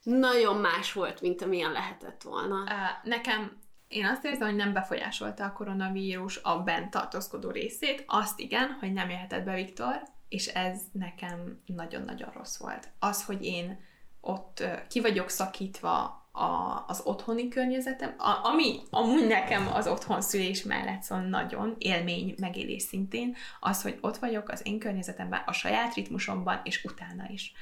nagyon 0.03 0.57
más 0.57 0.93
volt, 0.93 1.21
mint 1.21 1.43
amilyen 1.43 1.73
lehetett 1.73 2.23
volna. 2.23 2.63
Uh, 2.63 3.09
nekem 3.09 3.63
én 3.89 4.07
azt 4.07 4.25
érzem, 4.25 4.49
hogy 4.49 4.57
nem 4.57 4.73
befolyásolta 4.73 5.45
a 5.45 5.53
koronavírus 5.53 6.41
a 6.43 6.63
bent 6.63 6.91
tartózkodó 6.91 7.51
részét. 7.51 8.05
Azt 8.07 8.41
igen, 8.41 8.77
hogy 8.81 8.93
nem 8.93 9.11
jöhetett 9.11 9.45
be 9.45 9.55
Viktor, 9.55 10.03
és 10.29 10.47
ez 10.47 10.81
nekem 10.93 11.63
nagyon-nagyon 11.67 12.31
rossz 12.31 12.57
volt. 12.57 12.89
Az, 12.99 13.25
hogy 13.25 13.45
én 13.45 13.81
ott 14.21 14.63
ki 14.89 15.01
vagyok 15.01 15.29
szakítva 15.29 16.23
a, 16.33 16.85
az 16.87 17.01
otthoni 17.05 17.49
környezetem, 17.49 18.15
a, 18.19 18.47
ami 18.49 18.81
amúgy 18.91 19.27
nekem 19.27 19.69
az 19.73 19.87
otthon 19.87 20.21
szülés 20.21 20.63
mellett 20.63 21.03
szóval 21.03 21.25
nagyon 21.25 21.75
élmény, 21.79 22.35
megélés 22.39 22.83
szintén, 22.83 23.37
az, 23.61 23.83
hogy 23.83 23.99
ott 24.01 24.17
vagyok 24.17 24.49
az 24.49 24.67
én 24.67 24.79
környezetemben, 24.79 25.43
a 25.47 25.53
saját 25.53 25.95
ritmusomban, 25.95 26.61
és 26.65 26.85
utána 26.85 27.25
is 27.29 27.53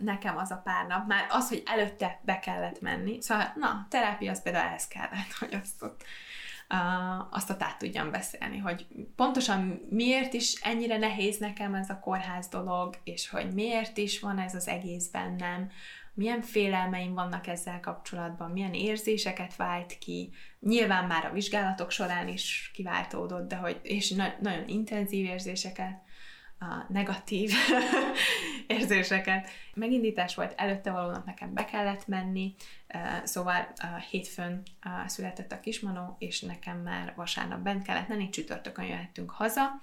nekem 0.00 0.36
az 0.36 0.50
a 0.50 0.60
pár 0.64 0.86
nap, 0.86 1.06
már 1.06 1.26
az, 1.30 1.48
hogy 1.48 1.62
előtte 1.66 2.20
be 2.22 2.38
kellett 2.38 2.80
menni, 2.80 3.20
szóval 3.20 3.52
na, 3.56 3.86
terápia 3.90 4.30
az 4.30 4.42
például 4.42 4.66
ehhez 4.66 4.88
kellett, 4.88 5.32
hogy 5.38 5.54
azt 5.62 5.82
ott 5.82 6.02
uh, 6.70 7.34
azt 7.34 7.50
ott 7.50 7.62
át 7.62 7.78
tudjam 7.78 8.10
beszélni, 8.10 8.58
hogy 8.58 8.86
pontosan 9.16 9.80
miért 9.90 10.32
is 10.32 10.54
ennyire 10.62 10.98
nehéz 10.98 11.38
nekem 11.38 11.74
ez 11.74 11.90
a 11.90 12.00
kórház 12.00 12.48
dolog, 12.48 12.94
és 13.04 13.28
hogy 13.28 13.52
miért 13.52 13.96
is 13.96 14.20
van 14.20 14.38
ez 14.38 14.54
az 14.54 14.68
egész 14.68 15.08
bennem, 15.08 15.70
milyen 16.14 16.42
félelmeim 16.42 17.14
vannak 17.14 17.46
ezzel 17.46 17.80
kapcsolatban, 17.80 18.50
milyen 18.50 18.74
érzéseket 18.74 19.56
vált 19.56 19.98
ki, 19.98 20.30
nyilván 20.60 21.04
már 21.04 21.24
a 21.24 21.32
vizsgálatok 21.32 21.90
során 21.90 22.28
is 22.28 22.70
kiváltódott, 22.74 23.48
de 23.48 23.56
hogy, 23.56 23.80
és 23.82 24.10
na- 24.10 24.34
nagyon 24.40 24.68
intenzív 24.68 25.24
érzéseket, 25.24 26.02
a 26.60 26.84
negatív 26.88 27.52
érzéseket. 28.66 29.50
Megindítás 29.74 30.34
volt, 30.34 30.54
előtte 30.56 30.90
valónak 30.90 31.24
nekem 31.24 31.54
be 31.54 31.64
kellett 31.64 32.06
menni, 32.06 32.54
szóval 33.24 33.72
hétfőn 34.10 34.62
született 35.06 35.52
a 35.52 35.60
kismanó, 35.60 36.16
és 36.18 36.40
nekem 36.40 36.78
már 36.78 37.12
vasárnap 37.16 37.60
bent 37.60 37.82
kellett 37.82 38.08
menni, 38.08 38.28
csütörtökön 38.28 38.84
jöhettünk 38.84 39.30
haza, 39.30 39.80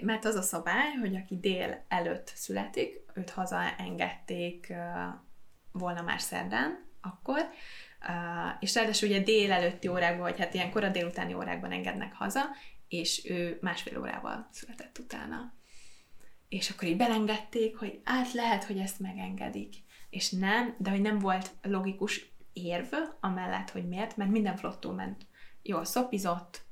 mert 0.00 0.24
az 0.24 0.34
a 0.34 0.42
szabály, 0.42 0.92
hogy 1.00 1.16
aki 1.16 1.38
dél 1.38 1.84
előtt 1.88 2.32
születik, 2.34 3.00
őt 3.14 3.30
haza 3.30 3.76
engedték 3.78 4.72
volna 5.72 6.02
már 6.02 6.20
szerdán, 6.20 6.84
akkor, 7.00 7.48
és 8.60 8.74
ráadásul 8.74 9.08
ugye 9.08 9.20
dél 9.20 9.52
előtti 9.52 9.88
órákban, 9.88 10.20
vagy 10.20 10.38
hát 10.38 10.54
ilyen 10.54 10.70
kora 10.70 10.88
délutáni 10.88 11.34
órákban 11.34 11.72
engednek 11.72 12.14
haza, 12.14 12.42
és 12.92 13.24
ő 13.24 13.58
másfél 13.60 13.98
órával 13.98 14.48
született 14.50 14.98
utána. 14.98 15.52
És 16.48 16.70
akkor 16.70 16.88
így 16.88 16.96
belengedték, 16.96 17.76
hogy 17.76 18.00
át 18.04 18.32
lehet, 18.32 18.64
hogy 18.64 18.78
ezt 18.78 19.00
megengedik. 19.00 19.74
És 20.10 20.30
nem, 20.30 20.74
de 20.78 20.90
hogy 20.90 21.00
nem 21.00 21.18
volt 21.18 21.50
logikus 21.62 22.30
érv 22.52 22.94
amellett, 23.20 23.70
hogy 23.70 23.88
miért, 23.88 24.16
mert 24.16 24.30
minden 24.30 24.56
flottó 24.56 24.90
ment. 24.90 25.26
Jól 25.62 25.84
szopizott, 25.84 26.62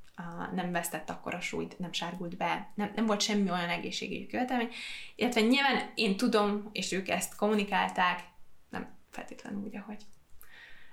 nem 0.55 0.73
vesztett 0.73 1.11
akkor 1.11 1.35
a 1.35 1.41
súlyt, 1.41 1.79
nem 1.79 1.93
sárgult 1.93 2.37
be, 2.37 2.73
nem, 2.75 2.93
nem 2.95 3.07
volt 3.07 3.21
semmi 3.21 3.51
olyan 3.51 3.69
egészségügyi 3.69 4.27
követelmény. 4.27 4.71
Illetve 5.17 5.41
nyilván 5.41 5.93
én 5.95 6.17
tudom, 6.17 6.69
és 6.73 6.93
ők 6.93 7.09
ezt 7.09 7.37
kommunikálták, 7.37 8.21
nem 8.69 8.99
feltétlenül 9.11 9.63
úgy, 9.63 9.77
ahogy 9.77 10.03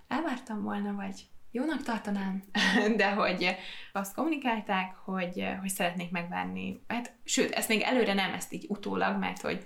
elvártam 0.08 0.64
volna, 0.64 0.94
vagy 0.94 1.28
jónak 1.58 1.84
tartanám, 1.84 2.44
de 3.02 3.12
hogy 3.12 3.56
azt 3.94 4.16
kommunikálták, 4.16 4.96
hogy, 4.96 5.48
hogy 5.60 5.70
szeretnék 5.70 6.12
megvárni. 6.12 6.82
Hát, 6.88 7.14
sőt, 7.24 7.52
ezt 7.52 7.68
még 7.68 7.82
előre 7.82 8.14
nem, 8.14 8.34
ezt 8.34 8.54
így 8.54 8.66
utólag, 8.68 9.18
mert 9.20 9.42
hogy 9.42 9.64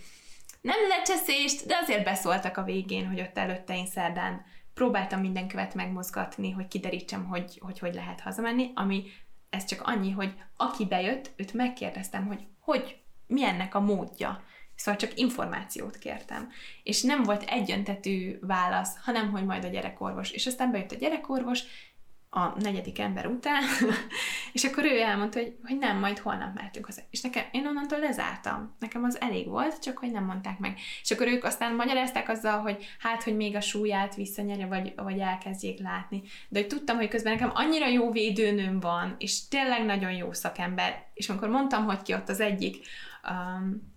nem 0.62 0.78
lecseszést, 0.88 1.66
de 1.66 1.78
azért 1.82 2.04
beszóltak 2.04 2.58
a 2.58 2.64
végén, 2.64 3.08
hogy 3.08 3.20
ott 3.20 3.38
előtte 3.38 3.76
én 3.76 3.86
szerdán 3.86 4.46
próbáltam 4.74 5.20
minden 5.20 5.48
követ 5.48 5.74
megmozgatni, 5.74 6.52
hogy 6.52 6.68
kiderítsem, 6.68 7.26
hogy, 7.26 7.60
hogy 7.62 7.80
hogy 7.80 7.94
lehet 7.94 8.22
hazamenni, 8.22 8.72
ami 8.76 9.04
ez 9.50 9.66
csak 9.66 9.82
annyi, 9.82 10.12
hogy 10.12 10.34
aki 10.58 10.86
bejött, 10.86 11.32
őt 11.36 11.54
megkérdeztem, 11.54 12.26
hogy 12.26 12.46
hogy, 12.60 13.02
mi 13.28 13.44
ennek 13.44 13.76
a 13.76 13.80
módja. 13.80 14.44
Szóval 14.82 15.00
csak 15.00 15.20
információt 15.20 15.98
kértem. 15.98 16.50
És 16.84 17.02
nem 17.02 17.24
volt 17.24 17.44
egyöntetű 17.44 18.38
válasz, 18.42 18.98
hanem 19.04 19.32
hogy 19.32 19.46
majd 19.46 19.64
a 19.64 19.68
gyerekorvos. 19.68 20.32
És 20.32 20.46
aztán 20.48 20.72
bejött 20.72 20.92
a 20.92 20.96
gyerekorvos, 20.96 21.64
a 22.34 22.60
negyedik 22.60 23.00
ember 23.00 23.28
után, 23.28 23.64
és 24.54 24.64
akkor 24.64 24.84
ő 24.84 25.00
elmondta, 25.00 25.40
hogy, 25.40 25.56
hogy 25.64 25.78
nem, 25.78 26.00
majd 26.00 26.20
holnap 26.20 26.56
mehetünk 26.56 26.86
hozzá. 26.86 27.02
És 27.10 27.22
nekem, 27.22 27.44
én 27.52 27.68
onnantól 27.68 28.00
lezártam. 28.00 28.76
Nekem 28.80 29.04
az 29.04 29.22
elég 29.22 29.48
volt, 29.48 29.82
csak 29.82 29.98
hogy 29.98 30.12
nem 30.12 30.26
mondták 30.26 30.60
meg. 30.60 30.78
És 31.02 31.12
akkor 31.12 31.28
ők 31.28 31.44
aztán 31.44 31.76
magyarázták 31.76 32.30
azzal, 32.30 32.60
hogy 32.60 32.86
hát, 33.00 33.24
hogy 33.24 33.36
még 33.36 33.56
a 33.56 33.62
súlyát 33.62 34.16
visszanyerje, 34.16 34.66
vagy, 34.66 34.94
vagy 34.96 35.20
elkezdjék 35.20 35.80
látni. 35.80 36.22
De 36.50 36.60
hogy 36.60 36.68
tudtam, 36.68 36.98
hogy 36.98 37.08
közben 37.08 37.34
nekem 37.34 37.52
annyira 37.54 37.88
jó 37.88 38.12
védőnőm 38.12 38.80
van, 38.80 39.16
és 39.18 39.48
tényleg 39.48 39.86
nagyon 39.86 40.12
jó 40.12 40.34
szakember, 40.34 41.06
és 41.14 41.30
amikor 41.30 41.50
mondtam, 41.50 41.86
hogy 41.86 42.02
ki 42.02 42.14
ott 42.14 42.30
az 42.30 42.40
egyik 42.40 42.86
um, 43.30 43.91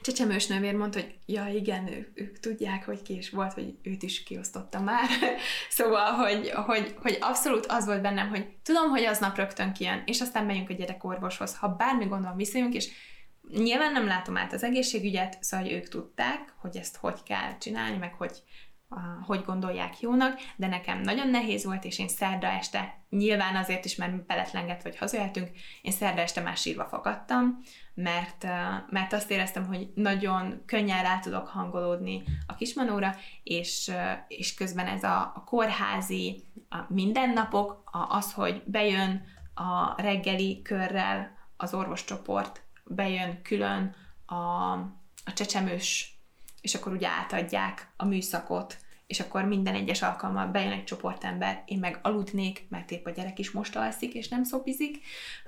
csecsemős 0.00 0.46
nővér 0.46 0.74
mondta, 0.74 1.00
hogy 1.00 1.14
ja 1.26 1.46
igen, 1.46 1.88
ő, 1.88 2.12
ők 2.14 2.38
tudják, 2.38 2.84
hogy 2.84 3.02
ki 3.02 3.16
is 3.16 3.30
volt, 3.30 3.52
hogy 3.52 3.74
őt 3.82 4.02
is 4.02 4.22
kiosztotta 4.22 4.80
már. 4.80 5.08
szóval, 5.70 6.12
hogy, 6.12 6.50
hogy, 6.50 6.94
hogy 7.02 7.18
abszolút 7.20 7.66
az 7.66 7.86
volt 7.86 8.02
bennem, 8.02 8.28
hogy 8.28 8.46
tudom, 8.62 8.90
hogy 8.90 9.02
aznap 9.02 9.36
rögtön 9.36 9.72
kijön, 9.72 10.02
és 10.06 10.20
aztán 10.20 10.44
megyünk 10.44 10.70
a 10.70 10.74
gyerekorvoshoz. 10.74 11.56
Ha 11.56 11.68
bármi 11.68 12.04
gond 12.04 12.24
van, 12.24 12.36
visszajönk, 12.36 12.74
és 12.74 12.88
nyilván 13.48 13.92
nem 13.92 14.06
látom 14.06 14.36
át 14.36 14.52
az 14.52 14.62
egészségügyet, 14.62 15.42
szóval 15.42 15.66
hogy 15.66 15.74
ők 15.74 15.88
tudták, 15.88 16.54
hogy 16.60 16.76
ezt 16.76 16.96
hogy 16.96 17.22
kell 17.22 17.58
csinálni, 17.58 17.96
meg 17.96 18.14
hogy 18.14 18.42
hogy 19.22 19.44
gondolják 19.44 20.00
jónak, 20.00 20.40
de 20.56 20.66
nekem 20.66 21.00
nagyon 21.00 21.28
nehéz 21.28 21.64
volt, 21.64 21.84
és 21.84 21.98
én 21.98 22.08
szerda 22.08 22.46
este, 22.46 22.98
nyilván 23.10 23.56
azért 23.56 23.84
is, 23.84 23.96
mert 23.96 24.26
beletlenget 24.26 24.82
vagy 24.82 24.96
hazajöttünk, 24.96 25.50
én 25.82 25.92
szerda 25.92 26.20
este 26.20 26.40
már 26.40 26.56
sírva 26.56 26.84
fogadtam, 26.84 27.62
mert, 27.94 28.46
mert 28.90 29.12
azt 29.12 29.30
éreztem, 29.30 29.66
hogy 29.66 29.92
nagyon 29.94 30.62
könnyen 30.66 31.02
rá 31.02 31.18
tudok 31.18 31.48
hangolódni 31.48 32.22
a 32.46 32.54
kismanóra, 32.54 33.14
és, 33.42 33.90
és 34.28 34.54
közben 34.54 34.86
ez 34.86 35.02
a, 35.02 35.32
a 35.34 35.44
kórházi 35.44 36.44
a 36.68 36.78
mindennapok, 36.88 37.82
a, 37.84 38.16
az, 38.16 38.32
hogy 38.32 38.62
bejön 38.66 39.24
a 39.54 40.02
reggeli 40.02 40.62
körrel 40.62 41.38
az 41.56 41.74
orvoscsoport, 41.74 42.62
bejön 42.84 43.42
külön 43.42 43.94
a, 44.26 44.34
a 45.24 45.32
csecsemős, 45.34 46.19
és 46.60 46.74
akkor 46.74 46.92
ugye 46.92 47.08
átadják 47.08 47.92
a 47.96 48.04
műszakot, 48.04 48.76
és 49.06 49.20
akkor 49.20 49.44
minden 49.44 49.74
egyes 49.74 50.02
alkalommal 50.02 50.46
bejön 50.46 50.72
egy 50.72 50.84
csoportember, 50.84 51.62
én 51.66 51.78
meg 51.78 51.98
aludnék, 52.02 52.66
mert 52.68 52.90
épp 52.90 53.06
a 53.06 53.10
gyerek 53.10 53.38
is 53.38 53.50
most 53.50 53.76
alszik, 53.76 54.14
és 54.14 54.28
nem 54.28 54.44
szopizik, 54.44 55.02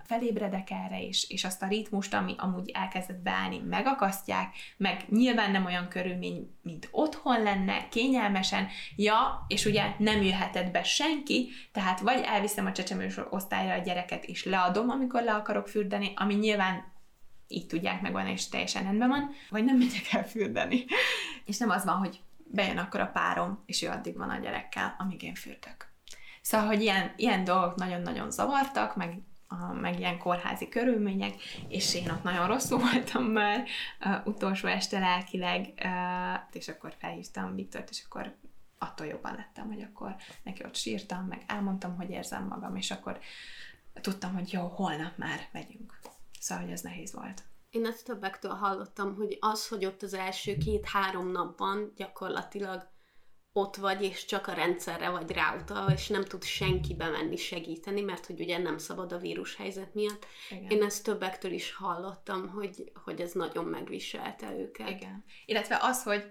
felébredek 0.05 0.71
erre, 0.71 1.07
és, 1.07 1.31
és 1.31 1.45
azt 1.45 1.63
a 1.63 1.67
ritmust, 1.67 2.15
ami 2.15 2.35
amúgy 2.39 2.71
elkezdett 2.75 3.23
beállni, 3.23 3.59
megakasztják, 3.59 4.55
meg 4.77 5.05
nyilván 5.09 5.51
nem 5.51 5.65
olyan 5.65 5.89
körülmény, 5.89 6.51
mint 6.63 6.89
otthon 6.91 7.43
lenne, 7.43 7.89
kényelmesen, 7.89 8.69
ja, 8.97 9.47
és 9.49 9.65
ugye 9.65 9.85
nem 9.99 10.23
jöhetett 10.23 10.71
be 10.71 10.83
senki, 10.83 11.49
tehát 11.73 12.01
vagy 12.01 12.21
elviszem 12.25 12.67
a 12.67 12.73
csecsemős 12.73 13.17
osztályra 13.31 13.75
a 13.75 13.83
gyereket, 13.83 14.25
és 14.25 14.45
leadom, 14.45 14.91
amikor 14.91 15.23
le 15.23 15.35
akarok 15.35 15.69
fürdeni, 15.69 16.13
ami 16.17 16.35
nyilván 16.35 16.92
így 17.53 17.67
tudják 17.67 18.01
megoldani, 18.01 18.33
és 18.33 18.49
teljesen 18.49 18.83
rendben 18.83 19.09
van, 19.09 19.31
vagy 19.51 19.65
nem 19.65 19.77
megyek 19.77 20.13
el 20.13 20.29
fürdeni. 20.29 20.85
és 21.45 21.59
nem 21.59 21.71
az 21.71 21.85
van, 21.85 21.97
hogy 21.97 22.21
bejön 22.45 22.79
akkor 22.79 23.01
a 23.01 23.11
párom, 23.11 23.63
és 23.67 23.83
ő 23.83 23.89
addig 23.89 24.17
van 24.17 24.31
a 24.31 24.39
gyerekkel, 24.39 24.95
amíg 24.99 25.23
én 25.23 25.35
fürdök. 25.35 25.91
Szóval, 26.43 26.67
hogy 26.67 26.81
ilyen, 26.81 27.13
ilyen 27.17 27.45
dolgok 27.45 27.75
nagyon-nagyon 27.75 28.31
zavartak, 28.31 28.97
meg, 28.97 29.19
a, 29.49 29.73
meg 29.73 29.99
ilyen 29.99 30.19
kórházi 30.19 30.69
körülmények, 30.69 31.35
és 31.69 31.95
én 31.95 32.11
ott 32.11 32.23
nagyon 32.23 32.47
rosszul 32.47 32.79
voltam 32.79 33.25
már 33.25 33.65
uh, 34.05 34.27
utolsó 34.27 34.69
este 34.69 34.99
lelkileg, 34.99 35.73
és 36.53 36.69
akkor 36.69 36.95
felhívtam 36.99 37.55
Viktort, 37.55 37.91
és 37.91 38.03
akkor 38.05 38.37
attól 38.79 39.07
jobban 39.07 39.35
lettem, 39.35 39.67
hogy 39.67 39.83
akkor 39.83 40.17
neki 40.43 40.65
ott 40.65 40.75
sírtam, 40.75 41.25
meg 41.25 41.43
elmondtam, 41.47 41.97
hogy 41.97 42.11
érzem 42.11 42.47
magam, 42.47 42.77
és 42.77 42.91
akkor 42.91 43.19
tudtam, 44.01 44.35
hogy 44.35 44.53
jó, 44.53 44.67
holnap 44.67 45.17
már 45.17 45.49
megyünk. 45.53 45.99
Szóval, 46.43 46.65
hogy 46.65 46.73
ez 46.73 46.81
nehéz 46.81 47.13
volt. 47.13 47.43
Én 47.71 47.87
ezt 47.87 48.05
többektől 48.05 48.53
hallottam, 48.53 49.15
hogy 49.15 49.37
az, 49.41 49.69
hogy 49.69 49.85
ott 49.85 50.03
az 50.03 50.15
első 50.15 50.57
két-három 50.57 51.31
napban 51.31 51.93
gyakorlatilag 51.97 52.91
ott 53.53 53.77
vagy, 53.77 54.03
és 54.03 54.25
csak 54.25 54.47
a 54.47 54.53
rendszerre 54.53 55.11
vagy 55.11 55.31
ráutalva, 55.31 55.93
és 55.93 56.09
nem 56.09 56.25
tud 56.25 56.43
senki 56.43 56.95
bemenni 56.95 57.37
segíteni, 57.37 58.01
mert 58.01 58.27
hogy 58.27 58.41
ugye 58.41 58.59
nem 58.59 58.79
szabad 58.79 59.13
a 59.13 59.19
vírushelyzet 59.19 59.95
miatt. 59.95 60.27
Igen. 60.51 60.71
Én 60.71 60.83
ezt 60.83 61.05
többektől 61.05 61.53
is 61.53 61.73
hallottam, 61.73 62.49
hogy, 62.49 62.93
hogy 63.05 63.21
ez 63.21 63.33
nagyon 63.33 63.65
megviselte 63.65 64.57
őket. 64.59 64.89
Igen. 64.89 65.25
Illetve 65.47 65.79
az, 65.81 66.03
hogy 66.03 66.31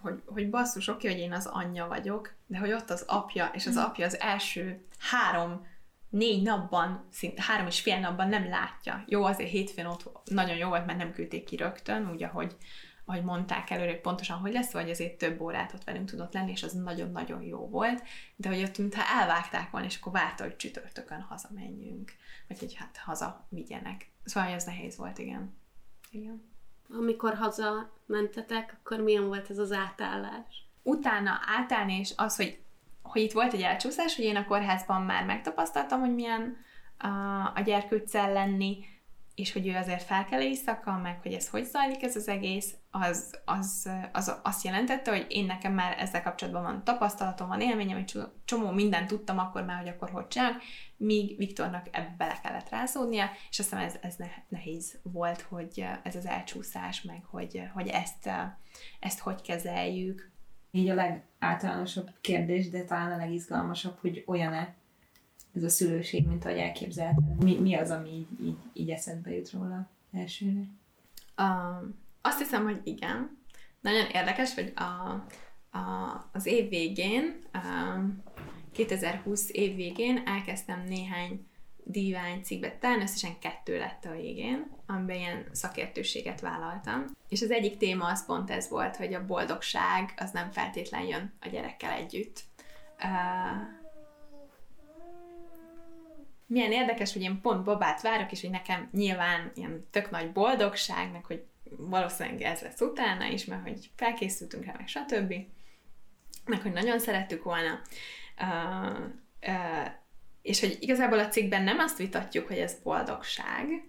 hogy, 0.00 0.22
hogy 0.26 0.50
basszus, 0.50 0.88
oké, 0.88 1.08
hogy 1.08 1.18
én 1.18 1.32
az 1.32 1.46
anyja 1.46 1.86
vagyok, 1.86 2.34
de 2.46 2.58
hogy 2.58 2.72
ott 2.72 2.90
az 2.90 3.04
apja, 3.06 3.50
és 3.52 3.66
az 3.66 3.74
mm. 3.76 3.80
apja 3.82 4.06
az 4.06 4.20
első 4.20 4.86
három 4.98 5.66
négy 6.14 6.42
napban, 6.42 7.06
szinte 7.10 7.42
három 7.42 7.66
és 7.66 7.80
fél 7.80 7.98
napban 7.98 8.28
nem 8.28 8.48
látja. 8.48 9.04
Jó, 9.06 9.24
azért 9.24 9.50
hétfőn 9.50 9.86
ott 9.86 10.10
nagyon 10.24 10.56
jó 10.56 10.68
volt, 10.68 10.86
mert 10.86 10.98
nem 10.98 11.12
küldték 11.12 11.44
ki 11.44 11.56
rögtön, 11.56 12.10
úgy, 12.10 12.22
ahogy, 12.22 12.56
ahogy 13.04 13.24
mondták 13.24 13.70
előre, 13.70 13.90
hogy 13.90 14.00
pontosan 14.00 14.38
hogy 14.38 14.52
lesz, 14.52 14.72
vagy 14.72 14.90
azért 14.90 15.18
több 15.18 15.40
órát 15.40 15.72
ott 15.72 15.84
velünk 15.84 16.10
tudott 16.10 16.34
lenni, 16.34 16.50
és 16.50 16.62
az 16.62 16.72
nagyon-nagyon 16.72 17.42
jó 17.42 17.68
volt, 17.68 18.02
de 18.36 18.48
hogy 18.48 18.62
ott 18.62 18.78
mintha 18.78 19.20
elvágták 19.20 19.70
volna, 19.70 19.86
és 19.86 19.96
akkor 19.96 20.12
várta, 20.12 20.44
hogy 20.44 20.56
csütörtökön 20.56 21.20
hazamenjünk, 21.20 22.12
vagy 22.48 22.58
hogy 22.58 22.74
hát 22.74 22.96
haza 22.96 23.46
vigyenek. 23.48 24.10
Szóval 24.24 24.50
ez 24.50 24.64
nehéz 24.64 24.96
volt, 24.96 25.18
igen. 25.18 25.56
Igen. 26.10 26.52
Amikor 26.88 27.34
haza 27.34 27.92
mentetek, 28.06 28.76
akkor 28.78 29.00
milyen 29.00 29.26
volt 29.26 29.50
ez 29.50 29.58
az 29.58 29.72
átállás? 29.72 30.66
Utána 30.82 31.40
átállni, 31.58 31.98
és 31.98 32.12
az, 32.16 32.36
hogy 32.36 32.63
hogy 33.04 33.22
itt 33.22 33.32
volt 33.32 33.52
egy 33.52 33.62
elcsúszás, 33.62 34.16
hogy 34.16 34.24
én 34.24 34.36
a 34.36 34.44
kórházban 34.44 35.02
már 35.02 35.24
megtapasztaltam, 35.24 36.00
hogy 36.00 36.14
milyen 36.14 36.56
a, 36.98 37.08
a 37.54 37.60
gyerkőccel 37.64 38.32
lenni, 38.32 38.84
és 39.34 39.52
hogy 39.52 39.66
ő 39.66 39.76
azért 39.76 40.02
fel 40.02 40.24
kell 40.24 40.40
éjszaka, 40.40 40.96
meg 40.96 41.18
hogy 41.22 41.32
ez 41.32 41.48
hogy 41.48 41.64
zajlik 41.64 42.02
ez 42.02 42.16
az 42.16 42.28
egész, 42.28 42.74
az, 42.90 43.40
az, 43.44 43.90
az 44.12 44.34
azt 44.42 44.64
jelentette, 44.64 45.10
hogy 45.10 45.26
én 45.28 45.44
nekem 45.44 45.72
már 45.72 45.96
ezzel 45.98 46.22
kapcsolatban 46.22 46.62
van 46.62 46.84
tapasztalatom, 46.84 47.48
van 47.48 47.60
élményem, 47.60 47.96
egy 47.96 48.18
csomó 48.44 48.70
mindent 48.70 49.08
tudtam 49.08 49.38
akkor 49.38 49.64
már, 49.64 49.78
hogy 49.78 49.88
akkor 49.88 50.10
hogy 50.10 50.28
csinálok, 50.28 50.62
míg 50.96 51.36
Viktornak 51.38 51.86
ebbe 51.90 52.14
bele 52.18 52.40
kellett 52.42 52.68
rázódnia, 52.68 53.30
és 53.50 53.58
azt 53.58 53.70
hiszem 53.70 53.84
ez, 53.84 53.94
ez 54.00 54.16
nehéz 54.48 54.98
volt, 55.02 55.40
hogy 55.40 55.86
ez 56.02 56.16
az 56.16 56.26
elcsúszás, 56.26 57.02
meg 57.02 57.24
hogy, 57.30 57.62
hogy 57.74 57.88
ezt, 57.88 58.30
ezt 59.00 59.18
hogy 59.18 59.42
kezeljük, 59.42 60.32
így 60.74 60.88
a 60.88 60.94
legáltalánosabb 60.94 62.10
kérdés, 62.20 62.70
de 62.70 62.84
talán 62.84 63.12
a 63.12 63.16
legizgalmasabb, 63.16 63.96
hogy 64.00 64.22
olyan-e 64.26 64.74
ez 65.56 65.62
a 65.62 65.68
szülőség, 65.68 66.26
mint 66.26 66.44
ahogy 66.44 66.58
elképzelted? 66.58 67.42
Mi, 67.42 67.58
mi 67.58 67.74
az, 67.74 67.90
ami 67.90 68.08
így, 68.08 68.46
így, 68.46 68.56
így 68.72 68.90
eszedbe 68.90 69.34
jut 69.34 69.50
róla 69.50 69.88
elsőre? 70.12 70.60
Uh, 71.36 71.88
azt 72.20 72.38
hiszem, 72.38 72.64
hogy 72.64 72.80
igen. 72.84 73.38
Nagyon 73.80 74.06
érdekes, 74.12 74.54
hogy 74.54 74.72
a, 74.76 74.82
a, 75.78 76.30
az 76.32 76.46
év 76.46 76.68
végén, 76.68 77.42
uh, 77.54 78.04
2020 78.72 79.50
év 79.50 79.74
végén 79.74 80.22
elkezdtem 80.26 80.84
néhány 80.88 81.46
divány 81.84 82.42
cikkbe, 82.42 82.76
talán 82.78 83.00
összesen 83.00 83.38
kettő 83.38 83.78
lett 83.78 84.04
a 84.04 84.10
végén, 84.10 84.70
amiben 84.86 85.16
ilyen 85.16 85.46
szakértőséget 85.52 86.40
vállaltam. 86.40 87.04
És 87.28 87.42
az 87.42 87.50
egyik 87.50 87.76
téma 87.76 88.06
az 88.06 88.26
pont 88.26 88.50
ez 88.50 88.68
volt, 88.68 88.96
hogy 88.96 89.14
a 89.14 89.26
boldogság 89.26 90.14
az 90.16 90.30
nem 90.30 90.50
feltétlen 90.50 91.02
jön 91.02 91.32
a 91.40 91.48
gyerekkel 91.48 91.90
együtt. 91.90 92.40
Uh, 93.02 93.82
milyen 96.46 96.72
érdekes, 96.72 97.12
hogy 97.12 97.22
én 97.22 97.40
pont 97.40 97.64
babát 97.64 98.02
várok, 98.02 98.32
és 98.32 98.40
hogy 98.40 98.50
nekem 98.50 98.88
nyilván 98.92 99.52
ilyen 99.54 99.86
tök 99.90 100.10
nagy 100.10 100.32
boldogság, 100.32 101.12
meg 101.12 101.24
hogy 101.24 101.44
valószínűleg 101.76 102.40
ez 102.42 102.60
lesz 102.60 102.80
utána 102.80 103.24
is, 103.24 103.44
mert 103.44 103.62
hogy 103.62 103.90
felkészültünk 103.96 104.64
rá, 104.64 104.74
meg 104.76 104.88
stb. 104.88 105.34
Meg 106.44 106.62
hogy 106.62 106.72
nagyon 106.72 106.98
szerettük 106.98 107.42
volna. 107.42 107.80
Uh, 108.40 108.98
uh, 109.46 109.88
és 110.44 110.60
hogy 110.60 110.76
igazából 110.80 111.18
a 111.18 111.28
cikkben 111.28 111.62
nem 111.62 111.78
azt 111.78 111.98
vitatjuk, 111.98 112.46
hogy 112.46 112.58
ez 112.58 112.76
boldogság, 112.82 113.88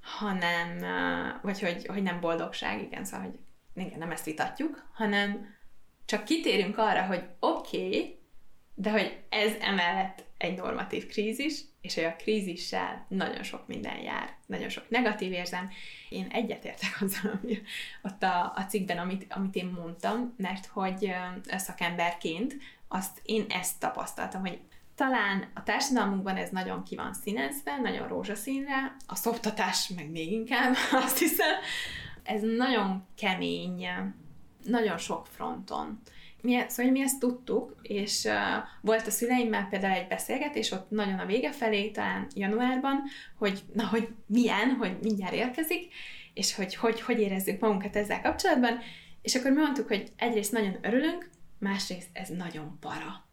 hanem, 0.00 0.78
vagy 1.42 1.60
hogy, 1.60 1.86
hogy 1.86 2.02
nem 2.02 2.20
boldogság, 2.20 2.82
igen, 2.82 3.04
szóval, 3.04 3.26
hogy 3.26 3.38
igen, 3.84 3.98
nem 3.98 4.10
ezt 4.10 4.24
vitatjuk, 4.24 4.88
hanem 4.94 5.54
csak 6.04 6.24
kitérünk 6.24 6.78
arra, 6.78 7.02
hogy 7.02 7.24
oké, 7.40 7.86
okay, 7.86 8.18
de 8.74 8.90
hogy 8.90 9.18
ez 9.28 9.52
emellett 9.60 10.24
egy 10.38 10.56
normatív 10.56 11.06
krízis, 11.06 11.60
és 11.80 11.94
hogy 11.94 12.04
a 12.04 12.16
krízissel 12.16 13.06
nagyon 13.08 13.42
sok 13.42 13.66
minden 13.66 13.98
jár, 13.98 14.36
nagyon 14.46 14.68
sok 14.68 14.88
negatív 14.88 15.32
érzem. 15.32 15.70
Én 16.08 16.26
egyetértek 16.30 16.98
azzal, 17.00 17.40
ami 17.42 17.58
ott 18.02 18.22
a, 18.22 18.52
a 18.56 18.66
cikkben, 18.68 18.98
amit, 18.98 19.26
amit 19.28 19.54
én 19.54 19.66
mondtam, 19.66 20.34
mert 20.36 20.66
hogy 20.66 21.14
szakemberként 21.46 22.56
azt 22.88 23.20
én 23.22 23.44
ezt 23.48 23.80
tapasztaltam, 23.80 24.40
hogy 24.40 24.60
talán 24.96 25.50
a 25.54 25.62
társadalmunkban 25.62 26.36
ez 26.36 26.50
nagyon 26.50 26.84
ki 26.84 26.96
van 26.96 27.14
színezve, 27.14 27.76
nagyon 27.76 28.08
rózsaszínre, 28.08 28.96
a 29.06 29.14
szoptatás 29.14 29.88
meg 29.88 30.10
még 30.10 30.32
inkább, 30.32 30.74
azt 31.04 31.18
hiszem. 31.18 31.54
Ez 32.22 32.42
nagyon 32.56 33.06
kemény, 33.16 33.88
nagyon 34.64 34.98
sok 34.98 35.26
fronton. 35.26 36.00
Mi, 36.40 36.54
e- 36.54 36.68
szóval 36.68 36.92
mi 36.92 37.00
ezt 37.00 37.18
tudtuk, 37.18 37.76
és 37.82 38.24
uh, 38.24 38.32
volt 38.80 39.06
a 39.06 39.10
szüleimmel 39.10 39.66
például 39.70 39.94
egy 39.94 40.06
beszélgetés, 40.06 40.70
ott 40.70 40.90
nagyon 40.90 41.18
a 41.18 41.26
vége 41.26 41.52
felé, 41.52 41.90
talán 41.90 42.26
januárban, 42.34 43.02
hogy 43.38 43.62
na, 43.72 43.86
hogy 43.86 44.08
milyen, 44.26 44.70
hogy 44.70 44.98
mindjárt 45.02 45.34
érkezik, 45.34 45.92
és 46.34 46.54
hogy 46.54 46.74
hogy, 46.74 47.00
hogy 47.00 47.20
érezzük 47.20 47.60
magunkat 47.60 47.96
ezzel 47.96 48.20
kapcsolatban, 48.20 48.78
és 49.22 49.34
akkor 49.34 49.50
mi 49.50 49.60
mondtuk, 49.60 49.88
hogy 49.88 50.12
egyrészt 50.16 50.52
nagyon 50.52 50.78
örülünk, 50.82 51.30
másrészt 51.58 52.08
ez 52.12 52.28
nagyon 52.28 52.76
para 52.80 53.25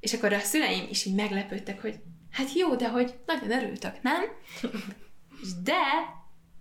és 0.00 0.12
akkor 0.12 0.32
a 0.32 0.38
szüleim 0.38 0.86
is 0.90 1.04
így 1.04 1.14
meglepődtek, 1.14 1.80
hogy 1.80 2.00
hát 2.30 2.52
jó, 2.52 2.74
de 2.74 2.88
hogy 2.88 3.14
nagyon 3.26 3.50
örültök, 3.50 4.02
nem? 4.02 4.22
De, 5.62 5.82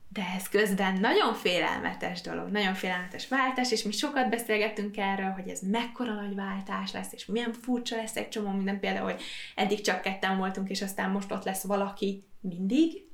de 0.09 0.21
ez 0.35 0.49
közben 0.49 0.99
nagyon 0.99 1.33
félelmetes 1.33 2.21
dolog, 2.21 2.49
nagyon 2.49 2.73
félelmetes 2.73 3.27
váltás, 3.27 3.71
és 3.71 3.83
mi 3.83 3.91
sokat 3.91 4.29
beszélgettünk 4.29 4.97
erről, 4.97 5.29
hogy 5.29 5.47
ez 5.47 5.59
mekkora 5.61 6.13
nagy 6.13 6.35
váltás 6.35 6.91
lesz, 6.91 7.13
és 7.13 7.25
milyen 7.25 7.53
furcsa 7.53 7.95
lesz 7.95 8.15
egy 8.15 8.29
csomó 8.29 8.51
minden, 8.51 8.79
például, 8.79 9.11
hogy 9.11 9.21
eddig 9.55 9.81
csak 9.81 10.01
ketten 10.01 10.37
voltunk, 10.37 10.69
és 10.69 10.81
aztán 10.81 11.09
most 11.09 11.31
ott 11.31 11.43
lesz 11.43 11.63
valaki 11.63 12.27
mindig. 12.41 13.07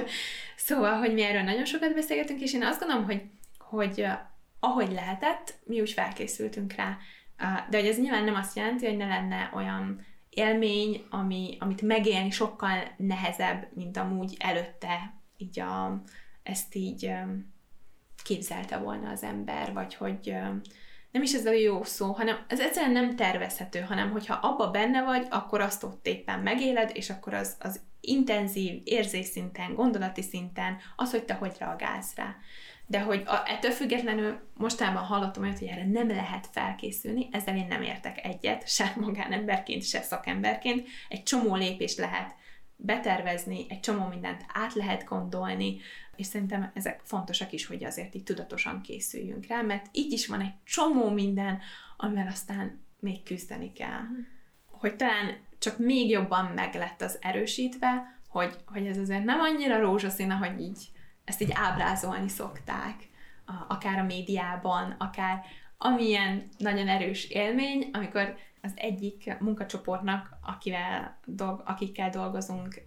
szóval, 0.56 0.98
hogy 0.98 1.12
mi 1.12 1.22
erről 1.22 1.42
nagyon 1.42 1.64
sokat 1.64 1.94
beszélgettünk, 1.94 2.40
és 2.40 2.52
én 2.52 2.64
azt 2.64 2.78
gondolom, 2.78 3.04
hogy, 3.04 3.22
hogy 3.58 4.06
ahogy 4.60 4.92
lehetett, 4.92 5.54
mi 5.64 5.80
úgy 5.80 5.90
felkészültünk 5.90 6.72
rá. 6.72 6.98
De 7.70 7.78
hogy 7.78 7.86
ez 7.86 7.98
nyilván 7.98 8.24
nem 8.24 8.34
azt 8.34 8.56
jelenti, 8.56 8.86
hogy 8.86 8.96
ne 8.96 9.06
lenne 9.06 9.50
olyan 9.54 10.06
élmény, 10.30 11.06
ami, 11.10 11.56
amit 11.60 11.82
megélni 11.82 12.30
sokkal 12.30 12.94
nehezebb, 12.96 13.68
mint 13.74 13.96
amúgy 13.96 14.36
előtte 14.38 15.14
így 15.36 15.60
a, 15.60 16.02
ezt 16.42 16.74
így 16.74 17.12
képzelte 18.24 18.78
volna 18.78 19.10
az 19.10 19.22
ember, 19.22 19.72
vagy 19.72 19.94
hogy 19.94 20.34
nem 21.10 21.22
is 21.22 21.32
ez 21.32 21.46
a 21.46 21.52
jó 21.52 21.82
szó, 21.82 22.12
hanem 22.12 22.44
ez 22.48 22.60
egyszerűen 22.60 22.92
nem 22.92 23.16
tervezhető, 23.16 23.80
hanem 23.80 24.10
hogyha 24.10 24.34
abba 24.34 24.70
benne 24.70 25.02
vagy, 25.02 25.26
akkor 25.30 25.60
azt 25.60 25.84
ott 25.84 26.06
éppen 26.06 26.40
megéled, 26.40 26.90
és 26.94 27.10
akkor 27.10 27.34
az, 27.34 27.56
az 27.60 27.80
intenzív 28.00 28.80
érzésszinten, 28.84 29.74
gondolati 29.74 30.22
szinten, 30.22 30.76
az, 30.96 31.10
hogy 31.10 31.24
te 31.24 31.34
hogy 31.34 31.56
reagálsz 31.58 32.14
rá. 32.14 32.36
De 32.92 33.00
hogy 33.00 33.22
a, 33.26 33.42
ettől 33.46 33.70
függetlenül 33.70 34.40
mostában 34.54 35.02
hallottam 35.02 35.42
olyat, 35.42 35.58
hogy 35.58 35.68
erre 35.68 35.86
nem 35.86 36.08
lehet 36.08 36.48
felkészülni, 36.50 37.28
ezzel 37.30 37.56
én 37.56 37.66
nem 37.66 37.82
értek 37.82 38.24
egyet, 38.24 38.68
se 38.68 38.92
magánemberként, 39.00 39.84
se 39.84 40.02
szakemberként. 40.02 40.88
Egy 41.08 41.22
csomó 41.22 41.54
lépést 41.54 41.98
lehet 41.98 42.34
betervezni, 42.76 43.66
egy 43.68 43.80
csomó 43.80 44.06
mindent 44.06 44.44
át 44.52 44.74
lehet 44.74 45.04
gondolni, 45.04 45.80
és 46.16 46.26
szerintem 46.26 46.70
ezek 46.74 47.00
fontosak 47.04 47.52
is, 47.52 47.66
hogy 47.66 47.84
azért 47.84 48.14
így 48.14 48.22
tudatosan 48.22 48.80
készüljünk 48.80 49.46
rá, 49.46 49.62
mert 49.62 49.86
így 49.92 50.12
is 50.12 50.26
van 50.26 50.40
egy 50.40 50.54
csomó 50.64 51.08
minden, 51.08 51.60
amivel 51.96 52.26
aztán 52.26 52.84
még 53.00 53.22
küzdeni 53.22 53.72
kell. 53.72 54.02
Hogy 54.70 54.96
talán 54.96 55.36
csak 55.58 55.78
még 55.78 56.10
jobban 56.10 56.44
meg 56.44 56.74
lett 56.74 57.02
az 57.02 57.18
erősítve, 57.20 58.20
hogy, 58.28 58.56
hogy 58.66 58.86
ez 58.86 58.98
azért 58.98 59.24
nem 59.24 59.40
annyira 59.40 59.80
rózsaszín, 59.80 60.30
ahogy 60.30 60.60
így 60.60 60.91
ezt 61.24 61.40
így 61.40 61.52
ábrázolni 61.52 62.28
szokták, 62.28 63.08
akár 63.68 63.98
a 63.98 64.04
médiában, 64.04 64.94
akár 64.98 65.44
amilyen 65.78 66.48
nagyon 66.58 66.88
erős 66.88 67.24
élmény, 67.24 67.90
amikor 67.92 68.36
az 68.64 68.72
egyik 68.74 69.36
munkacsoportnak, 69.40 70.38
akivel 70.42 71.18
dolg, 71.24 71.62
akikkel 71.64 72.10
dolgozunk 72.10 72.82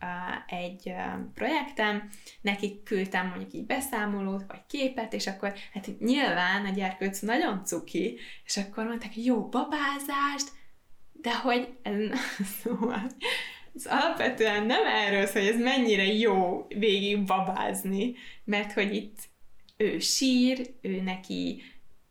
egy 0.48 0.94
projekten, 1.34 2.10
nekik 2.42 2.84
küldtem 2.84 3.28
mondjuk 3.28 3.54
így 3.54 3.66
beszámolót, 3.66 4.44
vagy 4.48 4.66
képet, 4.68 5.14
és 5.14 5.28
akkor 5.28 5.54
hát 5.74 6.00
nyilván 6.00 6.66
a 6.66 6.70
gyerkőc 6.70 7.20
nagyon 7.20 7.66
cuki, 7.66 8.18
és 8.46 8.58
akkor 8.58 8.86
mondták, 8.86 9.18
jó 9.18 9.50
babázást, 9.50 10.52
de 11.14 11.38
hogy 11.38 11.78
ez, 11.82 11.96
szóval, 12.62 13.02
ez 13.76 13.86
alapvetően 13.86 14.66
nem 14.66 14.86
erről 14.86 15.26
hogy 15.26 15.46
ez 15.46 15.60
mennyire 15.60 16.04
jó 16.04 16.66
végig 16.68 17.24
babázni, 17.24 18.16
mert 18.44 18.74
hogy 18.74 18.96
itt 18.96 19.18
ő 19.78 20.00
sír, 20.00 20.74
ő 20.82 21.02
neki 21.02 21.64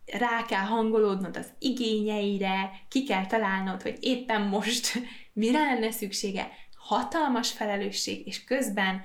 rá 0.07 0.45
kell 0.45 0.65
hangolódnod 0.65 1.37
az 1.37 1.53
igényeire, 1.59 2.71
ki 2.89 3.05
kell 3.05 3.27
találnod, 3.27 3.83
hogy 3.83 3.97
éppen 4.01 4.43
most 4.43 4.93
mire 5.33 5.59
lenne 5.59 5.91
szüksége, 5.91 6.51
hatalmas 6.77 7.53
felelősség, 7.53 8.27
és 8.27 8.45
közben 8.45 9.03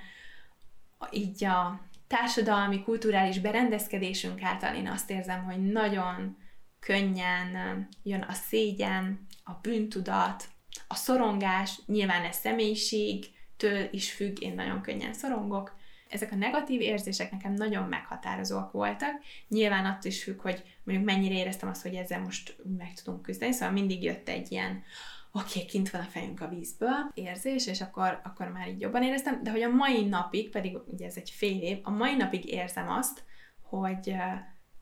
így 1.12 1.43
a 1.43 1.82
társadalmi, 2.07 2.84
kulturális 2.84 3.39
berendezkedésünk 3.39 4.41
által 4.41 4.76
én 4.76 4.88
azt 4.88 5.10
érzem, 5.10 5.43
hogy 5.43 5.72
nagyon 5.72 6.38
könnyen 6.80 7.88
jön 8.03 8.22
a 8.22 8.34
szégyen, 8.34 9.28
a 9.43 9.51
bűntudat, 9.62 10.49
a 10.88 10.95
szorongás, 10.95 11.80
nyilván 11.86 12.23
ez 12.25 12.36
személyiségtől 12.36 13.88
is 13.91 14.11
függ, 14.11 14.41
én 14.41 14.53
nagyon 14.53 14.82
könnyen 14.82 15.13
szorongok, 15.13 15.77
ezek 16.09 16.32
a 16.32 16.36
negatív 16.36 16.82
érzések 16.82 17.32
nekem 17.32 17.53
nagyon 17.53 17.88
meghatározóak 17.88 18.71
voltak. 18.71 19.21
Nyilván 19.47 19.86
attól 19.86 20.11
is 20.11 20.23
függ, 20.23 20.41
hogy 20.41 20.63
mondjuk 20.84 21.07
mennyire 21.07 21.36
éreztem 21.36 21.69
azt, 21.69 21.82
hogy 21.82 21.93
ezzel 21.93 22.19
most 22.19 22.55
meg 22.77 22.93
tudunk 22.93 23.21
küzdeni, 23.21 23.51
szóval 23.51 23.71
mindig 23.71 24.03
jött 24.03 24.30
egy 24.30 24.51
ilyen 24.51 24.84
oké, 25.32 25.49
okay, 25.49 25.65
kint 25.65 25.89
van 25.89 26.01
a 26.01 26.03
fejünk 26.03 26.41
a 26.41 26.47
vízből 26.47 27.11
érzés, 27.13 27.67
és 27.67 27.82
akkor, 27.82 28.21
akkor 28.23 28.47
már 28.47 28.67
így 28.67 28.82
jobban 28.82 29.03
éreztem, 29.03 29.43
de 29.43 29.51
hogy 29.51 29.61
a 29.61 29.69
mai 29.69 30.05
napig, 30.05 30.49
pedig 30.49 30.77
ugye 30.86 31.05
ez 31.05 31.15
egy 31.15 31.30
fél 31.30 31.61
év, 31.61 31.80
a 31.84 31.89
mai 31.89 32.15
napig 32.15 32.45
érzem 32.45 32.89
azt, 32.89 33.23
hogy 33.61 34.15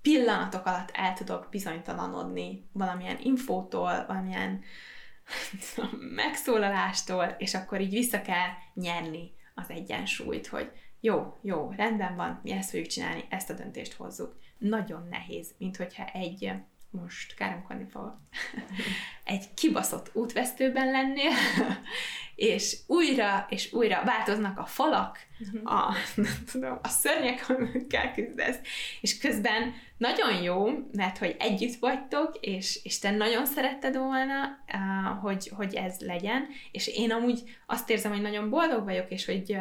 pillanatok 0.01 0.65
alatt 0.65 0.91
el 0.93 1.13
tudok 1.13 1.47
bizonytalanodni 1.51 2.69
valamilyen 2.71 3.17
infótól, 3.19 4.05
valamilyen 4.07 4.61
megszólalástól, 6.15 7.35
és 7.37 7.53
akkor 7.53 7.81
így 7.81 7.93
vissza 7.93 8.21
kell 8.21 8.49
nyerni 8.73 9.31
az 9.55 9.69
egyensúlyt, 9.69 10.47
hogy 10.47 10.71
jó, 10.99 11.37
jó, 11.41 11.73
rendben 11.75 12.15
van, 12.15 12.39
mi 12.43 12.51
ezt 12.51 12.69
fogjuk 12.69 12.87
csinálni, 12.87 13.23
ezt 13.29 13.49
a 13.49 13.53
döntést 13.53 13.93
hozzuk. 13.93 14.39
Nagyon 14.57 15.07
nehéz, 15.09 15.55
mint 15.57 15.77
hogyha 15.77 16.05
egy, 16.05 16.51
most 16.89 17.35
káromkodni 17.35 17.85
fogok, 17.89 18.17
egy 19.23 19.53
kibaszott 19.53 20.11
útvesztőben 20.13 20.91
lennél, 20.91 21.31
és 22.37 22.77
újra 22.87 23.45
és 23.49 23.73
újra 23.73 24.03
változnak 24.03 24.59
a 24.59 24.65
falak, 24.65 25.19
mhm. 25.37 25.67
a, 25.67 25.93
tudom, 26.51 26.79
a 26.81 26.87
szörnyek, 26.87 27.49
amikkel 27.49 28.13
küzdesz, 28.13 28.57
és 29.01 29.17
közben 29.17 29.73
nagyon 29.97 30.41
jó, 30.43 30.69
mert 30.91 31.17
hogy 31.17 31.35
együtt 31.39 31.75
vagytok, 31.75 32.37
és, 32.41 32.79
és 32.83 32.99
te 32.99 33.11
nagyon 33.11 33.45
szeretted 33.45 33.97
volna, 33.97 34.57
hogy, 35.21 35.51
hogy 35.55 35.75
ez 35.75 35.99
legyen, 35.99 36.47
és 36.71 36.87
én 36.87 37.11
amúgy 37.11 37.57
azt 37.65 37.89
érzem, 37.89 38.11
hogy 38.11 38.21
nagyon 38.21 38.49
boldog 38.49 38.83
vagyok, 38.83 39.11
és 39.11 39.25
hogy 39.25 39.57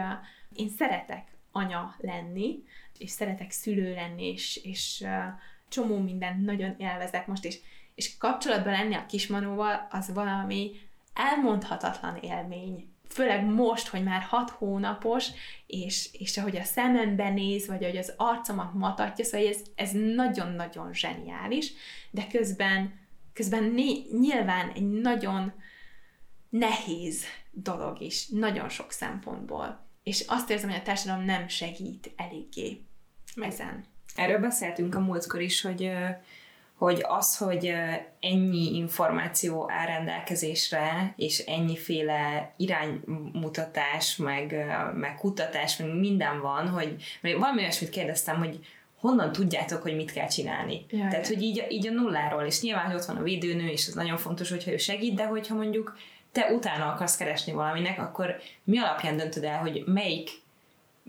én 0.53 0.69
szeretek 0.69 1.29
anya 1.53 1.95
lenni, 1.99 2.63
és 2.99 3.11
szeretek 3.11 3.51
szülő 3.51 3.95
lenni, 3.95 4.27
és, 4.27 4.61
és 4.63 5.05
csomó 5.69 5.99
mindent 5.99 6.45
nagyon 6.45 6.75
élvezek 6.79 7.27
most, 7.27 7.45
és, 7.45 7.59
és 7.95 8.17
kapcsolatban 8.17 8.73
lenni 8.73 8.95
a 8.95 9.07
kismanóval, 9.07 9.87
az 9.91 10.13
valami 10.13 10.73
elmondhatatlan 11.17 12.17
élmény. 12.17 12.91
Főleg 13.09 13.45
most, 13.45 13.89
hogy 13.89 14.03
már 14.03 14.23
hat 14.23 14.51
hónapos, 14.51 15.29
és, 15.67 16.09
és 16.13 16.37
ahogy 16.37 16.57
a 16.57 16.65
szemembe 16.65 17.31
néz, 17.31 17.67
vagy 17.67 17.85
ahogy 17.85 17.97
az 17.97 18.15
arcomat 18.17 18.75
matatja, 18.75 19.25
szóval 19.25 19.49
ez, 19.49 19.61
ez 19.75 19.91
nagyon-nagyon 19.93 20.95
zseniális, 20.95 21.73
de 22.11 22.27
közben, 22.27 22.95
közben 23.33 23.65
né, 23.65 24.07
nyilván 24.19 24.71
egy 24.75 24.91
nagyon 24.91 25.53
nehéz 26.49 27.25
dolog 27.51 28.01
is, 28.01 28.29
nagyon 28.29 28.69
sok 28.69 28.93
szempontból 28.93 29.87
és 30.07 30.25
azt 30.27 30.51
érzem, 30.51 30.71
hogy 30.71 30.79
a 30.79 30.83
társadalom 30.83 31.25
nem 31.25 31.49
segít 31.49 32.13
eléggé 32.17 32.81
ezen. 33.35 33.85
Erről 34.15 34.39
beszéltünk 34.39 34.95
a 34.95 35.01
múltkor 35.01 35.41
is, 35.41 35.61
hogy 35.61 35.91
hogy 36.77 37.05
az, 37.09 37.37
hogy 37.37 37.73
ennyi 38.21 38.77
információ 38.77 39.71
áll 39.71 39.87
rendelkezésre, 39.87 41.15
és 41.17 41.39
ennyiféle 41.39 42.53
iránymutatás, 42.57 44.17
meg, 44.17 44.67
meg 44.95 45.15
kutatás, 45.15 45.77
meg 45.77 45.95
minden 45.95 46.41
van, 46.41 46.69
hogy 46.69 46.97
valami 47.23 47.61
olyasmit 47.61 47.91
kérdeztem, 47.91 48.37
hogy 48.37 48.59
honnan 49.01 49.33
tudjátok, 49.33 49.83
hogy 49.83 49.97
mit 49.97 50.13
kell 50.13 50.29
csinálni. 50.29 50.87
Jaj, 50.91 51.09
Tehát, 51.09 51.27
hogy 51.27 51.43
így, 51.43 51.67
így 51.69 51.87
a 51.87 51.91
nulláról, 51.91 52.43
és 52.43 52.61
nyilván, 52.61 52.95
ott 52.95 53.05
van 53.05 53.17
a 53.17 53.23
védőnő, 53.23 53.69
és 53.69 53.87
ez 53.87 53.95
nagyon 53.95 54.17
fontos, 54.17 54.51
hogyha 54.51 54.71
ő 54.71 54.77
segít, 54.77 55.15
de 55.15 55.27
hogyha 55.27 55.55
mondjuk 55.55 55.97
te 56.33 56.53
utána 56.53 56.93
akarsz 56.93 57.17
keresni 57.17 57.53
valaminek, 57.53 57.99
akkor 57.99 58.37
mi 58.65 58.79
alapján 58.79 59.17
döntöd 59.17 59.45
el, 59.45 59.59
hogy 59.59 59.83
melyik 59.87 60.31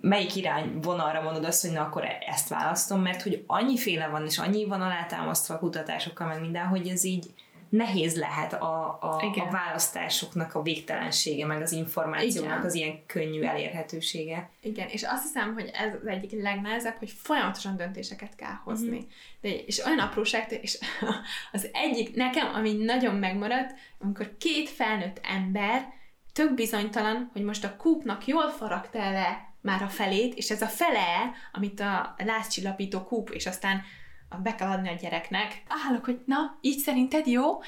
melyik 0.01 0.35
irány 0.35 0.79
vonalra 0.81 1.21
mondod 1.21 1.45
azt, 1.45 1.61
hogy 1.61 1.71
na 1.71 1.81
akkor 1.81 2.03
ezt 2.27 2.49
választom, 2.49 3.01
mert 3.01 3.21
hogy 3.21 3.43
annyiféle 3.47 4.07
van, 4.07 4.25
és 4.25 4.37
annyi 4.37 4.65
van 4.65 4.81
alátámasztva 4.81 5.53
a 5.53 5.59
kutatásokkal, 5.59 6.27
meg 6.27 6.39
minden, 6.39 6.65
hogy 6.65 6.87
ez 6.87 7.03
így 7.03 7.33
nehéz 7.69 8.17
lehet 8.17 8.53
a, 8.53 8.97
a, 9.01 9.15
a 9.35 9.49
választásoknak 9.51 10.55
a 10.55 10.61
végtelensége, 10.61 11.45
meg 11.45 11.61
az 11.61 11.71
információnak 11.71 12.51
Igen. 12.51 12.65
az 12.65 12.73
ilyen 12.73 13.05
könnyű 13.05 13.41
elérhetősége. 13.41 14.49
Igen, 14.61 14.87
és 14.87 15.03
azt 15.03 15.23
hiszem, 15.23 15.53
hogy 15.53 15.69
ez 15.73 15.93
az 16.01 16.07
egyik 16.07 16.41
legnehezebb, 16.41 16.95
hogy 16.95 17.09
folyamatosan 17.09 17.77
döntéseket 17.77 18.35
kell 18.35 18.55
hozni. 18.63 18.97
Mm-hmm. 18.97 19.07
De, 19.41 19.49
és 19.49 19.85
olyan 19.85 19.99
apróság, 19.99 20.59
és 20.61 20.77
az 21.51 21.69
egyik 21.73 22.15
nekem, 22.15 22.53
ami 22.53 22.73
nagyon 22.73 23.15
megmaradt, 23.15 23.75
amikor 23.99 24.37
két 24.37 24.69
felnőtt 24.69 25.19
ember 25.23 25.87
tök 26.33 26.53
bizonytalan, 26.53 27.29
hogy 27.33 27.43
most 27.43 27.63
a 27.63 27.75
kúpnak 27.75 28.27
jól 28.27 28.49
faragta 28.49 29.11
le 29.11 29.46
már 29.61 29.81
a 29.81 29.87
felét, 29.87 30.33
és 30.33 30.49
ez 30.49 30.61
a 30.61 30.67
fele, 30.67 31.33
amit 31.51 31.79
a 31.79 32.15
lázcsillapító 32.17 33.03
kúp, 33.03 33.29
és 33.29 33.45
aztán 33.45 33.83
be 34.43 34.55
kell 34.55 34.69
adni 34.69 34.89
a 34.89 34.95
gyereknek. 35.01 35.61
Állok, 35.87 36.05
hogy 36.05 36.19
na, 36.25 36.57
így 36.61 36.77
szerinted 36.77 37.27
jó? 37.27 37.61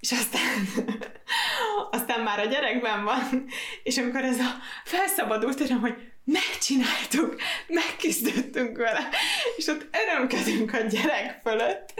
És 0.00 0.12
aztán, 0.12 0.84
aztán 1.90 2.20
már 2.20 2.38
a 2.38 2.44
gyerekben 2.44 3.04
van, 3.04 3.46
és 3.82 3.98
amikor 3.98 4.24
ez 4.24 4.38
a 4.38 4.54
felszabadult, 4.84 5.56
tudom, 5.56 5.80
hogy 5.80 5.94
megcsináltuk, 6.24 7.36
megküzdöttünk 7.66 8.76
vele, 8.76 9.08
és 9.56 9.66
ott 9.66 9.86
örömkedünk 10.04 10.74
a 10.74 10.80
gyerek 10.80 11.40
fölött. 11.42 11.94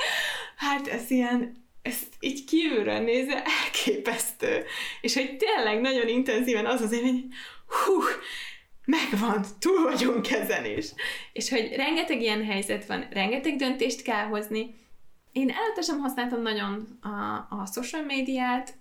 Hát 0.57 0.87
ez 0.87 1.11
ilyen, 1.11 1.65
ezt 1.83 2.07
így 2.21 2.45
kívülről 2.45 2.99
nézve 2.99 3.43
elképesztő. 3.65 4.65
És 5.01 5.15
hogy 5.15 5.37
tényleg 5.37 5.81
nagyon 5.81 6.09
intenzíven 6.09 6.67
az 6.67 6.81
az 6.81 6.93
én, 6.93 7.03
hogy 7.03 7.25
hú, 7.67 8.03
megvan, 8.87 9.45
túl 9.59 9.83
vagyunk 9.83 10.31
ezen 10.31 10.65
is. 10.65 10.87
És 11.33 11.51
hogy 11.51 11.73
rengeteg 11.77 12.21
ilyen 12.21 12.45
helyzet 12.45 12.87
van, 12.87 13.07
rengeteg 13.11 13.57
döntést 13.57 14.03
kell 14.03 14.25
hozni. 14.25 14.75
Én 15.33 15.51
előtte 15.51 15.83
sem 15.83 15.99
használtam 15.99 16.43
nagyon 16.43 16.99
a, 17.03 17.47
a 17.55 17.67
social 17.73 18.03
médiát 18.03 18.75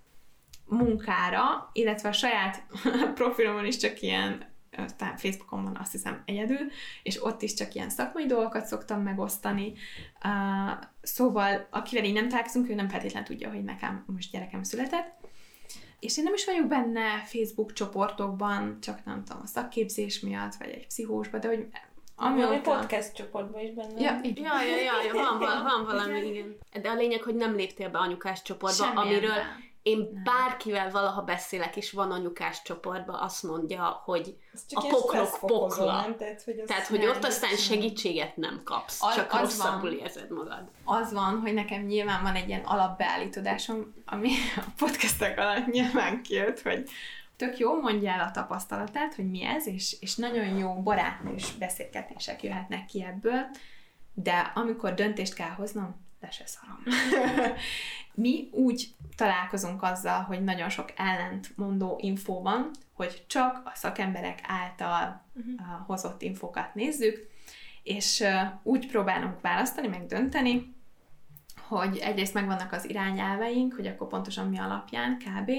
munkára, 0.65 1.69
illetve 1.73 2.09
a 2.09 2.13
saját 2.13 2.63
profilomon 3.15 3.65
is 3.65 3.77
csak 3.77 4.01
ilyen 4.01 4.53
talán 4.97 5.17
Facebookon 5.17 5.63
van 5.63 5.77
azt 5.79 5.91
hiszem 5.91 6.21
egyedül, 6.25 6.71
és 7.03 7.23
ott 7.23 7.41
is 7.41 7.53
csak 7.53 7.73
ilyen 7.73 7.89
szakmai 7.89 8.25
dolgokat 8.25 8.65
szoktam 8.65 9.01
megosztani. 9.01 9.73
Uh, 10.23 10.83
szóval, 11.01 11.67
akivel 11.69 12.03
így 12.03 12.13
nem 12.13 12.29
találkozunk, 12.29 12.69
ő 12.69 12.73
nem 12.73 12.89
feltétlenül 12.89 13.27
tudja, 13.27 13.49
hogy 13.49 13.63
nekem 13.63 14.03
most 14.07 14.31
gyerekem 14.31 14.63
született 14.63 15.24
és 16.05 16.17
én 16.17 16.23
nem 16.23 16.33
is 16.33 16.45
vagyok 16.45 16.67
benne 16.67 17.23
Facebook 17.25 17.73
csoportokban, 17.73 18.77
csak 18.81 19.05
nem 19.05 19.23
tudom, 19.23 19.41
a 19.43 19.47
szakképzés 19.47 20.19
miatt, 20.19 20.55
vagy 20.55 20.69
egy 20.69 20.87
pszichósban, 20.87 21.39
de 21.39 21.47
hogy 21.47 21.67
Ami 22.15 22.41
a 22.41 22.61
podcast 22.61 23.13
csoportban 23.13 23.61
is 23.61 23.73
benne. 23.73 24.01
Ja, 24.01 24.19
ja, 24.23 24.61
ja, 24.61 24.75
ja, 24.75 25.03
ja 25.05 25.13
van, 25.13 25.39
van, 25.39 25.63
van 25.63 25.85
valami, 25.85 26.27
igen. 26.27 26.55
De 26.81 26.89
a 26.89 26.95
lényeg, 26.95 27.21
hogy 27.21 27.35
nem 27.35 27.55
léptél 27.55 27.89
be 27.89 27.97
anyukás 27.97 28.41
csoportba, 28.41 28.83
Semmilyen 28.85 29.07
amiről 29.07 29.29
nem. 29.29 29.63
Én 29.85 30.21
bárkivel 30.23 30.91
valaha 30.91 31.21
beszélek, 31.21 31.75
és 31.75 31.91
van 31.91 32.11
anyukás 32.11 32.61
csoportba, 32.61 33.13
azt 33.13 33.43
mondja, 33.43 33.83
hogy 33.83 34.37
a 34.73 34.87
poklok 34.87 35.39
pokla. 35.39 36.01
Nem? 36.01 36.17
Tehát, 36.17 36.43
hogy, 36.43 36.63
Tehát, 36.67 36.87
hogy 36.87 37.05
ott 37.05 37.23
aztán 37.23 37.55
segítséget 37.55 38.37
nem 38.37 38.61
kapsz, 38.63 39.03
az, 39.03 39.15
csak 39.15 39.33
az 39.33 39.39
rosszabbul 39.39 39.89
van, 39.89 39.99
érzed 39.99 40.31
magad. 40.31 40.69
Az 40.83 41.13
van, 41.13 41.39
hogy 41.39 41.53
nekem 41.53 41.81
nyilván 41.81 42.23
van 42.23 42.35
egy 42.35 42.47
ilyen 42.47 42.63
alapbeállítódásom, 42.63 43.93
ami 44.05 44.29
a 44.55 44.63
podcastek 44.77 45.39
alatt 45.39 45.67
nyilván 45.71 46.23
kijött, 46.23 46.61
hogy 46.61 46.89
tök 47.35 47.57
jó 47.57 47.81
mondja 47.81 48.11
el 48.11 48.19
a 48.19 48.31
tapasztalatát, 48.31 49.15
hogy 49.15 49.29
mi 49.29 49.43
ez, 49.43 49.67
és, 49.67 49.97
és 49.99 50.15
nagyon 50.15 50.57
jó 50.57 50.73
barátnős 50.73 51.51
beszélgetések 51.51 52.43
jöhetnek 52.43 52.85
ki 52.85 53.03
ebből, 53.03 53.45
de 54.13 54.51
amikor 54.55 54.93
döntést 54.93 55.33
kell 55.33 55.49
hoznom, 55.49 56.04
le 56.25 56.31
se 56.31 56.45
szarom. 56.45 56.83
mi 58.13 58.49
úgy 58.51 58.95
találkozunk 59.15 59.83
azzal, 59.83 60.21
hogy 60.21 60.43
nagyon 60.43 60.69
sok 60.69 60.93
ellentmondó 60.95 61.97
infó 62.01 62.41
van, 62.41 62.71
hogy 62.93 63.23
csak 63.27 63.61
a 63.65 63.71
szakemberek 63.73 64.39
által 64.47 65.25
uh-huh. 65.33 65.85
hozott 65.85 66.21
infokat 66.21 66.75
nézzük, 66.75 67.29
és 67.83 68.23
úgy 68.63 68.87
próbálunk 68.87 69.41
választani, 69.41 69.87
meg 69.87 70.05
dönteni, 70.05 70.75
hogy 71.67 71.97
egyrészt 71.97 72.33
megvannak 72.33 72.71
az 72.71 72.89
irányelveink, 72.89 73.73
hogy 73.73 73.87
akkor 73.87 74.07
pontosan 74.07 74.47
mi 74.47 74.59
alapján 74.59 75.17
kb., 75.17 75.51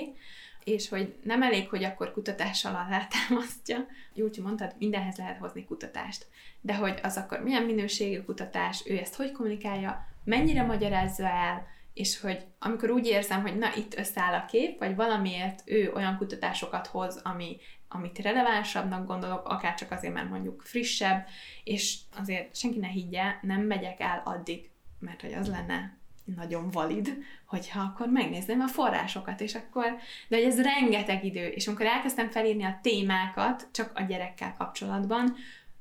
és 0.65 0.89
hogy 0.89 1.15
nem 1.23 1.43
elég, 1.43 1.69
hogy 1.69 1.85
akkor 1.85 2.13
kutatással 2.13 2.75
alátámasztja. 2.75 3.87
Júlcsi 4.15 4.41
mondtad, 4.41 4.75
mindenhez 4.79 5.17
lehet 5.17 5.39
hozni 5.39 5.65
kutatást. 5.65 6.27
De 6.61 6.75
hogy 6.75 7.01
az 7.03 7.17
akkor 7.17 7.43
milyen 7.43 7.63
minőségű 7.63 8.21
kutatás, 8.21 8.83
ő 8.87 8.99
ezt 8.99 9.15
hogy 9.15 9.33
kommunikálja, 9.33 10.07
mennyire 10.27 10.63
magyarázza 10.63 11.29
el, 11.29 11.67
és 11.95 12.21
hogy 12.21 12.47
amikor 12.59 12.91
úgy 12.91 13.07
érzem, 13.07 13.43
hogy 13.43 13.59
na 13.59 13.75
itt 13.77 13.99
összeáll 13.99 14.35
a 14.35 14.45
kép, 14.45 14.79
vagy 14.79 14.95
valamiért 14.95 15.63
ő 15.65 15.93
olyan 15.95 16.17
kutatásokat 16.17 16.87
hoz, 16.87 17.21
ami, 17.25 17.57
amit 17.89 18.19
relevánsabbnak 18.19 19.07
gondolok, 19.07 19.49
akár 19.49 19.75
csak 19.75 19.91
azért, 19.91 20.15
mert 20.15 20.31
mondjuk 20.31 20.63
frissebb, 20.63 21.27
és 21.65 21.99
azért 22.17 22.57
senki 22.57 22.79
ne 22.79 22.89
higgye, 22.89 23.35
nem 23.43 23.61
megyek 23.61 24.01
el 24.01 24.23
addig, 24.25 24.71
mert 24.99 25.21
hogy 25.21 25.33
az 25.33 25.49
lenne 25.49 25.97
nagyon 26.35 26.71
valid, 26.71 27.17
hogyha 27.47 27.81
akkor 27.81 28.09
megnézném 28.09 28.61
a 28.61 28.67
forrásokat, 28.67 29.41
és 29.41 29.55
akkor, 29.55 29.97
de 30.29 30.37
hogy 30.37 30.45
ez 30.45 30.63
rengeteg 30.63 31.25
idő, 31.25 31.47
és 31.47 31.67
amikor 31.67 31.87
elkezdtem 31.87 32.31
felírni 32.31 32.65
a 32.65 32.79
témákat, 32.83 33.69
csak 33.73 33.91
a 33.95 34.03
gyerekkel 34.03 34.55
kapcsolatban, 34.59 35.37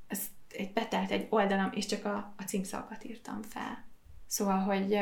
ez 0.07 0.21
egy 0.49 0.73
betelt 0.73 1.11
egy 1.11 1.27
oldalam, 1.29 1.69
és 1.73 1.85
csak 1.85 2.05
a, 2.05 2.33
a 2.37 2.43
címszavakat 2.43 3.03
írtam 3.03 3.41
fel. 3.41 3.85
Szóval, 4.27 4.57
hogy, 4.57 4.99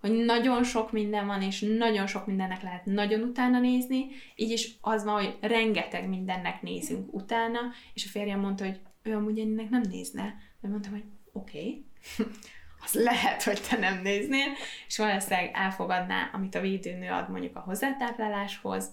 hogy 0.00 0.24
nagyon 0.24 0.64
sok 0.64 0.92
minden 0.92 1.26
van, 1.26 1.42
és 1.42 1.60
nagyon 1.78 2.06
sok 2.06 2.26
mindennek 2.26 2.62
lehet 2.62 2.84
nagyon 2.84 3.20
utána 3.20 3.60
nézni, 3.60 4.06
így 4.34 4.50
is 4.50 4.76
az 4.80 5.04
van, 5.04 5.14
hogy 5.14 5.36
rengeteg 5.40 6.08
mindennek 6.08 6.62
nézünk 6.62 7.14
utána, 7.14 7.60
és 7.94 8.06
a 8.06 8.08
férjem 8.08 8.40
mondta, 8.40 8.64
hogy 8.64 8.80
ő 9.02 9.14
amúgy 9.14 9.38
ennek 9.38 9.70
nem 9.70 9.82
nézne. 9.90 10.34
De 10.60 10.68
mondtam, 10.68 10.92
hogy 10.92 11.04
oké, 11.32 11.58
okay. 11.58 11.86
az 12.84 12.92
lehet, 12.92 13.42
hogy 13.42 13.60
te 13.68 13.76
nem 13.76 14.02
néznél, 14.02 14.52
és 14.86 14.98
valószínűleg 14.98 15.50
elfogadná, 15.54 16.30
amit 16.32 16.54
a 16.54 16.60
védőnő 16.60 17.10
ad 17.10 17.30
mondjuk 17.30 17.56
a 17.56 17.60
hozzátápláláshoz, 17.60 18.90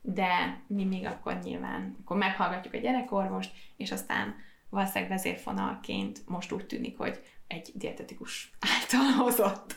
de 0.00 0.60
mi 0.66 0.84
még 0.84 1.06
akkor 1.06 1.38
nyilván, 1.42 1.96
akkor 2.00 2.16
meghallgatjuk 2.16 2.74
a 2.74 2.78
gyerekorvost, 2.78 3.52
és 3.76 3.92
aztán 3.92 4.34
valószínűleg 4.68 5.08
vezérfonalként 5.08 6.22
most 6.26 6.52
úgy 6.52 6.66
tűnik, 6.66 6.96
hogy 6.96 7.20
egy 7.46 7.72
dietetikus 7.74 8.50
által 8.60 9.12
hozott 9.24 9.76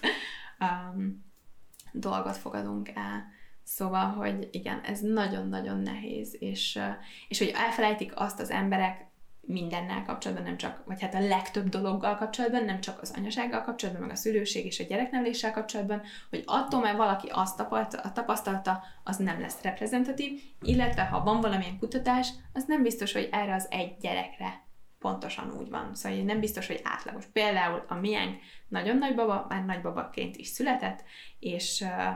um, 0.59 1.25
dolgot 1.91 2.37
fogadunk 2.37 2.89
el. 2.89 3.37
Szóval, 3.63 4.05
hogy 4.05 4.49
igen, 4.51 4.81
ez 4.81 4.99
nagyon-nagyon 4.99 5.79
nehéz, 5.79 6.35
és, 6.39 6.79
és 7.27 7.37
hogy 7.37 7.51
elfelejtik 7.55 8.11
azt 8.15 8.39
az 8.39 8.49
emberek, 8.49 9.07
mindennel 9.41 10.03
kapcsolatban, 10.03 10.45
nem 10.45 10.57
csak, 10.57 10.83
vagy 10.85 11.01
hát 11.01 11.13
a 11.13 11.27
legtöbb 11.27 11.69
dologgal 11.69 12.15
kapcsolatban, 12.15 12.65
nem 12.65 12.79
csak 12.81 13.01
az 13.01 13.13
anyasággal 13.17 13.61
kapcsolatban, 13.61 14.03
meg 14.03 14.11
a 14.11 14.19
szülőség 14.19 14.65
és 14.65 14.79
a 14.79 14.83
gyerekneveléssel 14.83 15.51
kapcsolatban, 15.51 16.01
hogy 16.29 16.43
attól, 16.45 16.79
mert 16.79 16.97
valaki 16.97 17.27
azt 17.31 17.65
tapasztalta, 18.13 18.83
az 19.03 19.17
nem 19.17 19.41
lesz 19.41 19.61
reprezentatív, 19.61 20.41
illetve 20.61 21.01
ha 21.01 21.23
van 21.23 21.41
valamilyen 21.41 21.77
kutatás, 21.79 22.29
az 22.53 22.63
nem 22.67 22.83
biztos, 22.83 23.13
hogy 23.13 23.29
erre 23.31 23.53
az 23.53 23.67
egy 23.69 23.97
gyerekre 23.97 24.67
pontosan 24.99 25.51
úgy 25.59 25.69
van. 25.69 25.95
Szóval 25.95 26.23
nem 26.23 26.39
biztos, 26.39 26.67
hogy 26.67 26.79
átlagos. 26.83 27.25
Például 27.25 27.85
a 27.87 27.95
miénk 27.95 28.39
nagyon 28.67 28.97
nagybaba, 28.97 29.45
már 29.49 29.65
nagybabaként 29.65 30.35
is 30.35 30.47
született, 30.47 31.03
és 31.39 31.81
uh, 31.81 32.13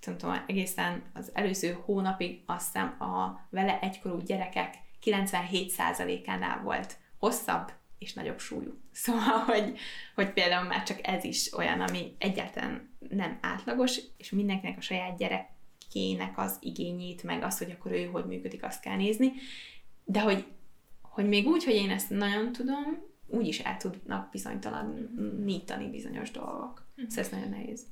tudom, 0.00 0.44
egészen 0.46 1.02
az 1.14 1.30
előző 1.34 1.78
hónapig 1.84 2.42
azt 2.46 2.66
hiszem 2.72 2.96
a 3.00 3.46
vele 3.50 3.78
egykorú 3.80 4.18
gyerekek 4.18 4.74
97%-ánál 5.04 6.60
volt 6.62 6.96
hosszabb 7.18 7.72
és 7.98 8.12
nagyobb 8.12 8.38
súlyú. 8.38 8.74
Szóval, 8.92 9.38
hogy, 9.38 9.78
hogy 10.14 10.32
például 10.32 10.66
már 10.66 10.82
csak 10.82 11.06
ez 11.06 11.24
is 11.24 11.52
olyan, 11.52 11.80
ami 11.80 12.14
egyáltalán 12.18 12.96
nem 13.08 13.38
átlagos, 13.42 14.00
és 14.16 14.30
mindenkinek 14.30 14.78
a 14.78 14.80
saját 14.80 15.16
gyerekének 15.16 16.38
az 16.38 16.56
igényét, 16.60 17.22
meg 17.22 17.42
az, 17.42 17.58
hogy 17.58 17.70
akkor 17.70 17.92
ő 17.92 18.04
hogy 18.04 18.24
működik, 18.26 18.64
azt 18.64 18.80
kell 18.80 18.96
nézni. 18.96 19.32
De 20.04 20.20
hogy, 20.20 20.46
hogy 21.16 21.28
még 21.28 21.46
úgy, 21.46 21.64
hogy 21.64 21.74
én 21.74 21.90
ezt 21.90 22.10
nagyon 22.10 22.52
tudom, 22.52 23.02
úgy 23.26 23.46
is 23.46 23.58
el 23.58 23.76
tudnak 23.76 24.30
bizonytalanítani 24.30 25.90
bizonyos 25.90 26.30
dolgok. 26.30 26.86
Szóval 26.96 27.24
ez 27.24 27.28
nagyon 27.28 27.48
nehéz. 27.48 27.86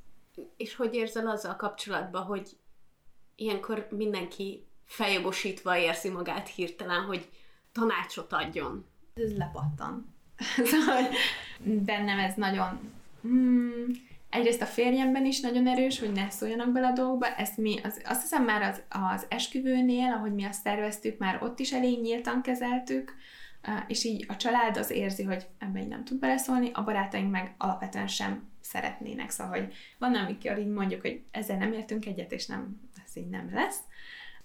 És 0.57 0.75
hogy 0.75 0.93
érzel 0.93 1.27
azzal 1.27 1.55
kapcsolatban, 1.55 2.23
hogy 2.23 2.57
ilyenkor 3.35 3.87
mindenki 3.89 4.67
feljogosítva 4.83 5.77
érzi 5.77 6.09
magát 6.09 6.47
hirtelen, 6.47 7.03
hogy 7.03 7.29
tanácsot 7.71 8.33
adjon. 8.33 8.85
Ez 9.13 9.37
lepattan. 9.37 10.15
szóval 10.71 11.09
bennem 11.63 12.19
ez 12.19 12.35
nagyon... 12.35 12.79
Hmm, 13.21 13.85
egyrészt 14.35 14.61
a 14.61 14.65
férjemben 14.65 15.25
is 15.25 15.39
nagyon 15.39 15.67
erős, 15.67 15.99
hogy 15.99 16.11
ne 16.11 16.29
szóljanak 16.29 16.71
bele 16.71 16.87
a 16.87 16.93
dolgokba. 16.93 17.27
Ezt 17.27 17.57
mi, 17.57 17.79
az, 17.83 18.01
azt 18.05 18.21
hiszem 18.21 18.43
már 18.43 18.61
az, 18.61 18.81
az 18.89 19.25
esküvőnél, 19.29 20.11
ahogy 20.11 20.33
mi 20.33 20.43
azt 20.43 20.63
terveztük, 20.63 21.17
már 21.17 21.43
ott 21.43 21.59
is 21.59 21.73
elég 21.73 22.01
nyíltan 22.01 22.41
kezeltük, 22.41 23.15
és 23.87 24.03
így 24.03 24.25
a 24.27 24.35
család 24.35 24.77
az 24.77 24.89
érzi, 24.89 25.23
hogy 25.23 25.47
ebben 25.59 25.87
nem 25.87 26.03
tud 26.03 26.19
beleszólni, 26.19 26.69
a 26.73 26.83
barátaink 26.83 27.31
meg 27.31 27.53
alapvetően 27.57 28.07
sem 28.07 28.43
szeretnének, 28.61 29.29
szóval, 29.29 29.59
hogy 29.59 29.73
van, 29.97 30.15
amikor 30.15 30.59
így 30.59 30.67
mondjuk, 30.67 31.01
hogy 31.01 31.21
ezzel 31.31 31.57
nem 31.57 31.73
értünk 31.73 32.05
egyet, 32.05 32.31
és 32.31 32.45
nem, 32.45 32.79
ez 33.05 33.17
így 33.17 33.29
nem 33.29 33.49
lesz, 33.53 33.79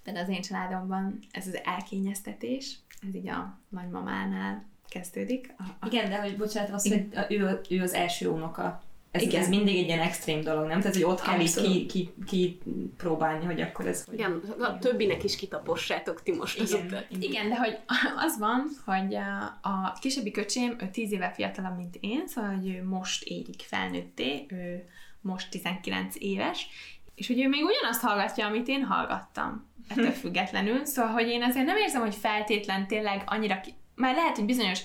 de 0.03 0.19
az 0.19 0.29
én 0.29 0.41
családomban 0.41 1.19
ez 1.31 1.47
az 1.47 1.59
elkényeztetés, 1.63 2.79
ez 3.07 3.15
így 3.15 3.27
a 3.27 3.59
nagymamánál 3.69 4.65
kezdődik. 4.89 5.53
A, 5.57 5.63
a... 5.79 5.87
Igen, 5.87 6.09
de 6.09 6.21
hogy 6.21 6.37
bocsánat, 6.37 6.71
az, 6.71 6.87
hogy 6.87 7.07
ő, 7.29 7.61
ő 7.69 7.81
az 7.81 7.93
első 7.93 8.29
unoka. 8.29 8.83
Ez, 9.11 9.21
Igen. 9.21 9.41
ez 9.41 9.49
mindig 9.49 9.77
egy 9.77 9.85
ilyen 9.85 9.99
extrém 9.99 10.41
dolog, 10.41 10.67
nem? 10.67 10.79
Tehát, 10.79 10.95
hogy 10.95 11.03
ott 11.03 11.21
kell 11.21 11.39
így 11.39 11.55
ki, 11.55 11.85
ki, 11.85 12.13
ki, 12.25 12.57
próbálni, 12.97 13.45
hogy 13.45 13.61
akkor 13.61 13.87
ez... 13.87 14.05
Hogy... 14.05 14.13
Igen, 14.13 14.41
a 14.59 14.77
többinek 14.77 15.23
is 15.23 15.35
kitapossátok 15.35 16.23
ti 16.23 16.31
most 16.31 16.59
Igen. 16.59 16.65
azután. 16.65 17.05
Igen, 17.19 17.49
de 17.49 17.57
hogy 17.57 17.77
az 18.25 18.37
van, 18.39 18.67
hogy 18.85 19.15
a, 19.15 19.59
a 19.61 19.97
kisebbi 19.99 20.31
köcsém, 20.31 20.75
ő 20.79 20.89
tíz 20.91 21.11
éve 21.11 21.31
fiatalabb, 21.31 21.77
mint 21.77 21.97
én, 21.99 22.27
szóval, 22.27 22.55
hogy 22.55 22.69
ő 22.69 22.83
most 22.83 23.23
érik 23.23 23.61
felnőtté, 23.61 24.45
ő 24.49 24.87
most 25.21 25.49
19 25.49 26.15
éves, 26.17 26.67
és 27.15 27.27
hogy 27.27 27.41
ő 27.41 27.47
még 27.47 27.63
ugyanazt 27.63 28.01
hallgatja, 28.01 28.45
amit 28.45 28.67
én 28.67 28.83
hallgattam 28.83 29.69
ettől 29.87 30.11
függetlenül, 30.11 30.85
szóval, 30.85 31.11
hogy 31.11 31.27
én 31.27 31.43
azért 31.43 31.65
nem 31.65 31.77
érzem, 31.77 32.01
hogy 32.01 32.15
feltétlen 32.15 32.87
tényleg 32.87 33.23
annyira, 33.25 33.59
ki... 33.59 33.73
már 33.95 34.15
lehet, 34.15 34.35
hogy 34.35 34.45
bizonyos 34.45 34.79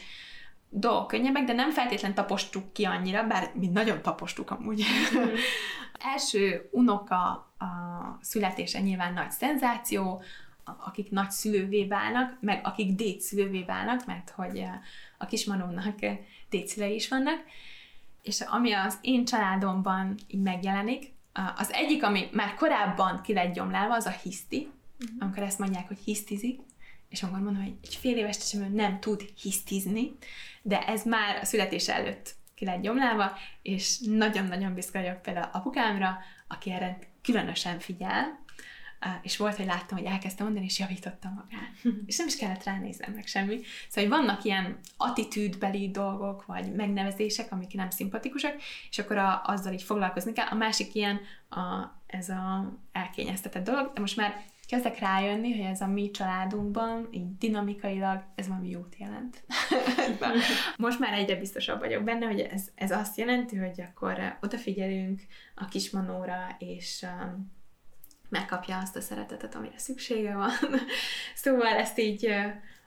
dolgok 0.69 1.07
könnyebbek, 1.07 1.45
de 1.45 1.53
nem 1.53 1.71
feltétlen 1.71 2.15
tapostuk 2.15 2.73
ki 2.73 2.85
annyira, 2.85 3.27
bár 3.27 3.51
mi 3.55 3.67
nagyon 3.67 4.03
tapostuk 4.03 4.51
amúgy. 4.51 4.85
Mm. 5.17 5.35
Első 6.15 6.69
unoka 6.73 7.25
a 7.59 8.19
születése 8.21 8.81
nyilván 8.81 9.13
nagy 9.13 9.31
szenzáció, 9.31 10.23
akik 10.65 11.11
nagy 11.11 11.31
szülővé 11.31 11.87
válnak, 11.87 12.37
meg 12.41 12.61
akik 12.65 12.95
dédszülővé 12.95 13.63
válnak, 13.63 14.07
mert 14.07 14.31
hogy 14.31 14.65
a 15.19 15.27
kismanónak 15.27 15.99
dédszülei 16.51 16.95
is 16.95 17.09
vannak, 17.09 17.45
és 18.23 18.41
ami 18.41 18.73
az 18.73 18.99
én 19.01 19.25
családomban 19.25 20.15
így 20.27 20.43
megjelenik, 20.43 21.15
az 21.57 21.73
egyik, 21.73 22.03
ami 22.03 22.29
már 22.33 22.55
korábban 22.55 23.21
ki 23.23 23.33
lett 23.33 23.55
gyomlálva, 23.55 23.95
az 23.95 24.07
a 24.07 24.15
hiszti, 24.23 24.69
uh-huh. 25.01 25.17
amikor 25.21 25.43
ezt 25.43 25.59
mondják, 25.59 25.87
hogy 25.87 25.99
hisztizik, 26.05 26.61
és 27.09 27.23
akkor 27.23 27.39
mondom, 27.39 27.63
hogy 27.63 27.75
egy 27.83 27.95
fél 27.95 28.17
éves 28.17 28.37
tesem 28.37 28.73
nem 28.73 29.01
tud 29.01 29.23
hisztizni, 29.43 30.17
de 30.63 30.87
ez 30.87 31.05
már 31.05 31.37
a 31.37 31.45
születés 31.45 31.89
előtt 31.89 32.35
ki 32.55 32.65
lett 32.65 32.81
gyomlálva, 32.81 33.33
és 33.63 33.99
nagyon-nagyon 33.99 34.75
büszke 34.75 35.01
vagyok 35.01 35.23
például 35.23 35.51
apukámra, 35.53 36.19
aki 36.49 36.71
erre 36.71 36.99
különösen 37.23 37.79
figyel, 37.79 38.45
és 39.23 39.37
volt, 39.37 39.57
hogy 39.57 39.67
láttam, 39.67 39.99
hogy 39.99 40.07
elkezdte 40.07 40.43
mondani, 40.43 40.65
és 40.65 40.79
javította 40.79 41.29
magát. 41.29 41.71
és 42.07 42.17
nem 42.17 42.27
is 42.27 42.37
kellett 42.37 42.65
ránéznem 42.65 43.13
meg 43.13 43.27
semmi. 43.27 43.61
Szóval, 43.89 44.11
hogy 44.11 44.27
vannak 44.27 44.45
ilyen 44.45 44.79
attitűdbeli 44.97 45.91
dolgok, 45.91 46.47
vagy 46.47 46.73
megnevezések, 46.73 47.53
amik 47.53 47.73
nem 47.73 47.91
szimpatikusak, 47.91 48.55
és 48.91 48.99
akkor 48.99 49.19
a, 49.19 49.43
azzal 49.45 49.73
így 49.73 49.83
foglalkozni 49.83 50.33
kell. 50.33 50.47
A 50.47 50.55
másik 50.55 50.95
ilyen 50.95 51.21
a, 51.49 51.95
ez 52.07 52.29
a 52.29 52.73
elkényeztetett 52.93 53.65
dolog, 53.65 53.93
de 53.95 54.01
most 54.01 54.17
már 54.17 54.45
kezdek 54.67 54.99
rájönni, 54.99 55.57
hogy 55.57 55.67
ez 55.67 55.81
a 55.81 55.87
mi 55.87 56.11
családunkban, 56.11 57.09
így 57.11 57.37
dinamikailag, 57.37 58.25
ez 58.35 58.49
valami 58.49 58.69
jót 58.69 58.97
jelent. 58.99 59.45
Most 60.77 60.99
már 60.99 61.13
egyre 61.13 61.37
biztosabb 61.37 61.79
vagyok 61.79 62.05
benne, 62.05 62.27
hogy 62.27 62.41
ez, 62.41 62.69
ez 62.75 62.91
azt 62.91 63.17
jelenti, 63.17 63.57
hogy 63.57 63.81
akkor 63.81 64.39
odafigyelünk 64.41 65.21
a 65.55 65.65
kismanóra, 65.65 66.57
és 66.59 67.05
um, 67.23 67.53
megkapja 68.29 68.79
azt 68.79 68.97
a 68.97 69.01
szeretetet, 69.01 69.55
amire 69.55 69.79
szüksége 69.79 70.35
van. 70.35 70.51
szóval 71.35 71.77
ezt 71.77 71.99
így 71.99 72.29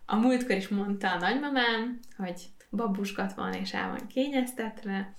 a 0.05 0.15
múltkor 0.15 0.55
is 0.55 0.67
mondta 0.67 1.11
a 1.11 1.17
nagymamám, 1.17 1.99
hogy 2.17 2.49
babusgat 2.69 3.33
van, 3.33 3.53
és 3.53 3.73
el 3.73 3.89
van 3.89 4.07
kényeztetve, 4.07 5.13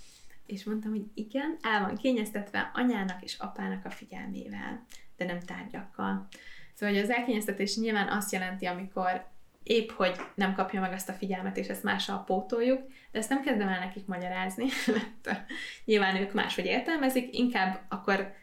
és 0.47 0.65
mondtam, 0.65 0.91
hogy 0.91 1.05
igen, 1.15 1.57
el 1.61 1.81
van 1.81 1.97
kényeztetve 1.97 2.71
anyának 2.75 3.23
és 3.23 3.37
apának 3.39 3.85
a 3.85 3.91
figyelmével, 3.91 4.85
de 5.21 5.33
nem 5.33 5.41
tárgyakkal. 5.41 6.29
Szóval 6.75 6.95
hogy 6.95 7.05
az 7.05 7.11
elkényeztetés 7.11 7.77
nyilván 7.77 8.09
azt 8.09 8.33
jelenti, 8.33 8.66
amikor 8.66 9.27
épp, 9.62 9.91
hogy 9.91 10.16
nem 10.35 10.55
kapja 10.55 10.81
meg 10.81 10.93
azt 10.93 11.09
a 11.09 11.12
figyelmet, 11.12 11.57
és 11.57 11.66
ezt 11.66 11.83
mással 11.83 12.25
pótoljuk, 12.25 12.83
de 13.12 13.18
ezt 13.18 13.29
nem 13.29 13.43
kezdem 13.43 13.68
el 13.68 13.79
nekik 13.79 14.07
magyarázni, 14.07 14.66
mert 14.95 15.41
nyilván 15.85 16.16
ők 16.16 16.33
máshogy 16.33 16.64
értelmezik, 16.64 17.39
inkább 17.39 17.81
akkor 17.89 18.35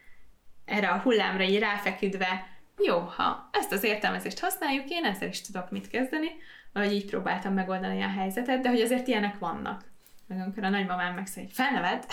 erre 0.65 0.89
a 0.89 0.99
hullámra 0.99 1.43
így 1.43 1.59
ráfeküdve, 1.59 2.47
jó, 2.78 2.97
ha 2.97 3.49
ezt 3.51 3.71
az 3.71 3.84
értelmezést 3.84 4.39
használjuk, 4.39 4.89
én 4.89 5.03
ezzel 5.03 5.28
is 5.28 5.41
tudok 5.41 5.71
mit 5.71 5.88
kezdeni, 5.88 6.28
vagy 6.73 6.93
így 6.93 7.05
próbáltam 7.05 7.53
megoldani 7.53 8.01
a 8.01 8.09
helyzetet, 8.09 8.61
de 8.61 8.69
hogy 8.69 8.82
azért 8.82 9.07
ilyenek 9.07 9.39
vannak. 9.39 9.84
Meg 10.28 10.39
amikor 10.39 10.63
a 10.63 10.69
nagymamám 10.69 11.15
megszól, 11.15 11.43
hogy 11.43 11.51
felneved, 11.53 12.05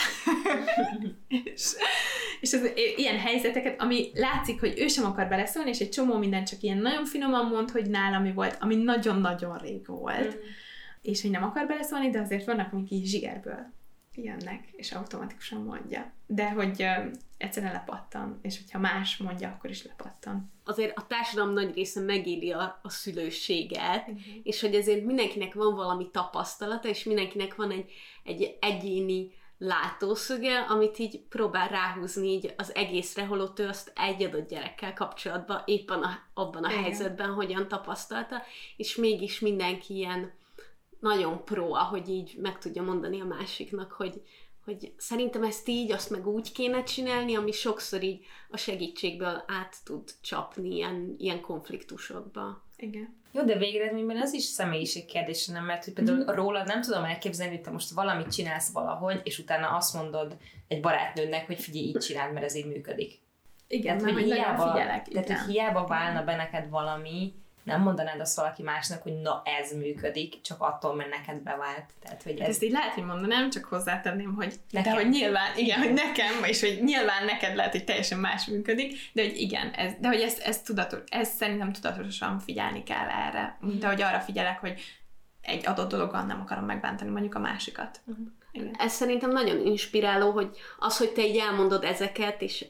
és, 1.55 1.73
és 2.41 2.53
az 2.53 2.73
ilyen 2.97 3.19
helyzeteket, 3.19 3.81
ami 3.81 4.11
látszik, 4.15 4.61
hogy 4.61 4.75
ő 4.77 4.87
sem 4.87 5.05
akar 5.05 5.29
beleszólni, 5.29 5.71
és 5.71 5.79
egy 5.79 5.89
csomó 5.89 6.19
minden 6.19 6.45
csak 6.45 6.63
ilyen 6.63 6.79
nagyon 6.79 7.05
finoman 7.05 7.47
mond, 7.47 7.71
hogy 7.71 7.91
nálam 7.91 8.23
mi 8.23 8.33
volt, 8.33 8.57
ami 8.61 8.77
nagyon-nagyon 8.77 9.59
rég 9.59 9.87
volt, 9.87 10.37
mm. 10.37 10.41
és 11.03 11.23
hogy 11.23 11.31
nem 11.31 11.45
akar 11.45 11.67
beleszólni, 11.67 12.11
de 12.11 12.21
azért 12.21 12.47
vannak, 12.47 12.73
amik 12.73 12.91
így 12.91 13.07
zsigerből 13.07 13.73
jönnek, 14.15 14.69
és 14.73 14.93
automatikusan 14.93 15.63
mondja. 15.63 16.13
De 16.27 16.51
hogy 16.51 16.87
egyszerűen 17.45 17.73
lepattan, 17.73 18.39
és 18.43 18.59
hogyha 18.59 18.79
más 18.79 19.17
mondja, 19.17 19.49
akkor 19.49 19.71
is 19.71 19.85
lepattan. 19.85 20.53
Azért 20.65 20.99
a 20.99 21.07
társadalom 21.07 21.53
nagy 21.53 21.75
része 21.75 22.01
megéli 22.01 22.53
a, 22.53 22.81
a 22.83 22.89
szülőséget, 22.89 24.09
uh-huh. 24.09 24.35
és 24.43 24.61
hogy 24.61 24.75
ezért 24.75 25.05
mindenkinek 25.05 25.55
van 25.55 25.75
valami 25.75 26.11
tapasztalata, 26.11 26.89
és 26.89 27.05
mindenkinek 27.05 27.55
van 27.55 27.71
egy, 27.71 27.93
egy 28.25 28.57
egyéni 28.61 29.33
látószöge, 29.59 30.59
amit 30.61 30.99
így 30.99 31.21
próbál 31.29 31.69
ráhúzni 31.69 32.29
így 32.29 32.55
az 32.57 32.75
egészre, 32.75 33.27
holott 33.27 33.59
ő 33.59 33.69
azt 33.69 33.93
egy 33.95 34.23
adott 34.23 34.49
gyerekkel 34.49 34.95
kapcsolatban 34.95 35.63
éppen 35.65 36.03
a, 36.03 36.19
abban 36.35 36.65
a 36.65 36.71
Igen. 36.71 36.83
helyzetben 36.83 37.33
hogyan 37.33 37.69
tapasztalta, 37.69 38.43
és 38.77 38.97
mégis 38.97 39.41
mindenki 39.41 39.95
ilyen 39.95 40.33
nagyon 41.01 41.45
pro, 41.45 41.75
ahogy 41.75 42.09
így 42.09 42.35
meg 42.39 42.59
tudja 42.59 42.83
mondani 42.83 43.21
a 43.21 43.25
másiknak, 43.25 43.93
hogy, 43.93 44.23
hogy 44.65 44.93
szerintem 44.97 45.43
ezt 45.43 45.69
így, 45.69 45.93
azt 45.93 46.11
meg 46.11 46.27
úgy 46.27 46.53
kéne 46.53 46.83
csinálni, 46.83 47.37
ami 47.37 47.53
sokszor 47.53 48.03
így 48.03 48.25
a 48.51 48.57
segítségből 48.57 49.45
át 49.47 49.77
tud 49.85 50.11
csapni 50.21 50.75
ilyen, 50.75 51.15
ilyen 51.19 51.41
konfliktusokba. 51.41 52.65
Igen. 52.77 53.23
Jó, 53.33 53.43
de 53.43 53.59
végeredményben 53.59 54.17
ez 54.17 54.33
is 54.33 54.43
személyiség 54.43 55.05
kérdése, 55.05 55.53
nem? 55.53 55.65
Mert 55.65 55.85
hogy 55.85 55.93
például 55.93 56.19
mm-hmm. 56.19 56.35
rólad 56.35 56.67
nem 56.67 56.81
tudom 56.81 57.05
elképzelni, 57.05 57.55
hogy 57.55 57.63
te 57.63 57.71
most 57.71 57.91
valamit 57.91 58.33
csinálsz 58.33 58.73
valahogy, 58.73 59.21
és 59.25 59.39
utána 59.39 59.69
azt 59.69 59.95
mondod 59.95 60.37
egy 60.69 60.81
barátnődnek, 60.81 61.47
hogy 61.47 61.61
figyelj, 61.61 61.87
így 61.87 61.99
csináld, 61.99 62.33
mert 62.33 62.45
ez 62.45 62.55
így 62.55 62.67
működik. 62.67 63.23
Igen, 63.69 63.99
tehát, 63.99 64.13
hogy 64.13 64.23
hiába, 64.23 64.71
figyelek. 64.71 65.09
Tehát, 65.09 65.29
hogy 65.29 65.53
hiába 65.53 65.87
válna 65.87 66.25
be 66.25 66.37
neked 66.37 66.69
valami, 66.69 67.35
nem 67.65 67.81
mondanád 67.83 68.21
azt 68.21 68.37
valaki 68.37 68.63
másnak, 68.63 69.03
hogy 69.03 69.21
na 69.21 69.43
ez 69.61 69.73
működik, 69.73 70.41
csak 70.41 70.61
attól, 70.61 70.95
mert 70.95 71.11
neked 71.11 71.43
bevált. 71.43 71.91
Tehát, 72.03 72.23
hogy 72.23 72.39
ez... 72.39 72.49
Ezt 72.49 72.63
így 72.63 72.73
lehet, 72.73 72.93
hogy 72.93 73.05
mondanám, 73.05 73.51
csak 73.51 73.65
hozzátenném, 73.65 74.35
hogy 74.35 74.55
nekem. 74.71 74.93
de 74.93 75.01
hogy 75.01 75.11
nyilván, 75.11 75.57
igen, 75.57 75.79
hogy 75.79 75.93
nekem, 75.93 76.45
és 76.45 76.61
hogy 76.61 76.81
nyilván 76.85 77.25
neked 77.25 77.57
lehet, 77.57 77.73
hogy 77.73 77.85
teljesen 77.85 78.19
más 78.19 78.47
működik, 78.47 79.11
de 79.13 79.23
hogy 79.23 79.37
igen, 79.37 79.71
ez, 79.71 79.93
de 80.01 80.09
hogy 80.09 80.21
ezt, 80.21 80.41
ezt, 80.41 80.65
tudatos, 80.65 80.99
ezt 81.07 81.37
szerintem 81.37 81.73
tudatosan 81.73 82.39
figyelni 82.39 82.83
kell 82.83 83.09
erre, 83.09 83.57
mint 83.61 83.85
ahogy 83.85 84.03
arra 84.03 84.21
figyelek, 84.21 84.59
hogy 84.59 84.81
egy 85.41 85.67
adott 85.67 85.91
dologgal 85.91 86.23
nem 86.23 86.41
akarom 86.41 86.65
megbántani 86.65 87.11
mondjuk 87.11 87.35
a 87.35 87.39
másikat. 87.39 88.01
Uh-huh. 88.05 88.27
Igen. 88.53 88.75
Ez 88.79 88.93
szerintem 88.93 89.31
nagyon 89.31 89.67
inspiráló, 89.67 90.31
hogy 90.31 90.57
az, 90.79 90.99
hogy 90.99 91.13
te 91.13 91.27
így 91.27 91.37
elmondod 91.37 91.85
ezeket, 91.85 92.43
és 92.43 92.67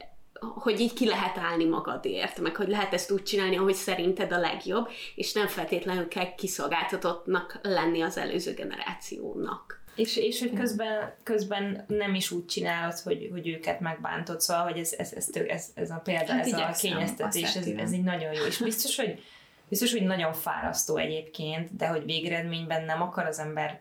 hogy 0.54 0.80
így 0.80 0.92
ki 0.92 1.06
lehet 1.06 1.38
állni 1.38 1.64
magadért, 1.64 2.40
meg 2.40 2.56
hogy 2.56 2.68
lehet 2.68 2.92
ezt 2.92 3.10
úgy 3.10 3.22
csinálni, 3.22 3.56
ahogy 3.56 3.74
szerinted 3.74 4.32
a 4.32 4.38
legjobb, 4.38 4.88
és 5.14 5.32
nem 5.32 5.46
feltétlenül 5.46 6.08
kell 6.08 6.34
kiszolgáltatottnak 6.34 7.58
lenni 7.62 8.00
az 8.00 8.16
előző 8.16 8.54
generációnak. 8.54 9.82
És, 9.94 10.16
és 10.16 10.40
hogy 10.40 10.52
közben, 10.52 11.14
közben 11.22 11.84
nem 11.88 12.14
is 12.14 12.30
úgy 12.30 12.46
csinálod, 12.46 12.98
hogy, 12.98 13.28
hogy 13.32 13.48
őket 13.48 13.80
megbántod, 13.80 14.40
szóval, 14.40 14.62
hogy 14.62 14.78
ez, 14.78 14.92
ez, 14.92 15.12
ez, 15.12 15.28
ez, 15.46 15.66
ez 15.74 15.90
a 15.90 16.00
példa, 16.04 16.32
hát 16.32 16.46
ez 16.46 16.52
a 16.52 16.76
kényeztetés, 16.80 17.56
ez, 17.56 17.66
ez 17.66 17.92
így 17.92 18.02
nagyon 18.02 18.32
jó. 18.32 18.44
És 18.44 18.58
biztos, 18.58 18.96
hogy 18.96 19.22
biztos, 19.68 19.92
hogy 19.92 20.02
nagyon 20.02 20.32
fárasztó 20.32 20.96
egyébként, 20.96 21.76
de 21.76 21.86
hogy 21.86 22.04
végeredményben 22.04 22.84
nem 22.84 23.02
akar 23.02 23.26
az 23.26 23.38
ember 23.38 23.80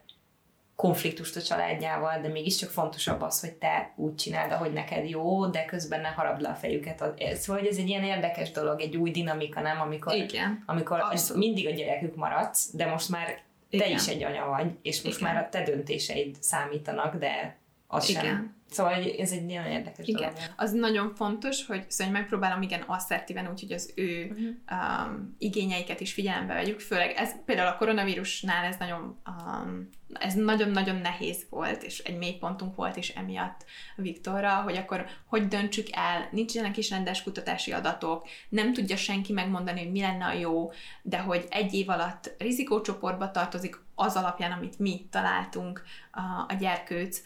konfliktust 0.75 1.35
a 1.35 1.41
családjával, 1.41 2.19
de 2.21 2.27
mégiscsak 2.27 2.69
fontosabb 2.69 3.21
az, 3.21 3.39
hogy 3.39 3.53
te 3.53 3.93
úgy 3.95 4.15
csináld, 4.15 4.51
ahogy 4.51 4.73
neked 4.73 5.09
jó, 5.09 5.45
de 5.45 5.65
közben 5.65 6.01
ne 6.01 6.07
harabd 6.07 6.41
le 6.41 6.49
a 6.49 6.53
fejüket. 6.53 6.97
Szóval, 7.33 7.61
hogy 7.61 7.71
ez 7.71 7.77
egy 7.77 7.87
ilyen 7.87 8.03
érdekes 8.03 8.51
dolog, 8.51 8.81
egy 8.81 8.97
új 8.97 9.11
dinamika, 9.11 9.61
nem? 9.61 9.81
Amikor, 9.81 10.13
Igen. 10.13 10.63
amikor 10.65 11.03
mindig 11.35 11.67
a 11.67 11.71
gyerekük 11.71 12.15
maradsz, 12.15 12.69
de 12.73 12.85
most 12.85 13.09
már 13.09 13.41
te 13.69 13.85
Igen. 13.85 13.91
is 13.91 14.07
egy 14.07 14.23
anya 14.23 14.45
vagy, 14.45 14.71
és 14.81 15.01
most 15.01 15.19
Igen. 15.19 15.33
már 15.33 15.43
a 15.43 15.49
te 15.49 15.63
döntéseid 15.63 16.35
számítanak, 16.39 17.15
de 17.15 17.57
az 17.93 18.09
Igen. 18.09 18.23
sem 18.23 18.61
Szóval 18.73 18.93
ez 19.17 19.31
egy 19.31 19.45
nagyon 19.45 19.65
érdekes 19.65 20.07
igen. 20.07 20.21
dolog. 20.21 20.37
Az 20.55 20.71
nagyon 20.71 21.15
fontos, 21.15 21.65
hogy 21.65 21.85
szóval 21.87 22.13
megpróbálom 22.13 22.61
igen 22.61 22.81
asszertíven, 22.81 23.49
úgyhogy 23.51 23.71
az 23.71 23.93
ő 23.95 24.27
uh-huh. 24.31 25.07
um, 25.07 25.35
igényeiket 25.37 25.99
is 25.99 26.13
figyelembe 26.13 26.53
vegyük, 26.53 26.79
főleg 26.79 27.11
ez 27.15 27.31
például 27.45 27.67
a 27.67 27.77
koronavírusnál 27.77 28.65
ez 28.65 28.75
nagyon 28.79 29.17
um, 29.27 29.89
ez 30.13 30.33
nagyon-nagyon 30.33 30.95
nehéz 30.95 31.45
volt, 31.49 31.83
és 31.83 31.99
egy 31.99 32.17
mélypontunk 32.17 32.75
volt 32.75 32.95
is 32.95 33.09
emiatt 33.09 33.65
Viktorra, 33.95 34.61
hogy 34.61 34.77
akkor 34.77 35.05
hogy 35.25 35.47
döntsük 35.47 35.87
el, 35.91 36.27
nincsenek 36.31 36.77
is 36.77 36.89
rendes 36.89 37.23
kutatási 37.23 37.71
adatok, 37.71 38.27
nem 38.49 38.73
tudja 38.73 38.95
senki 38.95 39.33
megmondani, 39.33 39.79
hogy 39.79 39.91
mi 39.91 40.01
lenne 40.01 40.25
a 40.25 40.33
jó, 40.33 40.71
de 41.01 41.17
hogy 41.17 41.45
egy 41.49 41.73
év 41.73 41.89
alatt 41.89 42.35
rizikócsoportba 42.37 43.31
tartozik 43.31 43.79
az 43.95 44.15
alapján, 44.15 44.51
amit 44.51 44.79
mi 44.79 45.07
találtunk 45.11 45.83
a, 46.11 46.21
a 46.47 46.55
gyerkőc, 46.59 47.21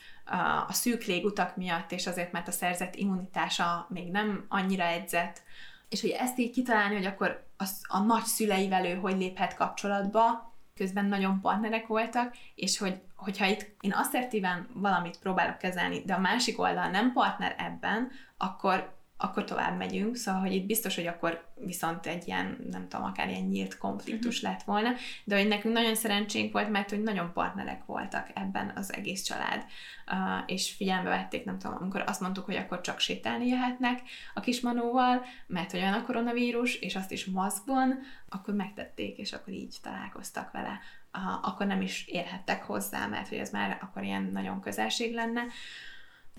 a 0.67 0.73
szűk 0.73 1.03
légutak 1.03 1.55
miatt, 1.55 1.91
és 1.91 2.07
azért, 2.07 2.31
mert 2.31 2.47
a 2.47 2.51
szerzett 2.51 2.95
immunitása 2.95 3.87
még 3.89 4.11
nem 4.11 4.45
annyira 4.47 4.83
edzett, 4.83 5.41
és 5.89 6.01
hogy 6.01 6.09
ezt 6.09 6.37
így 6.37 6.51
kitalálni, 6.51 6.95
hogy 6.95 7.05
akkor 7.05 7.45
az, 7.57 7.81
a 7.87 7.99
nagy 7.99 8.23
szüleivel 8.23 8.85
ő 8.85 8.95
hogy 8.95 9.17
léphet 9.17 9.55
kapcsolatba, 9.55 10.53
közben 10.75 11.05
nagyon 11.05 11.41
partnerek 11.41 11.87
voltak, 11.87 12.35
és 12.55 12.77
hogy, 12.77 13.01
hogyha 13.15 13.45
itt 13.45 13.75
én 13.81 13.91
asszertíven 13.91 14.67
valamit 14.73 15.19
próbálok 15.19 15.57
kezelni, 15.57 16.01
de 16.05 16.13
a 16.13 16.19
másik 16.19 16.59
oldal 16.59 16.89
nem 16.89 17.13
partner 17.13 17.55
ebben, 17.57 18.11
akkor 18.37 18.96
akkor 19.17 19.43
tovább 19.43 19.77
megyünk, 19.77 20.15
szóval, 20.15 20.41
hogy 20.41 20.53
itt 20.53 20.65
biztos, 20.65 20.95
hogy 20.95 21.07
akkor 21.07 21.45
viszont 21.55 22.05
egy 22.05 22.27
ilyen, 22.27 22.57
nem 22.71 22.87
tudom, 22.87 23.05
akár 23.05 23.29
ilyen 23.29 23.43
nyílt 23.43 23.77
konfliktus 23.77 24.35
uh-huh. 24.37 24.51
lett 24.51 24.63
volna, 24.63 24.89
de 25.23 25.37
hogy 25.37 25.47
nekünk 25.47 25.73
nagyon 25.73 25.95
szerencsénk 25.95 26.53
volt, 26.53 26.69
mert 26.69 26.89
hogy 26.89 27.03
nagyon 27.03 27.33
partnerek 27.33 27.85
voltak 27.85 28.29
ebben 28.33 28.71
az 28.75 28.93
egész 28.93 29.21
család, 29.21 29.65
uh, 30.11 30.43
és 30.45 30.71
figyelembe 30.71 31.09
vették, 31.09 31.45
nem 31.45 31.57
tudom, 31.57 31.77
amikor 31.79 32.03
azt 32.05 32.21
mondtuk, 32.21 32.45
hogy 32.45 32.55
akkor 32.55 32.81
csak 32.81 32.99
sétálni 32.99 33.47
jöhetnek 33.47 34.01
a 34.33 34.39
kismanóval, 34.39 35.25
mert 35.47 35.71
hogy 35.71 35.79
olyan 35.79 35.93
a 35.93 36.03
koronavírus, 36.03 36.75
és 36.75 36.95
azt 36.95 37.11
is 37.11 37.25
maszkban, 37.25 37.99
akkor 38.29 38.53
megtették, 38.53 39.17
és 39.17 39.33
akkor 39.33 39.53
így 39.53 39.75
találkoztak 39.81 40.51
vele. 40.51 40.79
Uh, 41.13 41.47
akkor 41.47 41.65
nem 41.65 41.81
is 41.81 42.07
érhettek 42.07 42.63
hozzá, 42.63 43.07
mert 43.07 43.27
hogy 43.27 43.37
ez 43.37 43.51
már 43.51 43.77
akkor 43.81 44.03
ilyen 44.03 44.29
nagyon 44.33 44.61
közelség 44.61 45.13
lenne. 45.13 45.43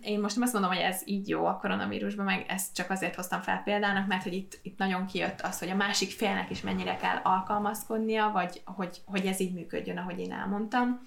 Én 0.02 0.20
most 0.20 0.34
nem 0.34 0.44
azt 0.44 0.52
mondom, 0.52 0.70
hogy 0.70 0.80
ez 0.80 1.02
így 1.04 1.28
jó 1.28 1.46
a 1.46 1.56
koronavírusban, 1.56 2.24
meg 2.24 2.44
ezt 2.48 2.74
csak 2.74 2.90
azért 2.90 3.14
hoztam 3.14 3.40
fel 3.42 3.62
példának, 3.62 4.06
mert 4.06 4.22
hogy 4.22 4.32
itt, 4.32 4.58
itt 4.62 4.78
nagyon 4.78 5.06
kijött 5.06 5.40
az, 5.40 5.58
hogy 5.58 5.68
a 5.68 5.74
másik 5.74 6.10
félnek 6.10 6.50
is 6.50 6.60
mennyire 6.60 6.96
kell 6.96 7.16
alkalmazkodnia, 7.22 8.30
vagy 8.32 8.62
hogy, 8.64 9.00
hogy 9.04 9.26
ez 9.26 9.40
így 9.40 9.54
működjön, 9.54 9.96
ahogy 9.96 10.18
én 10.18 10.32
elmondtam, 10.32 11.00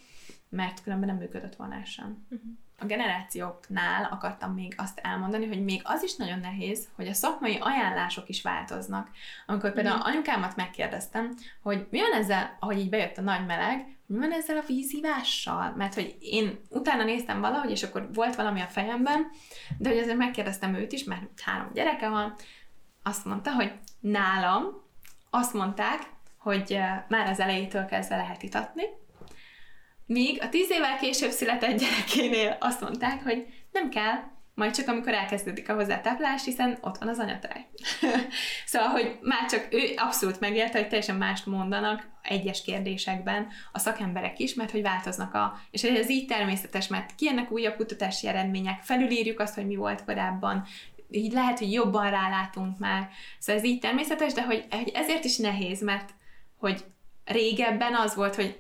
mert 0.50 0.84
különben 0.84 1.10
nem 1.10 1.18
működött 1.18 1.56
volna 1.56 1.86
sem. 1.86 2.26
Uh-huh. 2.30 2.50
a 2.80 2.86
generációknál 2.86 4.08
akartam 4.12 4.54
még 4.54 4.74
azt 4.78 5.00
elmondani, 5.04 5.48
hogy 5.48 5.64
még 5.64 5.82
az 5.84 6.04
is 6.04 6.16
nagyon 6.16 6.39
nehéz, 6.39 6.88
hogy 6.96 7.08
a 7.08 7.14
szakmai 7.14 7.58
ajánlások 7.62 8.30
is 8.30 8.42
változnak. 8.42 9.10
Amikor 9.46 9.74
például 9.74 9.98
mm. 9.98 10.04
anyukámat 10.04 10.56
megkérdeztem, 10.56 11.34
hogy 11.62 11.88
mi 11.89 12.00
van 12.00 12.22
ezzel, 12.22 12.58
ahogy 12.60 12.80
így 12.80 12.89
bejött 12.89 13.18
a 13.18 13.22
nagy 13.22 13.46
meleg, 13.46 14.00
mi 14.12 14.18
van 14.18 14.32
ezzel 14.32 14.57
a 14.57 14.64
vízívással? 14.68 15.74
Mert 15.78 15.93
hogy 15.93 16.18
én 16.20 16.59
utána 16.70 17.03
néztem 17.03 17.41
valahogy, 17.41 17.72
és 17.72 17.84
akkor 17.84 18.09
volt 18.14 18.36
valami 18.36 18.62
a 18.62 18.66
fejemben, 18.66 19.28
de 19.78 19.89
hogy 19.89 19.97
azért 19.97 20.18
megkérdeztem 20.18 20.76
őt 20.76 20.91
is, 20.91 21.03
mert 21.03 21.39
három 21.39 21.72
gyereke 21.74 22.09
van, 22.09 22.36
azt 23.03 23.26
mondta, 23.26 23.53
hogy 23.53 23.72
nálam 23.99 24.64
azt 25.30 25.53
mondták, 25.53 25.99
hogy 26.38 26.78
már 27.07 27.28
az 27.28 27.39
elejétől 27.39 27.86
kezdve 27.86 28.16
lehet 28.16 28.43
itatni, 28.43 28.84
míg 30.05 30.41
a 30.41 30.49
tíz 30.49 30.72
évvel 30.72 30.97
később 30.97 31.32
született 31.32 31.80
gyerekénél 31.80 32.57
azt 32.59 32.82
mondták, 32.82 33.24
hogy 33.24 33.45
nem 33.72 33.89
kell, 33.89 34.16
majd 34.62 34.76
csak 34.76 34.88
amikor 34.88 35.14
elkezdődik 35.14 35.70
a 35.70 35.74
hozzátáplás, 35.74 36.43
hiszen 36.43 36.78
ott 36.82 36.97
van 36.97 37.07
az 37.07 37.20
anyatáj. 37.20 37.66
szóval, 38.66 38.88
hogy 38.88 39.18
már 39.22 39.49
csak 39.49 39.68
ő 39.72 39.80
abszolút 39.95 40.39
megérte, 40.39 40.78
hogy 40.78 40.88
teljesen 40.88 41.16
mást 41.16 41.45
mondanak 41.45 42.07
egyes 42.22 42.62
kérdésekben 42.62 43.47
a 43.72 43.80
szakemberek 43.80 44.39
is, 44.39 44.53
mert 44.53 44.72
hogy 44.72 44.82
változnak 44.82 45.34
a... 45.34 45.59
És 45.72 45.84
ez 45.84 46.09
így 46.09 46.28
természetes, 46.28 46.88
mert 46.88 47.16
kijönnek 47.16 47.51
újabb 47.51 47.76
kutatási 47.76 48.28
eredmények, 48.28 48.82
felülírjuk 48.82 49.39
azt, 49.39 49.55
hogy 49.55 49.66
mi 49.66 49.76
volt 49.76 50.03
korábban, 50.03 50.66
így 51.09 51.34
lehet, 51.34 51.59
hogy 51.59 51.72
jobban 51.72 52.09
rálátunk 52.09 52.80
már. 52.80 53.09
Szóval 53.39 53.62
ez 53.62 53.68
így 53.68 53.80
természetes, 53.80 54.34
de 54.34 54.43
hogy, 54.43 54.66
hogy 54.70 54.91
ezért 54.93 55.24
is 55.24 55.38
nehéz, 55.38 55.84
mert 55.84 56.09
hogy 56.57 56.84
régebben 57.26 57.95
az 57.95 58.16
volt, 58.16 58.36
hogy 58.36 58.59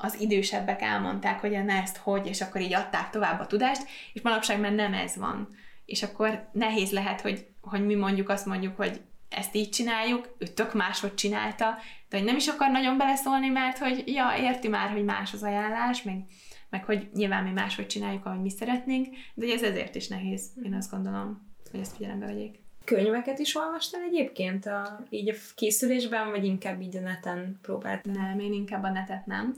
az 0.00 0.20
idősebbek 0.20 0.82
elmondták, 0.82 1.40
hogy 1.40 1.64
na 1.64 1.72
ezt 1.72 1.96
hogy, 1.96 2.26
és 2.26 2.40
akkor 2.40 2.60
így 2.60 2.74
adták 2.74 3.10
tovább 3.10 3.40
a 3.40 3.46
tudást, 3.46 3.86
és 4.12 4.22
manapság 4.22 4.60
már 4.60 4.72
nem 4.72 4.94
ez 4.94 5.16
van. 5.16 5.48
És 5.84 6.02
akkor 6.02 6.48
nehéz 6.52 6.90
lehet, 6.90 7.20
hogy, 7.20 7.46
hogy 7.60 7.86
mi 7.86 7.94
mondjuk 7.94 8.28
azt 8.28 8.46
mondjuk, 8.46 8.76
hogy 8.76 9.00
ezt 9.28 9.54
így 9.54 9.70
csináljuk, 9.70 10.34
ő 10.38 10.46
tök 10.46 10.74
máshogy 10.74 11.14
csinálta, 11.14 11.76
de 12.08 12.16
hogy 12.16 12.26
nem 12.26 12.36
is 12.36 12.46
akar 12.46 12.70
nagyon 12.70 12.96
beleszólni, 12.96 13.48
mert 13.48 13.78
hogy 13.78 14.02
ja, 14.06 14.34
érti 14.38 14.68
már, 14.68 14.90
hogy 14.90 15.04
más 15.04 15.32
az 15.32 15.42
ajánlás, 15.42 16.02
meg, 16.02 16.24
meg 16.70 16.84
hogy 16.84 17.08
nyilván 17.14 17.44
mi 17.44 17.50
máshogy 17.50 17.86
csináljuk, 17.86 18.26
ahogy 18.26 18.40
mi 18.40 18.50
szeretnénk, 18.50 19.06
de 19.34 19.52
ez 19.52 19.62
ezért 19.62 19.94
is 19.94 20.08
nehéz, 20.08 20.50
én 20.64 20.74
azt 20.74 20.90
gondolom, 20.90 21.54
hogy 21.70 21.80
ezt 21.80 21.96
figyelembe 21.96 22.26
vegyék. 22.26 22.66
Könyveket 22.88 23.38
is 23.38 23.56
olvastál 23.56 24.00
egyébként 24.02 24.66
a, 24.66 25.00
így 25.10 25.28
a 25.28 25.34
készülésben, 25.54 26.30
vagy 26.30 26.44
inkább 26.44 26.80
így 26.80 26.96
a 26.96 27.00
neten 27.00 27.58
próbáltál? 27.62 28.12
Nem, 28.12 28.38
én 28.38 28.52
inkább 28.52 28.82
a 28.82 28.90
netet 28.90 29.26
nem. 29.26 29.54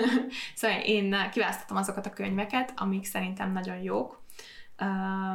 szóval 0.54 0.80
én 0.80 1.16
kiválasztottam 1.30 1.76
azokat 1.76 2.06
a 2.06 2.10
könyveket, 2.10 2.72
amik 2.76 3.04
szerintem 3.04 3.52
nagyon 3.52 3.76
jók, 3.76 4.22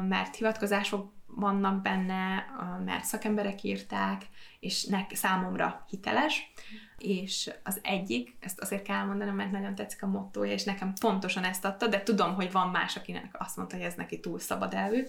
mert 0.07 0.35
hivatkozások 0.35 1.11
vannak 1.27 1.81
benne, 1.81 2.45
mert 2.85 3.03
szakemberek 3.03 3.63
írták, 3.63 4.21
és 4.59 4.85
nek, 4.85 5.15
számomra 5.15 5.85
hiteles, 5.89 6.51
és 6.97 7.51
az 7.63 7.79
egyik, 7.83 8.35
ezt 8.39 8.59
azért 8.59 8.83
kell 8.83 9.03
mondanom, 9.03 9.35
mert 9.35 9.51
nagyon 9.51 9.75
tetszik 9.75 10.03
a 10.03 10.07
mottoja, 10.07 10.51
és 10.51 10.63
nekem 10.63 10.93
pontosan 10.99 11.43
ezt 11.43 11.65
adta, 11.65 11.87
de 11.87 12.03
tudom, 12.03 12.33
hogy 12.33 12.51
van 12.51 12.69
más, 12.69 12.95
akinek 12.95 13.35
azt 13.39 13.57
mondta, 13.57 13.75
hogy 13.75 13.85
ez 13.85 13.93
neki 13.95 14.19
túl 14.19 14.39
szabad 14.39 14.73
elvű, 14.73 15.03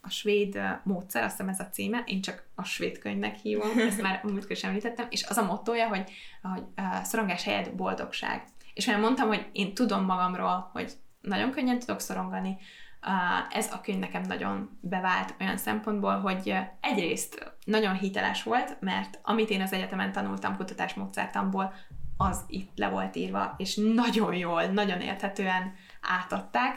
a 0.00 0.10
svéd 0.10 0.60
módszer, 0.84 1.22
azt 1.22 1.30
hiszem 1.30 1.48
ez 1.48 1.60
a 1.60 1.68
címe, 1.68 2.02
én 2.06 2.20
csak 2.20 2.44
a 2.54 2.64
svéd 2.64 2.98
könyvnek 2.98 3.36
hívom, 3.36 3.78
ezt 3.88 4.02
már 4.02 4.20
múltkor 4.22 4.50
is 4.50 4.64
említettem, 4.64 5.06
és 5.10 5.24
az 5.24 5.36
a 5.36 5.44
mottoja, 5.44 5.88
hogy, 5.88 6.10
hogy 6.42 6.62
uh, 6.76 7.02
szorongás 7.02 7.44
helyett 7.44 7.74
boldogság. 7.74 8.44
És 8.74 8.86
olyan 8.86 9.00
mondtam, 9.00 9.28
hogy 9.28 9.46
én 9.52 9.74
tudom 9.74 10.04
magamról, 10.04 10.70
hogy 10.72 10.92
nagyon 11.20 11.50
könnyen 11.50 11.78
tudok 11.78 12.00
szorongani, 12.00 12.56
uh, 13.02 13.56
ez 13.56 13.72
a 13.72 13.80
könyv 13.80 13.98
nekem 13.98 14.22
nagyon 14.22 14.78
bevált 14.80 15.34
olyan 15.40 15.56
szempontból, 15.56 16.20
hogy 16.20 16.54
egyrészt 16.80 17.52
nagyon 17.64 17.94
hiteles 17.94 18.42
volt, 18.42 18.76
mert 18.80 19.18
amit 19.22 19.50
én 19.50 19.60
az 19.60 19.72
egyetemen 19.72 20.12
tanultam 20.12 20.56
kutatásmódszertamból, 20.56 21.74
az 22.16 22.44
itt 22.46 22.70
le 22.74 22.88
volt 22.88 23.16
írva, 23.16 23.54
és 23.56 23.76
nagyon 23.94 24.34
jól, 24.34 24.64
nagyon 24.64 25.00
érthetően 25.00 25.74
átadták, 26.00 26.74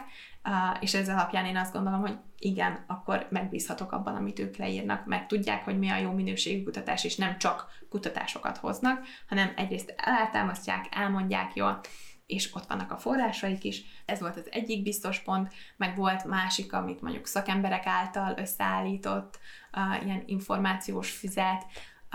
és 0.79 0.93
ez 0.93 1.09
alapján 1.09 1.45
én 1.45 1.57
azt 1.57 1.73
gondolom, 1.73 1.99
hogy 1.99 2.17
igen, 2.39 2.83
akkor 2.87 3.27
megbízhatok 3.29 3.91
abban, 3.91 4.15
amit 4.15 4.39
ők 4.39 4.57
leírnak, 4.57 5.05
mert 5.05 5.27
tudják, 5.27 5.63
hogy 5.63 5.79
mi 5.79 5.89
a 5.89 5.97
jó 5.97 6.11
minőségű 6.11 6.63
kutatás, 6.63 7.03
és 7.03 7.15
nem 7.15 7.37
csak 7.37 7.67
kutatásokat 7.89 8.57
hoznak, 8.57 9.05
hanem 9.27 9.53
egyrészt 9.55 9.93
eltámasztják, 9.97 10.87
elmondják 10.91 11.55
jól, 11.55 11.79
és 12.25 12.55
ott 12.55 12.65
vannak 12.65 12.91
a 12.91 12.97
forrásaik 12.97 13.63
is. 13.63 13.81
Ez 14.05 14.19
volt 14.19 14.37
az 14.37 14.47
egyik 14.51 14.83
biztos 14.83 15.19
pont, 15.19 15.53
meg 15.77 15.95
volt 15.95 16.25
másik, 16.25 16.73
amit 16.73 17.01
mondjuk 17.01 17.25
szakemberek 17.25 17.85
által 17.85 18.37
összeállított, 18.37 19.39
uh, 19.73 20.05
ilyen 20.05 20.23
információs 20.25 21.11
füzet, 21.11 21.65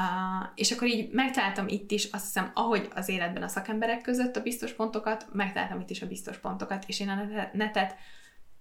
Uh, 0.01 0.49
és 0.55 0.71
akkor 0.71 0.89
így 0.89 1.11
megtaláltam 1.13 1.69
itt 1.69 1.91
is, 1.91 2.05
azt 2.05 2.25
hiszem, 2.25 2.51
ahogy 2.55 2.89
az 2.95 3.09
életben 3.09 3.43
a 3.43 3.49
szakemberek 3.49 4.01
között 4.01 4.37
a 4.37 4.43
biztos 4.43 4.73
pontokat, 4.73 5.27
megtaláltam 5.33 5.81
itt 5.81 5.91
is 5.91 6.03
a 6.03 6.07
biztos 6.07 6.39
pontokat, 6.39 6.85
és 6.87 7.01
én 7.01 7.09
a 7.09 7.25
netet 7.53 7.97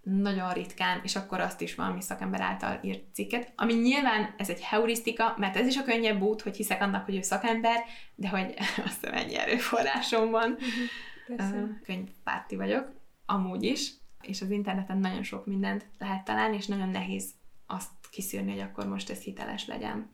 nagyon 0.09 0.53
ritkán, 0.53 0.99
és 1.03 1.15
akkor 1.15 1.39
azt 1.39 1.61
is 1.61 1.75
valami 1.75 2.01
szakember 2.01 2.41
által 2.41 2.79
írt 2.83 3.03
cikket, 3.13 3.53
ami 3.55 3.73
nyilván 3.73 4.33
ez 4.37 4.49
egy 4.49 4.61
heurisztika, 4.61 5.35
mert 5.37 5.55
ez 5.55 5.67
is 5.67 5.77
a 5.77 5.83
könnyebb 5.83 6.21
út, 6.21 6.41
hogy 6.41 6.55
hiszek 6.55 6.81
annak, 6.81 7.05
hogy 7.05 7.15
ő 7.15 7.21
szakember, 7.21 7.83
de 8.15 8.29
hogy 8.29 8.53
azt 8.85 8.99
hiszem 8.99 9.13
ennyi 9.13 9.37
erőforrásom 9.37 10.31
van. 10.31 10.57
Uh, 11.27 11.69
könyvpárti 11.83 12.55
vagyok, 12.55 12.91
amúgy 13.25 13.63
is, 13.63 13.91
és 14.21 14.41
az 14.41 14.49
interneten 14.49 14.97
nagyon 14.97 15.23
sok 15.23 15.45
mindent 15.45 15.85
lehet 15.97 16.23
találni, 16.23 16.55
és 16.55 16.65
nagyon 16.65 16.89
nehéz 16.89 17.29
azt 17.65 17.91
kiszűrni, 18.11 18.51
hogy 18.51 18.61
akkor 18.61 18.87
most 18.87 19.09
ez 19.09 19.21
hiteles 19.21 19.67
legyen. 19.67 20.09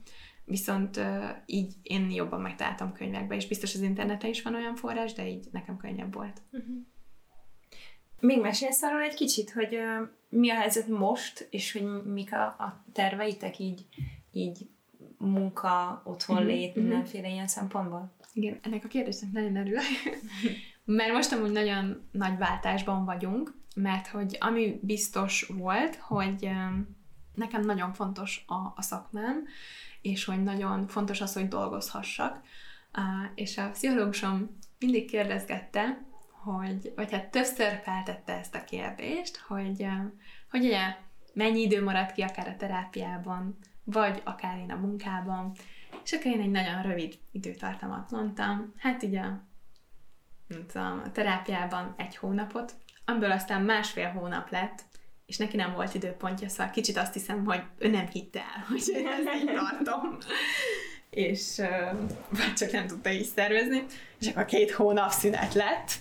Viszont 0.45 0.97
uh, 0.97 1.29
így 1.45 1.73
én 1.83 2.11
jobban 2.11 2.41
megtaláltam 2.41 2.93
könyvekbe, 2.93 3.35
és 3.35 3.47
biztos 3.47 3.75
az 3.75 3.81
interneten 3.81 4.29
is 4.29 4.41
van 4.41 4.55
olyan 4.55 4.75
forrás, 4.75 5.13
de 5.13 5.27
így 5.27 5.47
nekem 5.51 5.77
könnyebb 5.77 6.13
volt. 6.13 6.41
Uh-huh. 6.51 6.75
Még 8.25 8.41
mesélsz 8.41 8.81
arról 8.81 9.01
egy 9.01 9.13
kicsit, 9.13 9.51
hogy 9.51 9.77
mi 10.29 10.49
a 10.49 10.55
helyzet 10.55 10.87
most, 10.87 11.47
és 11.49 11.71
hogy 11.71 12.03
mik 12.03 12.33
a, 12.33 12.43
a 12.45 12.83
terveitek 12.93 13.59
így, 13.59 13.85
így 14.31 14.67
munka, 15.17 16.01
otthonlét, 16.05 16.71
mm-hmm. 16.71 16.87
mindenféle 16.87 17.29
ilyen 17.29 17.47
szempontból? 17.47 18.13
Igen, 18.33 18.59
ennek 18.61 18.83
a 18.83 18.87
kérdésnek 18.87 19.31
nagyon 19.31 19.55
örülök. 19.55 19.81
mert 20.85 21.13
most 21.13 21.31
amúgy 21.31 21.51
nagyon 21.51 22.07
nagy 22.11 22.37
váltásban 22.37 23.05
vagyunk, 23.05 23.53
mert 23.75 24.07
hogy 24.07 24.37
ami 24.39 24.79
biztos 24.81 25.41
volt, 25.57 25.95
hogy 25.95 26.49
nekem 27.35 27.61
nagyon 27.61 27.93
fontos 27.93 28.43
a, 28.47 28.73
a 28.75 28.81
szakmám, 28.81 29.45
és 30.01 30.25
hogy 30.25 30.43
nagyon 30.43 30.87
fontos 30.87 31.21
az, 31.21 31.33
hogy 31.33 31.47
dolgozhassak. 31.47 32.41
És 33.35 33.57
a 33.57 33.69
pszichológusom 33.69 34.57
mindig 34.79 35.09
kérdezgette, 35.09 36.11
hogy, 36.43 36.93
vagy 36.95 37.11
hát 37.11 37.31
többször 37.31 37.81
feltette 37.83 38.37
ezt 38.37 38.55
a 38.55 38.63
kérdést, 38.63 39.37
hogy, 39.37 39.85
hogy 40.49 40.65
ugye 40.65 40.95
mennyi 41.33 41.61
idő 41.61 41.83
maradt 41.83 42.11
ki 42.11 42.21
akár 42.21 42.47
a 42.47 42.55
terápiában, 42.57 43.57
vagy 43.83 44.21
akár 44.23 44.57
én 44.57 44.71
a 44.71 44.75
munkában, 44.75 45.51
és 46.03 46.11
akkor 46.11 46.31
én 46.31 46.41
egy 46.41 46.51
nagyon 46.51 46.81
rövid 46.81 47.19
időtartamat 47.31 48.11
mondtam, 48.11 48.73
hát 48.77 49.03
ugye 49.03 49.21
nem 50.47 50.65
tudom, 50.71 51.01
a 51.05 51.11
terápiában 51.11 51.93
egy 51.97 52.15
hónapot, 52.15 52.73
amiből 53.05 53.31
aztán 53.31 53.61
másfél 53.61 54.09
hónap 54.09 54.49
lett, 54.49 54.83
és 55.25 55.37
neki 55.37 55.55
nem 55.55 55.73
volt 55.73 55.93
időpontja, 55.93 56.49
szóval 56.49 56.71
kicsit 56.71 56.97
azt 56.97 57.13
hiszem, 57.13 57.45
hogy 57.45 57.61
ő 57.77 57.89
nem 57.89 58.07
hitte 58.07 58.39
el, 58.39 58.65
hogy 58.69 58.83
én 58.93 59.07
ezt 59.07 59.41
így 59.41 59.51
tartom. 59.53 60.17
és 61.09 61.61
vagy 62.29 62.53
csak 62.53 62.71
nem 62.71 62.87
tudta 62.87 63.11
így 63.11 63.25
szervezni, 63.25 63.85
és 64.19 64.27
akkor 64.27 64.45
két 64.45 64.71
hónap 64.71 65.11
szünet 65.11 65.53
lett, 65.53 65.91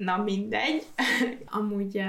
na 0.00 0.16
mindegy. 0.16 0.86
Amúgy 1.58 2.02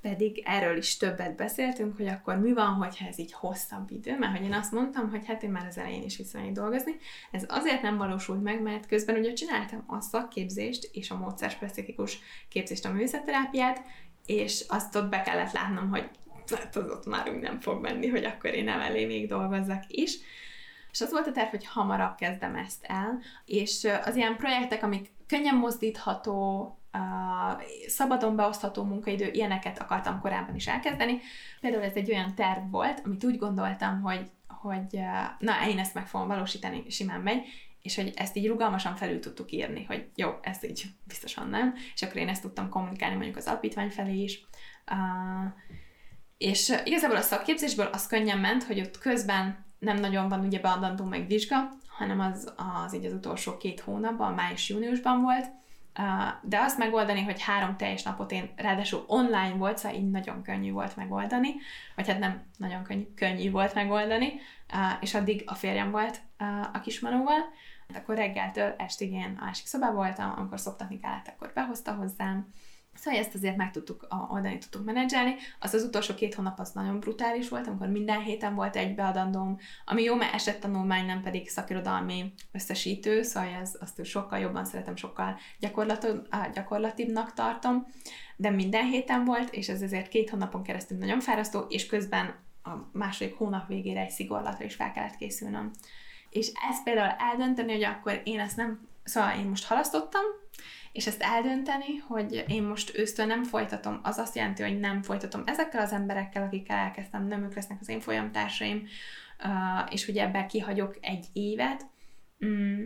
pedig 0.00 0.42
erről 0.44 0.76
is 0.76 0.96
többet 0.96 1.36
beszéltünk, 1.36 1.96
hogy 1.96 2.06
akkor 2.06 2.36
mi 2.36 2.52
van, 2.52 2.74
hogyha 2.74 3.06
ez 3.06 3.18
így 3.18 3.32
hosszabb 3.32 3.90
idő, 3.90 4.18
mert 4.18 4.36
hogy 4.36 4.46
én 4.46 4.52
azt 4.52 4.72
mondtam, 4.72 5.10
hogy 5.10 5.26
hát 5.26 5.42
én 5.42 5.50
már 5.50 5.66
az 5.66 5.78
elején 5.78 6.02
is 6.02 6.16
visszamegyek 6.16 6.52
dolgozni. 6.52 6.96
Ez 7.30 7.44
azért 7.48 7.82
nem 7.82 7.96
valósult 7.96 8.42
meg, 8.42 8.62
mert 8.62 8.86
közben 8.86 9.16
ugye 9.16 9.32
csináltam 9.32 9.84
a 9.86 10.00
szakképzést 10.00 10.88
és 10.92 11.10
a 11.10 11.18
módszerspecifikus 11.18 12.18
képzést, 12.48 12.84
a 12.84 12.92
műszerterápiát, 12.92 13.82
és 14.26 14.64
azt 14.68 14.96
ott 14.96 15.08
be 15.08 15.22
kellett 15.22 15.52
látnom, 15.52 15.88
hogy 15.88 16.10
hát 16.56 16.76
az 16.76 16.90
ott 16.90 17.06
már 17.06 17.30
úgy 17.30 17.40
nem 17.40 17.60
fog 17.60 17.80
menni, 17.80 18.08
hogy 18.08 18.24
akkor 18.24 18.54
én 18.54 18.68
elé 18.68 19.04
még 19.04 19.28
dolgozzak 19.28 19.82
is. 19.86 20.18
És 20.92 21.00
az 21.00 21.10
volt 21.10 21.26
a 21.26 21.32
terv, 21.32 21.50
hogy 21.50 21.66
hamarabb 21.66 22.14
kezdem 22.14 22.56
ezt 22.56 22.84
el, 22.84 23.20
és 23.44 23.88
az 24.04 24.16
ilyen 24.16 24.36
projektek, 24.36 24.82
amik 24.82 25.10
könnyen 25.26 25.56
mozdítható, 25.56 26.76
szabadon 27.86 28.36
beosztható 28.36 28.84
munkaidő, 28.84 29.30
ilyeneket 29.32 29.78
akartam 29.78 30.20
korábban 30.20 30.54
is 30.54 30.66
elkezdeni. 30.66 31.20
Például 31.60 31.82
ez 31.82 31.94
egy 31.94 32.10
olyan 32.10 32.34
terv 32.34 32.70
volt, 32.70 33.02
amit 33.04 33.24
úgy 33.24 33.38
gondoltam, 33.38 34.00
hogy, 34.00 34.30
hogy 34.46 35.00
na, 35.38 35.52
én 35.68 35.78
ezt 35.78 35.94
meg 35.94 36.06
fogom 36.06 36.28
valósítani, 36.28 36.90
simán 36.90 37.20
megy, 37.20 37.44
és 37.82 37.96
hogy 37.96 38.12
ezt 38.16 38.36
így 38.36 38.46
rugalmasan 38.46 38.96
felül 38.96 39.20
tudtuk 39.20 39.52
írni, 39.52 39.84
hogy 39.84 40.08
jó, 40.14 40.30
ezt 40.42 40.64
így 40.64 40.84
biztosan 41.04 41.48
nem, 41.48 41.74
és 41.94 42.02
akkor 42.02 42.16
én 42.16 42.28
ezt 42.28 42.42
tudtam 42.42 42.68
kommunikálni 42.68 43.14
mondjuk 43.14 43.36
az 43.36 43.46
alapítvány 43.46 43.90
felé 43.90 44.22
is. 44.22 44.46
Uh, 44.90 45.52
és 46.38 46.72
igazából 46.84 47.16
a 47.16 47.20
szakképzésből 47.20 47.86
az 47.86 48.06
könnyen 48.06 48.38
ment, 48.38 48.64
hogy 48.64 48.80
ott 48.80 48.98
közben 48.98 49.64
nem 49.78 49.96
nagyon 49.96 50.28
van 50.28 50.44
ugye 50.44 50.60
beadandó 50.60 51.04
meg 51.04 51.26
vizsga, 51.26 51.68
hanem 51.86 52.20
az, 52.20 52.52
az 52.84 52.94
így 52.94 53.04
az 53.04 53.12
utolsó 53.12 53.56
két 53.56 53.80
hónapban, 53.80 54.34
május-júniusban 54.34 55.22
volt, 55.22 55.46
de 56.42 56.58
azt 56.58 56.78
megoldani, 56.78 57.22
hogy 57.22 57.42
három 57.42 57.76
teljes 57.76 58.02
napot 58.02 58.32
én 58.32 58.50
ráadásul 58.56 59.04
online 59.06 59.54
volt, 59.54 59.78
szóval 59.78 59.98
így 59.98 60.10
nagyon 60.10 60.42
könnyű 60.42 60.72
volt 60.72 60.96
megoldani, 60.96 61.54
vagy 61.96 62.08
hát 62.08 62.18
nem 62.18 62.42
nagyon 62.56 62.82
könnyű, 62.82 63.06
könnyű 63.14 63.50
volt 63.50 63.74
megoldani, 63.74 64.40
és 65.00 65.14
addig 65.14 65.42
a 65.46 65.54
férjem 65.54 65.90
volt 65.90 66.20
a 66.72 66.80
kismanóval, 66.80 67.52
hát 67.88 68.02
akkor 68.02 68.16
reggeltől 68.16 68.74
estig 68.78 69.12
én 69.12 69.36
a 69.40 69.44
másik 69.44 69.66
szobában 69.66 69.96
voltam, 69.96 70.32
amikor 70.36 70.60
szoptatni 70.60 70.98
kellett, 70.98 71.28
akkor 71.28 71.50
behozta 71.54 71.92
hozzám, 71.92 72.52
Szóval 72.94 73.20
ezt 73.20 73.34
azért 73.34 73.56
meg 73.56 73.70
tudtuk 73.70 74.06
oldani, 74.28 74.58
tudtuk 74.58 74.84
menedzselni. 74.84 75.34
Az 75.58 75.74
az 75.74 75.82
utolsó 75.82 76.14
két 76.14 76.34
hónap 76.34 76.58
az 76.58 76.70
nagyon 76.70 77.00
brutális 77.00 77.48
volt, 77.48 77.66
amikor 77.66 77.88
minden 77.88 78.20
héten 78.20 78.54
volt 78.54 78.76
egy 78.76 78.94
beadandóm, 78.94 79.58
ami 79.84 80.02
jó, 80.02 80.14
mert 80.14 80.34
esett 80.34 80.60
tanulmány, 80.60 81.06
nem 81.06 81.22
pedig 81.22 81.48
szakirodalmi 81.48 82.32
összesítő, 82.52 83.22
szóval 83.22 83.48
ez, 83.60 83.76
azt 83.80 84.04
sokkal 84.04 84.38
jobban 84.38 84.64
szeretem, 84.64 84.96
sokkal 84.96 85.38
gyakorlatibbnak 86.52 87.32
tartom, 87.32 87.86
de 88.36 88.50
minden 88.50 88.84
héten 88.84 89.24
volt, 89.24 89.52
és 89.54 89.68
ez 89.68 89.82
azért 89.82 90.08
két 90.08 90.30
hónapon 90.30 90.62
keresztül 90.62 90.98
nagyon 90.98 91.20
fárasztó, 91.20 91.60
és 91.68 91.86
közben 91.86 92.34
a 92.62 92.70
második 92.92 93.36
hónap 93.36 93.68
végére 93.68 94.00
egy 94.00 94.10
szigorlatra 94.10 94.64
is 94.64 94.74
fel 94.74 94.92
kellett 94.92 95.16
készülnöm. 95.16 95.70
És 96.30 96.52
ezt 96.70 96.82
például 96.82 97.16
eldönteni, 97.18 97.72
hogy 97.72 97.84
akkor 97.84 98.20
én 98.24 98.40
ezt 98.40 98.56
nem, 98.56 98.88
szóval 99.04 99.38
én 99.38 99.46
most 99.46 99.66
halasztottam, 99.66 100.22
és 100.92 101.06
ezt 101.06 101.22
eldönteni, 101.22 101.96
hogy 101.96 102.44
én 102.48 102.62
most 102.62 102.98
ősztől 102.98 103.26
nem 103.26 103.44
folytatom, 103.44 104.00
az 104.02 104.18
azt 104.18 104.36
jelenti, 104.36 104.62
hogy 104.62 104.80
nem 104.80 105.02
folytatom 105.02 105.42
ezekkel 105.46 105.82
az 105.82 105.92
emberekkel, 105.92 106.42
akikkel 106.42 106.76
elkezdtem, 106.76 107.26
nem 107.26 107.42
ők 107.42 107.54
lesznek 107.54 107.78
az 107.80 107.88
én 107.88 108.00
folyamtársaim, 108.00 108.86
és 109.90 110.04
hogy 110.04 110.16
ebben 110.16 110.48
kihagyok 110.48 110.98
egy 111.00 111.26
évet, 111.32 111.86
mm, 112.44 112.84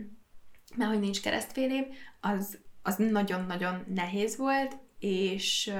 mert 0.75 0.91
hogy 0.91 0.99
nincs 0.99 1.21
keresztfél 1.21 1.71
év, 1.71 1.85
az, 2.19 2.59
az 2.81 2.95
nagyon-nagyon 2.95 3.83
nehéz 3.87 4.37
volt, 4.37 4.77
és 4.99 5.73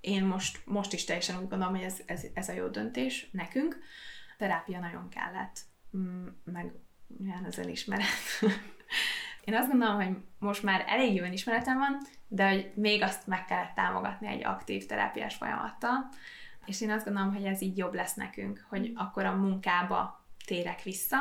én 0.00 0.24
most, 0.24 0.62
most 0.64 0.92
is 0.92 1.04
teljesen 1.04 1.36
úgy 1.36 1.48
gondolom, 1.48 1.74
hogy 1.74 1.84
ez, 1.84 2.00
ez, 2.06 2.22
ez 2.34 2.48
a 2.48 2.52
jó 2.52 2.66
döntés 2.66 3.28
nekünk. 3.32 3.78
Terápia 4.38 4.80
nagyon 4.80 5.08
kellett, 5.08 5.60
mm, 5.96 6.26
meg 6.44 6.72
olyan 7.20 7.44
az 7.44 7.58
elismeret. 7.58 8.06
Én 9.44 9.54
azt 9.54 9.70
gondolom, 9.70 9.94
hogy 9.94 10.16
most 10.38 10.62
már 10.62 10.84
elég 10.86 11.14
jó 11.14 11.24
ismeretem 11.24 11.78
van, 11.78 11.98
de 12.28 12.48
hogy 12.48 12.72
még 12.74 13.02
azt 13.02 13.26
meg 13.26 13.44
kellett 13.44 13.74
támogatni 13.74 14.26
egy 14.26 14.44
aktív 14.44 14.86
terápiás 14.86 15.34
folyamattal, 15.34 16.08
és 16.66 16.80
én 16.80 16.90
azt 16.90 17.04
gondolom, 17.04 17.34
hogy 17.34 17.44
ez 17.44 17.60
így 17.62 17.76
jobb 17.76 17.94
lesz 17.94 18.14
nekünk, 18.14 18.66
hogy 18.68 18.92
akkor 18.94 19.24
a 19.24 19.36
munkába 19.36 20.24
térek 20.46 20.82
vissza, 20.82 21.16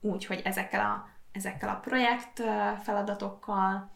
úgy, 0.00 0.26
hogy 0.26 0.40
ezekkel 0.44 0.80
a, 0.80 1.08
ezekkel 1.32 1.68
a 1.68 1.78
projekt 1.80 2.42
feladatokkal, 2.82 3.90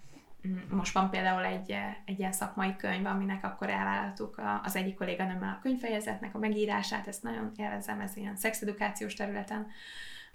mm, 0.49 0.59
most 0.71 0.95
van 0.95 1.11
például 1.11 1.45
egy, 1.45 1.77
egy 2.05 2.19
ilyen 2.19 2.33
szakmai 2.33 2.77
könyv, 2.77 3.07
aminek 3.07 3.45
akkor 3.45 3.71
elvállaltuk 3.71 4.41
az 4.63 4.77
egyik 4.77 4.95
kolléganőmmel 4.95 5.57
a 5.59 5.63
könyvfejezetnek 5.63 6.35
a 6.35 6.39
megírását, 6.39 7.07
ezt 7.07 7.23
nagyon 7.23 7.53
élvezem, 7.57 8.01
ez 8.01 8.17
ilyen 8.17 8.37
szexedukációs 8.37 9.15
területen, 9.15 9.67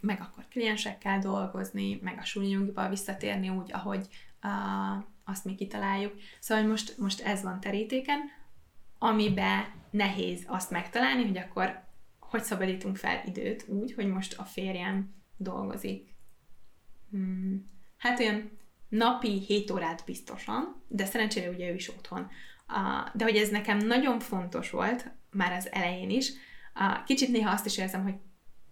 meg 0.01 0.21
akkor 0.21 0.45
kliensekkel 0.49 1.19
dolgozni, 1.19 1.99
meg 2.01 2.17
a 2.19 2.25
súlynyugiba 2.25 2.89
visszatérni 2.89 3.49
úgy, 3.49 3.73
ahogy 3.73 4.07
uh, 4.43 5.03
azt 5.23 5.45
mi 5.45 5.55
kitaláljuk. 5.55 6.13
Szóval 6.39 6.63
most, 6.63 6.97
most 6.97 7.21
ez 7.21 7.41
van 7.41 7.59
terítéken, 7.59 8.19
amiben 8.97 9.65
nehéz 9.89 10.43
azt 10.47 10.71
megtalálni, 10.71 11.25
hogy 11.25 11.37
akkor 11.37 11.89
hogy 12.19 12.43
szabadítunk 12.43 12.97
fel 12.97 13.21
időt 13.25 13.67
úgy, 13.67 13.93
hogy 13.93 14.07
most 14.07 14.37
a 14.37 14.43
férjem 14.43 15.13
dolgozik. 15.37 16.15
Hmm. 17.09 17.69
Hát 17.97 18.19
olyan 18.19 18.59
napi 18.89 19.39
7 19.39 19.71
órát 19.71 20.03
biztosan, 20.05 20.83
de 20.87 21.05
szerencsére 21.05 21.49
ugye 21.49 21.69
ő 21.69 21.73
is 21.73 21.89
otthon. 21.89 22.27
Uh, 22.67 23.15
de 23.15 23.23
hogy 23.23 23.35
ez 23.35 23.49
nekem 23.49 23.77
nagyon 23.77 24.19
fontos 24.19 24.69
volt, 24.69 25.11
már 25.31 25.51
az 25.51 25.71
elején 25.71 26.09
is, 26.09 26.31
uh, 26.75 27.03
kicsit 27.03 27.29
néha 27.29 27.51
azt 27.51 27.65
is 27.65 27.77
érzem, 27.77 28.03
hogy 28.03 28.15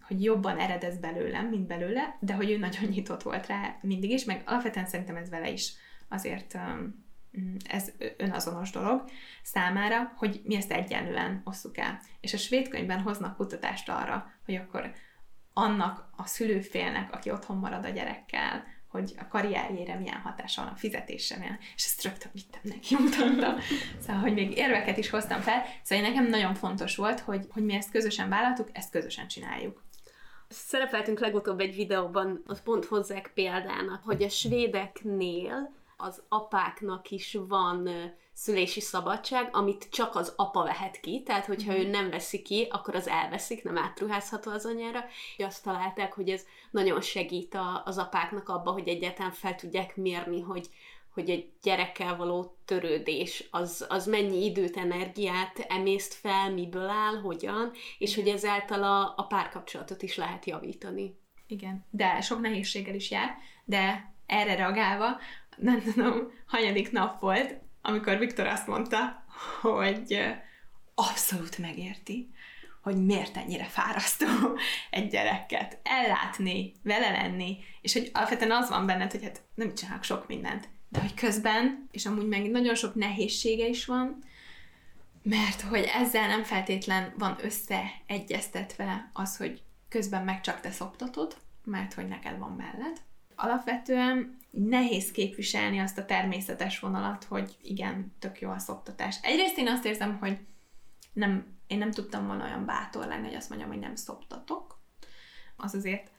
hogy 0.09 0.23
jobban 0.23 0.57
eredez 0.57 0.97
belőlem, 0.97 1.45
mint 1.45 1.67
belőle, 1.67 2.17
de 2.19 2.33
hogy 2.33 2.49
ő 2.49 2.57
nagyon 2.57 2.83
nyitott 2.93 3.23
volt 3.23 3.47
rá 3.47 3.77
mindig 3.81 4.11
is, 4.11 4.23
meg 4.25 4.41
alapvetően 4.45 4.85
szerintem 4.85 5.15
ez 5.15 5.29
vele 5.29 5.49
is 5.49 5.73
azért 6.07 6.57
ez 7.69 7.91
önazonos 8.17 8.69
dolog 8.69 9.03
számára, 9.43 10.13
hogy 10.15 10.41
mi 10.43 10.55
ezt 10.55 10.71
egyenlően 10.71 11.41
osszuk 11.45 11.77
el. 11.77 11.99
És 12.19 12.33
a 12.33 12.37
svéd 12.37 12.67
könyvben 12.67 13.01
hoznak 13.01 13.35
kutatást 13.35 13.89
arra, 13.89 14.31
hogy 14.45 14.55
akkor 14.55 14.93
annak 15.53 16.09
a 16.15 16.25
szülőfélnek, 16.25 17.13
aki 17.13 17.31
otthon 17.31 17.57
marad 17.57 17.85
a 17.85 17.89
gyerekkel, 17.89 18.63
hogy 18.87 19.15
a 19.17 19.27
karrierjére 19.27 19.95
milyen 19.95 20.19
hatása 20.19 20.61
van, 20.61 20.71
a 20.71 20.75
fizetésre 20.75 21.37
milyen, 21.37 21.57
és 21.75 21.85
ezt 21.85 22.03
rögtön 22.03 22.31
vittem 22.33 22.61
neki, 22.63 22.95
mutattam. 23.03 23.55
Szóval, 23.99 24.21
hogy 24.21 24.33
még 24.33 24.57
érveket 24.57 24.97
is 24.97 25.09
hoztam 25.09 25.41
fel. 25.41 25.63
Szóval 25.83 26.07
nekem 26.07 26.27
nagyon 26.27 26.53
fontos 26.53 26.95
volt, 26.95 27.19
hogy, 27.19 27.45
hogy 27.49 27.63
mi 27.65 27.73
ezt 27.73 27.91
közösen 27.91 28.29
vállaltuk, 28.29 28.69
ezt 28.73 28.91
közösen 28.91 29.27
csináljuk. 29.27 29.83
Szerepeltünk 30.49 31.19
legutóbb 31.19 31.59
egy 31.59 31.75
videóban, 31.75 32.43
az 32.47 32.61
pont 32.63 32.85
hozzák 32.85 33.31
példának, 33.33 34.03
hogy 34.03 34.23
a 34.23 34.29
svédeknél 34.29 35.71
az 35.97 36.21
apáknak 36.29 37.11
is 37.11 37.37
van 37.47 37.89
szülési 38.33 38.79
szabadság, 38.79 39.49
amit 39.51 39.87
csak 39.91 40.15
az 40.15 40.33
apa 40.35 40.63
vehet 40.63 40.99
ki, 40.99 41.23
tehát 41.23 41.45
hogyha 41.45 41.73
mm. 41.73 41.75
ő 41.75 41.89
nem 41.89 42.09
veszi 42.09 42.41
ki, 42.41 42.67
akkor 42.71 42.95
az 42.95 43.07
elveszik, 43.07 43.63
nem 43.63 43.77
átruházható 43.77 44.51
az 44.51 44.65
anyára. 44.65 45.05
Azt 45.37 45.63
találták, 45.63 46.13
hogy 46.13 46.29
ez 46.29 46.45
nagyon 46.71 47.01
segít 47.01 47.57
az 47.83 47.97
apáknak 47.97 48.49
abba, 48.49 48.71
hogy 48.71 48.87
egyáltalán 48.87 49.31
fel 49.31 49.55
tudják 49.55 49.95
mérni, 49.95 50.41
hogy 50.41 50.69
hogy 51.19 51.29
egy 51.29 51.51
gyerekkel 51.61 52.15
való 52.15 52.57
törődés, 52.65 53.47
az, 53.51 53.85
az 53.89 54.05
mennyi 54.05 54.45
időt, 54.45 54.77
energiát 54.77 55.65
emészt 55.67 56.13
fel, 56.13 56.51
miből 56.51 56.89
áll, 56.89 57.21
hogyan, 57.21 57.71
és 57.97 58.15
hogy 58.15 58.27
ezáltal 58.27 58.83
a, 58.83 59.13
a 59.15 59.23
párkapcsolatot 59.23 60.01
is 60.01 60.15
lehet 60.15 60.45
javítani. 60.45 61.17
Igen, 61.47 61.85
de 61.89 62.21
sok 62.21 62.39
nehézséggel 62.41 62.95
is 62.95 63.11
jár, 63.11 63.37
de 63.65 64.13
erre 64.25 64.55
reagálva, 64.55 65.19
nem 65.57 65.81
tudom, 65.81 66.31
hanyadik 66.45 66.91
nap 66.91 67.19
volt, 67.19 67.59
amikor 67.81 68.17
Viktor 68.17 68.47
azt 68.47 68.67
mondta, 68.67 69.25
hogy 69.61 70.19
abszolút 70.95 71.57
megérti, 71.57 72.33
hogy 72.81 73.05
miért 73.05 73.37
ennyire 73.37 73.63
fárasztó 73.63 74.27
egy 74.89 75.07
gyereket. 75.07 75.79
Ellátni, 75.83 76.73
vele 76.83 77.11
lenni, 77.11 77.57
és 77.81 77.93
hogy 77.93 78.09
alapvetően 78.13 78.51
az 78.51 78.69
van 78.69 78.85
benned, 78.85 79.11
hogy 79.11 79.23
hát 79.23 79.41
nem 79.55 79.73
csinálok 79.73 80.03
sok 80.03 80.27
mindent, 80.27 80.69
de 80.89 80.99
hogy 80.99 81.13
közben, 81.13 81.87
és 81.91 82.05
amúgy 82.05 82.27
meg 82.27 82.49
nagyon 82.49 82.75
sok 82.75 82.95
nehézsége 82.95 83.67
is 83.67 83.85
van, 83.85 84.23
mert 85.23 85.61
hogy 85.61 85.89
ezzel 85.93 86.27
nem 86.27 86.43
feltétlen 86.43 87.13
van 87.17 87.37
összeegyeztetve 87.41 89.09
az, 89.13 89.37
hogy 89.37 89.61
közben 89.89 90.23
meg 90.23 90.41
csak 90.41 90.61
te 90.61 90.71
szoptatod, 90.71 91.37
mert 91.63 91.93
hogy 91.93 92.07
neked 92.07 92.37
van 92.37 92.51
mellett. 92.51 93.01
Alapvetően 93.35 94.37
nehéz 94.49 95.11
képviselni 95.11 95.79
azt 95.79 95.97
a 95.97 96.05
természetes 96.05 96.79
vonalat, 96.79 97.23
hogy 97.23 97.57
igen, 97.61 98.13
tök 98.19 98.41
jó 98.41 98.49
a 98.49 98.59
szoptatás. 98.59 99.17
Egyrészt 99.21 99.57
én 99.57 99.67
azt 99.67 99.85
érzem, 99.85 100.17
hogy 100.17 100.37
nem, 101.13 101.57
én 101.67 101.77
nem 101.77 101.91
tudtam 101.91 102.25
volna 102.25 102.45
olyan 102.45 102.65
bátor 102.65 103.05
lenni, 103.07 103.25
hogy 103.25 103.35
azt 103.35 103.49
mondjam, 103.49 103.69
hogy 103.69 103.79
nem 103.79 103.95
szoptatok. 103.95 104.79
Az 105.55 105.73
azért 105.73 106.11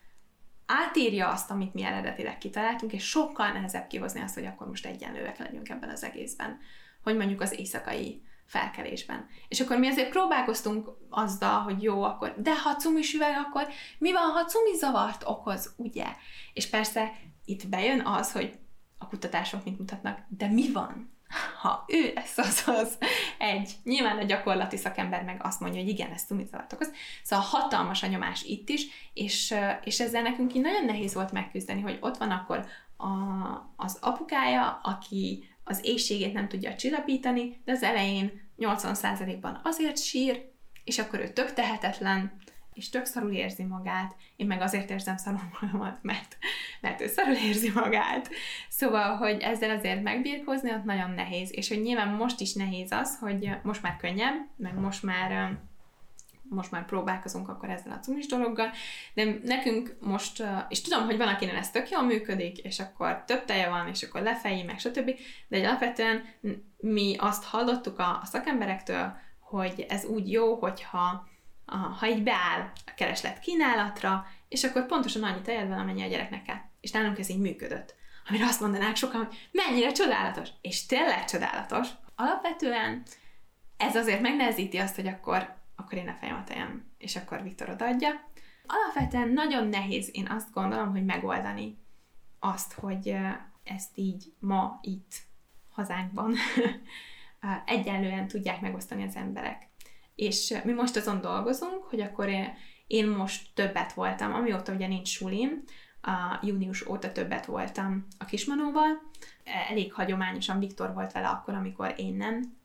átírja 0.71 1.27
azt, 1.27 1.51
amit 1.51 1.73
mi 1.73 1.83
eredetileg 1.83 2.37
kitaláltunk, 2.37 2.93
és 2.93 3.03
sokkal 3.03 3.51
nehezebb 3.51 3.87
kihozni 3.87 4.21
azt, 4.21 4.33
hogy 4.33 4.45
akkor 4.45 4.67
most 4.67 4.85
egyenlőek 4.85 5.37
legyünk 5.37 5.69
ebben 5.69 5.89
az 5.89 6.03
egészben, 6.03 6.59
hogy 7.03 7.15
mondjuk 7.15 7.41
az 7.41 7.59
éjszakai 7.59 8.23
felkelésben. 8.45 9.27
És 9.47 9.59
akkor 9.59 9.77
mi 9.77 9.87
azért 9.87 10.09
próbálkoztunk 10.09 10.89
azzal, 11.09 11.59
hogy 11.59 11.83
jó, 11.83 12.03
akkor, 12.03 12.35
de 12.37 12.59
ha 12.59 12.75
cumis 12.75 13.13
üveg, 13.13 13.37
akkor 13.37 13.67
mi 13.97 14.11
van, 14.11 14.31
ha 14.31 14.45
cumi 14.45 14.75
zavart 14.75 15.23
okoz, 15.25 15.73
ugye? 15.77 16.05
És 16.53 16.69
persze 16.69 17.11
itt 17.45 17.67
bejön 17.67 18.01
az, 18.05 18.31
hogy 18.31 18.59
a 18.97 19.07
kutatások 19.07 19.63
mit 19.63 19.77
mutatnak, 19.77 20.19
de 20.27 20.47
mi 20.47 20.71
van, 20.71 21.10
ha 21.61 21.85
ő 21.87 22.11
lesz 22.15 22.37
az 22.37 22.63
az 22.65 22.97
egy, 23.37 23.71
nyilván 23.83 24.17
a 24.17 24.23
gyakorlati 24.23 24.77
szakember 24.77 25.23
meg 25.23 25.39
azt 25.43 25.59
mondja, 25.59 25.79
hogy 25.79 25.89
igen, 25.89 26.11
ez 26.11 26.23
cumizavart 26.23 26.73
okoz. 26.73 26.91
Szóval 27.23 27.45
hatalmas 27.45 28.03
a 28.03 28.07
nyomás 28.07 28.43
itt 28.43 28.69
is, 28.69 28.85
és, 29.13 29.55
és 29.83 29.99
ezzel 29.99 30.21
nekünk 30.21 30.55
így 30.55 30.61
nagyon 30.61 30.85
nehéz 30.85 31.13
volt 31.13 31.31
megküzdeni, 31.31 31.81
hogy 31.81 31.97
ott 32.01 32.17
van 32.17 32.31
akkor 32.31 32.65
a, 32.97 33.07
az 33.75 33.97
apukája, 34.01 34.79
aki 34.83 35.49
az 35.63 35.79
éjségét 35.83 36.33
nem 36.33 36.47
tudja 36.47 36.75
csillapítani, 36.75 37.61
de 37.65 37.71
az 37.71 37.83
elején 37.83 38.49
80%-ban 38.57 39.59
azért 39.63 40.03
sír, 40.03 40.49
és 40.83 40.99
akkor 40.99 41.19
ő 41.19 41.29
tök 41.29 41.53
tehetetlen, 41.53 42.39
és 42.73 42.89
tök 42.89 43.05
szarul 43.05 43.33
érzi 43.33 43.63
magát, 43.63 44.15
én 44.35 44.47
meg 44.47 44.61
azért 44.61 44.89
érzem 44.89 45.17
szarul 45.17 45.49
magamat, 45.61 45.99
mert, 46.01 46.37
mert 46.81 47.01
ő 47.01 47.07
szarul 47.07 47.35
érzi 47.35 47.71
magát. 47.75 48.29
Szóval, 48.69 49.15
hogy 49.15 49.39
ezzel 49.41 49.77
azért 49.77 50.03
megbírkozni, 50.03 50.71
ott 50.71 50.83
nagyon 50.83 51.09
nehéz, 51.11 51.49
és 51.55 51.67
hogy 51.67 51.81
nyilván 51.81 52.07
most 52.07 52.39
is 52.39 52.53
nehéz 52.53 52.91
az, 52.91 53.17
hogy 53.19 53.49
most 53.63 53.81
már 53.81 53.97
könnyebb, 53.97 54.47
meg 54.55 54.79
most 54.79 55.03
már 55.03 55.59
most 56.49 56.71
már 56.71 56.85
próbálkozunk 56.85 57.49
akkor 57.49 57.69
ezzel 57.69 57.91
a 57.91 57.99
cumis 57.99 58.27
dologgal, 58.27 58.69
de 59.13 59.37
nekünk 59.43 59.95
most, 59.99 60.43
és 60.69 60.81
tudom, 60.81 61.05
hogy 61.05 61.17
van, 61.17 61.27
akinek 61.27 61.55
ez 61.55 61.71
tök 61.71 61.89
jól 61.89 62.03
működik, 62.03 62.57
és 62.57 62.79
akkor 62.79 63.23
több 63.25 63.45
teje 63.45 63.69
van, 63.69 63.87
és 63.87 64.03
akkor 64.03 64.21
lefejé, 64.21 64.63
meg 64.63 64.79
stb., 64.79 65.11
de 65.47 65.57
egy 65.57 65.63
alapvetően 65.63 66.23
mi 66.77 67.15
azt 67.19 67.43
hallottuk 67.43 67.99
a, 67.99 68.19
a 68.21 68.25
szakemberektől, 68.25 69.17
hogy 69.39 69.85
ez 69.89 70.05
úgy 70.05 70.31
jó, 70.31 70.55
hogyha 70.55 71.29
ha 71.65 72.07
így 72.07 72.23
beáll 72.23 72.71
a 72.85 72.91
kereslet 72.95 73.39
kínálatra, 73.39 74.25
és 74.47 74.63
akkor 74.63 74.85
pontosan 74.85 75.23
annyi 75.23 75.41
tejed 75.41 75.67
van, 75.67 75.79
amennyi 75.79 76.03
a 76.03 76.07
gyereknek 76.07 76.43
kell. 76.43 76.61
És 76.81 76.91
nálunk 76.91 77.19
ez 77.19 77.29
így 77.29 77.39
működött. 77.39 77.95
Amire 78.27 78.45
azt 78.45 78.61
mondanák 78.61 78.95
sokan, 78.95 79.25
hogy 79.25 79.49
mennyire 79.51 79.91
csodálatos. 79.91 80.49
És 80.61 80.85
tényleg 80.85 81.25
csodálatos. 81.25 81.87
Alapvetően 82.15 83.03
ez 83.77 83.95
azért 83.95 84.21
megnehezíti 84.21 84.77
azt, 84.77 84.95
hogy 84.95 85.07
akkor 85.07 85.59
akkor 85.81 85.97
én 85.97 86.07
a 86.07 86.17
fejem 86.19 86.35
a 86.35 86.43
tejem, 86.43 86.85
és 86.97 87.15
akkor 87.15 87.43
Viktor 87.43 87.69
odaadja. 87.69 88.09
Alapvetően 88.65 89.29
nagyon 89.29 89.67
nehéz, 89.67 90.09
én 90.11 90.27
azt 90.27 90.53
gondolom, 90.53 90.91
hogy 90.91 91.05
megoldani 91.05 91.77
azt, 92.39 92.73
hogy 92.73 93.15
ezt 93.63 93.97
így 93.97 94.33
ma 94.39 94.79
itt 94.81 95.15
hazánkban 95.71 96.35
egyenlően 97.65 98.27
tudják 98.27 98.61
megosztani 98.61 99.03
az 99.03 99.15
emberek. 99.15 99.69
És 100.21 100.53
mi 100.63 100.71
most 100.71 100.95
azon 100.95 101.21
dolgozunk, 101.21 101.83
hogy 101.83 101.99
akkor 101.99 102.29
én 102.87 103.07
most 103.07 103.47
többet 103.53 103.93
voltam, 103.93 104.33
amióta 104.33 104.73
ugye 104.73 104.87
nincs 104.87 105.07
sulim, 105.07 105.63
a 106.01 106.39
június 106.41 106.87
óta 106.87 107.11
többet 107.11 107.45
voltam 107.45 108.07
a 108.17 108.25
kismanóval. 108.25 109.01
Elég 109.69 109.93
hagyományosan 109.93 110.59
Viktor 110.59 110.93
volt 110.93 111.11
vele 111.11 111.27
akkor, 111.27 111.53
amikor 111.53 111.93
én 111.97 112.15
nem, 112.15 112.57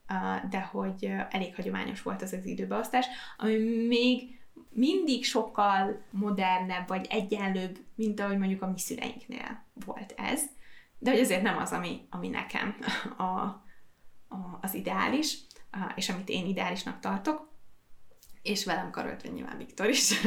de 0.51 0.61
hogy 0.61 1.13
elég 1.31 1.55
hagyományos 1.55 2.03
volt 2.03 2.23
az 2.23 2.33
az 2.33 2.47
időbeosztás, 2.47 3.07
ami 3.37 3.87
még 3.87 4.39
mindig 4.69 5.25
sokkal 5.25 6.03
modernebb, 6.11 6.89
vagy 6.89 7.07
egyenlőbb, 7.11 7.79
mint 7.95 8.21
ahogy 8.21 8.39
mondjuk 8.39 8.63
a 8.63 8.71
mi 8.71 8.79
szüleinknél 8.79 9.65
volt 9.85 10.15
ez. 10.17 10.43
De 10.99 11.11
hogy 11.11 11.21
azért 11.21 11.43
nem 11.43 11.57
az, 11.57 11.73
ami, 11.73 12.07
ami 12.11 12.29
nekem 12.29 12.77
a, 13.17 13.23
a, 13.23 14.59
az 14.61 14.75
ideális, 14.75 15.39
és 15.95 16.09
amit 16.09 16.29
én 16.29 16.47
ideálisnak 16.47 17.01
tartok, 17.01 17.49
és 18.43 18.65
velem 18.65 18.91
karöltve 18.91 19.29
nyilván 19.29 19.57
Viktor 19.57 19.89
is. 19.89 20.13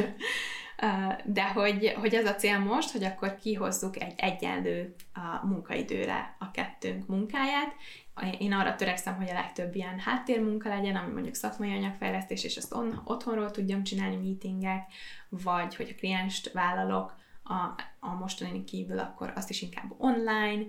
De 1.24 1.52
hogy, 1.52 1.92
hogy 1.96 2.14
ez 2.14 2.26
a 2.26 2.34
cél 2.34 2.58
most, 2.58 2.90
hogy 2.90 3.04
akkor 3.04 3.38
kihozzuk 3.38 4.00
egy 4.00 4.14
egyenlő 4.16 4.94
munkaidőre 5.42 6.36
a 6.38 6.50
kettőnk 6.50 7.06
munkáját, 7.06 7.74
én 8.38 8.52
arra 8.52 8.74
törekszem, 8.74 9.16
hogy 9.16 9.28
a 9.28 9.32
legtöbb 9.32 9.74
ilyen 9.74 9.98
háttérmunka 9.98 10.68
legyen, 10.68 10.96
ami 10.96 11.12
mondjuk 11.12 11.34
szakmai 11.34 11.74
anyagfejlesztés, 11.74 12.44
és 12.44 12.56
azt 12.56 12.74
on, 12.74 13.02
otthonról 13.04 13.50
tudjam 13.50 13.82
csinálni 13.82 14.16
meetingek, 14.16 14.92
vagy 15.28 15.76
hogy 15.76 15.94
a 15.96 15.98
klienst 15.98 16.52
vállalok 16.52 17.16
a, 17.44 17.82
a 18.00 18.14
mostani 18.14 18.64
kívül, 18.64 18.98
akkor 18.98 19.32
azt 19.36 19.50
is 19.50 19.62
inkább 19.62 19.94
online, 19.98 20.62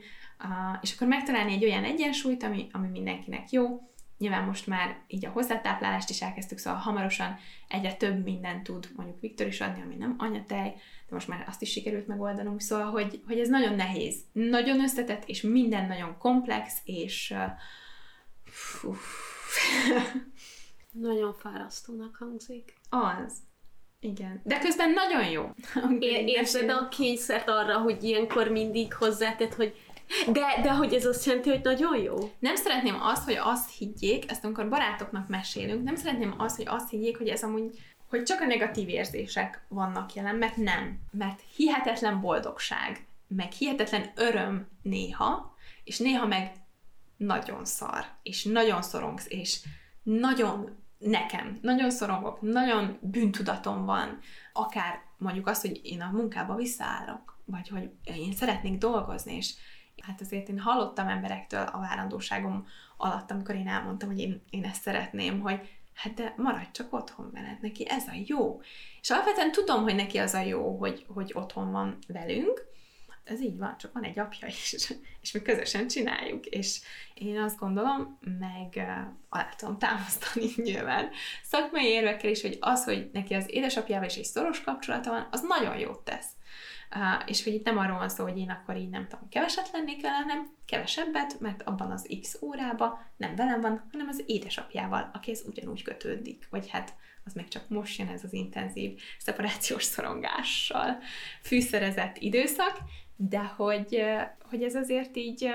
uh, 0.44 0.78
és 0.82 0.94
akkor 0.94 1.08
megtalálni 1.08 1.54
egy 1.54 1.64
olyan 1.64 1.84
egyensúlyt, 1.84 2.44
ami, 2.44 2.68
ami 2.72 2.88
mindenkinek 2.88 3.50
jó, 3.50 3.91
Nyilván 4.22 4.44
most 4.44 4.68
már 4.68 4.98
így 5.08 5.26
a 5.26 5.30
hozzátáplálást 5.30 6.10
is 6.10 6.22
elkezdtük, 6.22 6.58
szóval 6.58 6.80
hamarosan 6.80 7.38
egyre 7.68 7.94
több 7.94 8.24
mindent 8.24 8.64
tud 8.64 8.90
mondjuk 8.96 9.20
Viktor 9.20 9.48
is 9.48 9.62
adni, 9.62 9.82
ami 9.82 9.96
nem 9.96 10.16
anyatej, 10.18 10.70
de 11.08 11.16
most 11.16 11.28
már 11.28 11.46
azt 11.48 11.62
is 11.62 11.72
sikerült 11.72 12.08
megoldanunk, 12.08 12.62
szóval, 12.62 12.92
hogy, 12.92 13.22
hogy 13.28 13.40
ez 13.40 13.50
nagyon 13.50 13.76
nehéz, 13.76 14.16
nagyon 14.32 14.80
összetett, 14.82 15.24
és 15.26 15.42
minden 15.42 15.88
nagyon 15.88 16.18
komplex, 16.18 16.78
és 16.84 17.34
uh, 18.84 18.96
nagyon 20.92 21.34
fárasztónak 21.34 22.16
hangzik. 22.16 22.74
Az. 22.90 23.38
Igen. 24.00 24.42
De 24.44 24.60
közben 24.60 24.92
nagyon 24.92 25.30
jó. 25.30 25.50
Érzed 26.26 26.70
a 26.70 26.88
kényszert 26.88 27.50
arra, 27.50 27.78
hogy 27.78 28.04
ilyenkor 28.04 28.48
mindig 28.48 28.94
hozzátett, 28.94 29.54
hogy 29.54 29.76
de, 30.32 30.60
de 30.62 30.72
hogy 30.72 30.94
ez 30.94 31.06
azt 31.06 31.26
jelenti, 31.26 31.50
hogy 31.50 31.62
nagyon 31.64 31.98
jó? 31.98 32.16
Nem 32.40 32.56
szeretném 32.56 32.98
azt, 33.02 33.24
hogy 33.24 33.38
azt 33.42 33.78
higgyék, 33.78 34.32
ezt 34.32 34.44
amikor 34.44 34.70
barátoknak 34.70 35.28
mesélünk, 35.28 35.84
nem 35.84 35.96
szeretném 35.96 36.34
azt, 36.38 36.56
hogy 36.56 36.68
azt 36.68 36.90
higgyék, 36.90 37.18
hogy 37.18 37.28
ez 37.28 37.44
amúgy 37.44 37.80
hogy 38.12 38.24
csak 38.24 38.42
a 38.42 38.46
negatív 38.46 38.90
érzések 38.90 39.66
vannak 39.68 40.14
jelen, 40.14 40.36
mert 40.36 40.56
nem. 40.56 41.00
Mert 41.12 41.42
hihetetlen 41.56 42.22
boldogság, 42.22 43.06
meg 43.28 43.52
hihetetlen 43.52 44.12
öröm 44.16 44.68
néha, 44.82 45.56
és 45.84 46.00
néha 46.00 46.26
meg 46.26 46.52
nagyon 47.18 47.66
szar, 47.66 48.06
és 48.24 48.44
nagyon 48.44 48.82
szorongsz, 48.82 49.26
és 49.30 49.60
nagyon 50.04 50.78
nekem, 50.98 51.60
nagyon 51.62 51.92
szorongok, 51.92 52.42
nagyon 52.42 52.98
bűntudatom 53.02 53.86
van, 53.86 54.20
akár 54.54 55.02
mondjuk 55.18 55.48
azt, 55.48 55.62
hogy 55.62 55.80
én 55.84 56.02
a 56.02 56.12
munkába 56.12 56.56
visszaállok, 56.56 57.40
vagy 57.46 57.68
hogy 57.68 57.90
én 58.04 58.34
szeretnék 58.34 58.78
dolgozni, 58.78 59.36
és 59.36 59.54
hát 60.02 60.22
azért 60.22 60.50
én 60.50 60.60
hallottam 60.60 61.08
emberektől 61.08 61.62
a 61.62 61.80
várandóságom 61.80 62.68
alatt, 62.98 63.32
amikor 63.32 63.56
én 63.56 63.68
elmondtam, 63.68 64.10
hogy 64.10 64.20
én, 64.20 64.42
én 64.50 64.64
ezt 64.64 64.82
szeretném, 64.82 65.40
hogy 65.40 65.80
hát 65.94 66.14
de 66.14 66.34
maradj 66.38 66.72
csak 66.72 66.94
otthon 66.94 67.32
veled, 67.34 67.62
neki 67.62 67.90
ez 67.90 68.08
a 68.08 68.14
jó. 68.26 68.62
És 69.02 69.10
alapvetően 69.10 69.52
tudom, 69.52 69.84
hogy 69.84 69.96
neki 69.96 70.18
az 70.18 70.34
a 70.34 70.42
jó, 70.42 70.78
hogy, 70.78 71.06
hogy 71.08 71.32
otthon 71.36 71.72
van 71.72 71.98
velünk, 72.08 72.70
ez 73.24 73.42
így 73.42 73.58
van, 73.58 73.78
csak 73.78 73.94
van 73.94 74.04
egy 74.04 74.20
apja 74.20 74.48
is, 74.48 74.76
és 75.22 75.32
mi 75.32 75.42
közösen 75.42 75.88
csináljuk, 75.88 76.46
és 76.46 76.82
én 77.14 77.40
azt 77.40 77.58
gondolom, 77.58 78.18
meg 78.40 78.76
alá 79.30 79.50
tudom 79.58 79.78
támasztani 79.78 80.46
nyilván 80.64 81.10
szakmai 81.44 81.86
érvekkel 81.86 82.30
is, 82.30 82.42
hogy 82.42 82.58
az, 82.60 82.84
hogy 82.84 83.10
neki 83.14 83.34
az 83.34 83.46
édesapjával 83.48 84.08
is 84.08 84.16
egy 84.16 84.24
szoros 84.24 84.62
kapcsolata 84.62 85.10
van, 85.10 85.28
az 85.32 85.42
nagyon 85.42 85.78
jót 85.78 86.00
tesz. 86.00 86.28
És 87.26 87.44
hogy 87.44 87.54
itt 87.54 87.66
nem 87.66 87.78
arról 87.78 87.98
van 87.98 88.10
szó, 88.10 88.24
hogy 88.24 88.38
én 88.38 88.50
akkor 88.50 88.78
így 88.78 88.90
nem 88.90 89.08
tudom, 89.08 89.30
keveset 89.30 89.70
lennék 89.72 90.02
vele, 90.02 90.16
hanem 90.16 90.48
kevesebbet, 90.66 91.40
mert 91.40 91.62
abban 91.62 91.92
az 91.92 92.18
x 92.22 92.38
órába 92.42 93.00
nem 93.18 93.36
velem 93.36 93.62
van, 93.62 93.88
hanem 93.92 94.08
az 94.08 94.24
édesapjával, 94.26 95.10
akihez 95.14 95.44
ugyanúgy 95.48 95.82
kötődik, 95.82 96.48
vagy 96.50 96.70
hát 96.70 96.94
az 97.26 97.34
még 97.34 97.48
csak 97.48 97.70
most 97.70 98.00
jön 98.00 98.08
ez 98.08 98.24
az 98.24 98.34
intenzív 98.34 99.02
szeparációs 99.18 99.84
szorongással 99.84 100.98
fűszerezett 101.42 102.18
időszak, 102.18 102.78
de 103.16 103.40
hogy, 103.40 104.04
hogy 104.50 104.64
ez 104.64 104.76
azért 104.76 105.18
így 105.18 105.54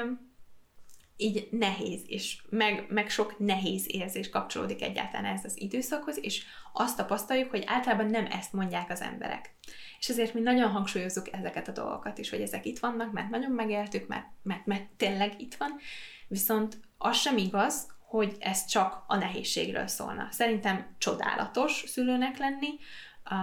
így 1.16 1.48
nehéz, 1.50 2.00
és 2.06 2.42
meg, 2.48 2.86
meg 2.88 3.10
sok 3.10 3.38
nehéz 3.38 3.84
érzés 3.86 4.28
kapcsolódik 4.28 4.82
egyáltalán 4.82 5.36
ez 5.36 5.44
az 5.44 5.60
időszakhoz, 5.60 6.18
és 6.24 6.44
azt 6.72 6.96
tapasztaljuk, 6.96 7.50
hogy 7.50 7.64
általában 7.66 8.06
nem 8.06 8.26
ezt 8.30 8.52
mondják 8.52 8.90
az 8.90 9.00
emberek. 9.00 9.54
És 9.98 10.08
ezért 10.08 10.34
mi 10.34 10.40
nagyon 10.40 10.70
hangsúlyozzuk 10.70 11.32
ezeket 11.32 11.68
a 11.68 11.72
dolgokat 11.72 12.18
is, 12.18 12.30
hogy 12.30 12.40
ezek 12.40 12.64
itt 12.64 12.78
vannak, 12.78 13.12
mert 13.12 13.30
nagyon 13.30 13.50
megéltük, 13.50 14.06
mert, 14.06 14.26
mert, 14.42 14.66
mert 14.66 14.86
tényleg 14.96 15.40
itt 15.40 15.54
van, 15.54 15.78
viszont 16.28 16.80
az 16.98 17.16
sem 17.16 17.36
igaz, 17.36 17.94
hogy 18.06 18.36
ez 18.38 18.64
csak 18.64 19.04
a 19.06 19.16
nehézségről 19.16 19.86
szólna. 19.86 20.28
Szerintem 20.30 20.94
csodálatos 20.98 21.84
szülőnek 21.86 22.38
lenni, 22.38 22.68
uh, 23.30 23.36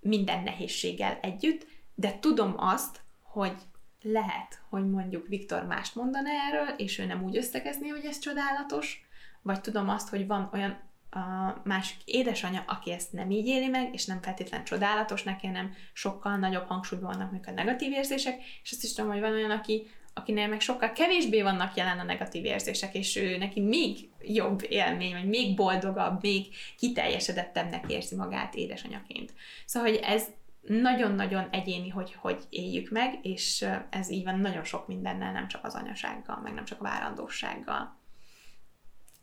minden 0.00 0.42
nehézséggel 0.42 1.18
együtt, 1.22 1.66
de 1.94 2.18
tudom 2.18 2.54
azt, 2.56 3.00
hogy 3.22 3.54
lehet, 4.02 4.62
hogy 4.68 4.90
mondjuk 4.90 5.26
Viktor 5.26 5.66
mást 5.66 5.94
mondana 5.94 6.28
erről, 6.28 6.68
és 6.76 6.98
ő 6.98 7.04
nem 7.04 7.22
úgy 7.22 7.36
összegezni, 7.36 7.88
hogy 7.88 8.04
ez 8.04 8.18
csodálatos, 8.18 9.06
vagy 9.42 9.60
tudom 9.60 9.88
azt, 9.88 10.08
hogy 10.08 10.26
van 10.26 10.50
olyan 10.52 10.78
a 11.14 11.60
másik 11.64 11.96
édesanyja, 12.04 12.64
aki 12.66 12.90
ezt 12.90 13.12
nem 13.12 13.30
így 13.30 13.46
éli 13.46 13.68
meg, 13.68 13.94
és 13.94 14.04
nem 14.04 14.22
feltétlenül 14.22 14.66
csodálatos 14.66 15.22
neki, 15.22 15.46
hanem 15.46 15.74
sokkal 15.92 16.36
nagyobb 16.36 16.66
hangsúlyban 16.66 17.10
vannak 17.12 17.32
még 17.32 17.40
a 17.46 17.50
negatív 17.50 17.92
érzések, 17.92 18.42
és 18.62 18.72
azt 18.72 18.84
is 18.84 18.92
tudom, 18.92 19.10
hogy 19.10 19.20
van 19.20 19.32
olyan, 19.32 19.50
aki, 19.50 19.86
akinél 20.14 20.48
meg 20.48 20.60
sokkal 20.60 20.92
kevésbé 20.92 21.42
vannak 21.42 21.76
jelen 21.76 21.98
a 21.98 22.02
negatív 22.02 22.44
érzések, 22.44 22.94
és 22.94 23.16
ő 23.16 23.36
neki 23.36 23.60
még 23.60 24.08
jobb 24.22 24.66
élmény, 24.68 25.12
vagy 25.12 25.28
még 25.28 25.56
boldogabb, 25.56 26.22
még 26.22 26.46
kiteljesedettebbnek 26.78 27.84
érzi 27.88 28.14
magát 28.14 28.54
édesanyjaként. 28.54 29.32
Szóval, 29.64 29.90
hogy 29.90 30.00
ez 30.02 30.26
nagyon-nagyon 30.62 31.48
egyéni, 31.50 31.88
hogy 31.88 32.14
hogy 32.14 32.44
éljük 32.48 32.90
meg, 32.90 33.18
és 33.22 33.66
ez 33.90 34.10
így 34.10 34.24
van 34.24 34.38
nagyon 34.38 34.64
sok 34.64 34.86
mindennel, 34.86 35.32
nem 35.32 35.48
csak 35.48 35.64
az 35.64 35.74
anyasággal, 35.74 36.40
meg 36.42 36.52
nem 36.52 36.64
csak 36.64 36.80
a 36.80 36.84
várandósággal. 36.84 37.96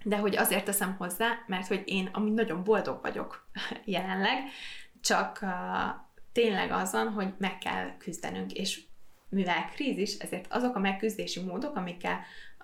De 0.04 0.18
hogy 0.18 0.36
azért 0.36 0.66
teszem 0.66 0.96
hozzá, 0.98 1.28
mert 1.48 1.68
hogy 1.68 1.84
én 1.86 2.10
amúgy 2.14 2.34
nagyon 2.34 2.64
boldog 2.64 3.02
vagyok 3.02 3.50
jelenleg, 3.86 4.38
csak 5.02 5.40
uh, 5.42 5.50
tényleg 6.32 6.72
az 6.72 6.92
van, 6.92 7.12
hogy 7.12 7.34
meg 7.38 7.58
kell 7.58 7.98
küzdenünk, 7.98 8.54
és 8.54 8.82
mivel 9.30 9.70
krízis, 9.74 10.18
ezért 10.18 10.54
azok 10.54 10.76
a 10.76 10.80
megküzdési 10.80 11.44
módok, 11.44 11.76
amikkel 11.76 12.20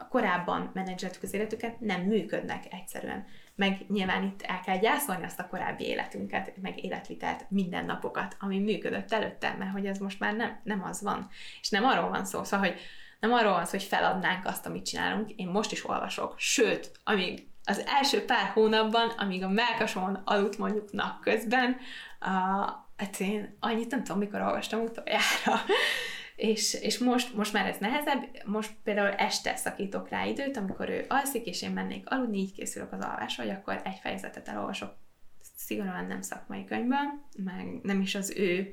korábban 0.09 0.71
menedzseltük 0.73 1.23
az 1.23 1.33
életüket, 1.33 1.79
nem 1.79 2.01
működnek 2.01 2.73
egyszerűen. 2.73 3.25
Meg 3.55 3.85
nyilván 3.89 4.23
itt 4.23 4.41
el 4.41 4.59
kell 4.59 4.77
gyászolni 4.77 5.23
azt 5.23 5.39
a 5.39 5.47
korábbi 5.47 5.83
életünket, 5.83 6.53
meg 6.61 6.83
életvitelt, 6.83 7.45
mindennapokat, 7.49 8.35
ami 8.39 8.59
működött 8.59 9.13
előtte, 9.13 9.55
mert 9.59 9.71
hogy 9.71 9.85
ez 9.85 9.97
most 9.97 10.19
már 10.19 10.33
nem, 10.33 10.59
nem 10.63 10.83
az 10.83 11.01
van. 11.01 11.29
És 11.61 11.69
nem 11.69 11.85
arról 11.85 12.09
van 12.09 12.25
szó, 12.25 12.43
szóval, 12.43 12.67
hogy 12.67 12.79
nem 13.19 13.33
arról 13.33 13.53
van 13.53 13.65
szó, 13.65 13.71
hogy 13.71 13.83
feladnánk 13.83 14.45
azt, 14.45 14.65
amit 14.65 14.85
csinálunk. 14.85 15.31
Én 15.31 15.47
most 15.47 15.71
is 15.71 15.89
olvasok. 15.89 16.33
Sőt, 16.37 16.91
amíg 17.03 17.47
az 17.63 17.83
első 17.85 18.25
pár 18.25 18.51
hónapban, 18.53 19.09
amíg 19.09 19.43
a 19.43 19.49
melkasomon 19.49 20.21
aludt 20.25 20.57
mondjuk 20.57 20.91
napközben, 20.91 21.77
uh, 22.21 22.69
hát 22.97 23.19
én 23.19 23.57
annyit 23.59 23.91
nem 23.91 24.03
tudom, 24.03 24.19
mikor 24.19 24.41
olvastam 24.41 24.81
utoljára. 24.81 25.63
És, 26.35 26.73
és 26.73 26.97
most, 26.97 27.35
most 27.35 27.53
már 27.53 27.65
ez 27.65 27.77
nehezebb, 27.77 28.23
most 28.45 28.71
például 28.83 29.11
este 29.13 29.55
szakítok 29.55 30.09
rá 30.09 30.25
időt, 30.25 30.57
amikor 30.57 30.89
ő 30.89 31.05
alszik, 31.07 31.45
és 31.45 31.61
én 31.61 31.71
mennék 31.71 32.09
aludni, 32.09 32.37
így 32.37 32.53
készülök 32.53 32.93
az 32.93 33.01
alvásra, 33.01 33.43
hogy 33.43 33.51
akkor 33.51 33.81
egy 33.83 33.99
fejezetet 34.01 34.47
elolvasok 34.47 34.95
szigorúan 35.55 36.05
nem 36.05 36.21
szakmai 36.21 36.65
könyvben, 36.65 37.23
meg 37.37 37.79
nem 37.81 38.01
is 38.01 38.15
az 38.15 38.33
ő 38.37 38.71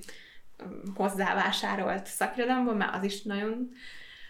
hozzávásárolt 0.95 2.07
szakirodalomból, 2.07 2.75
mert 2.75 2.95
az 2.95 3.05
is 3.05 3.23
nagyon 3.23 3.71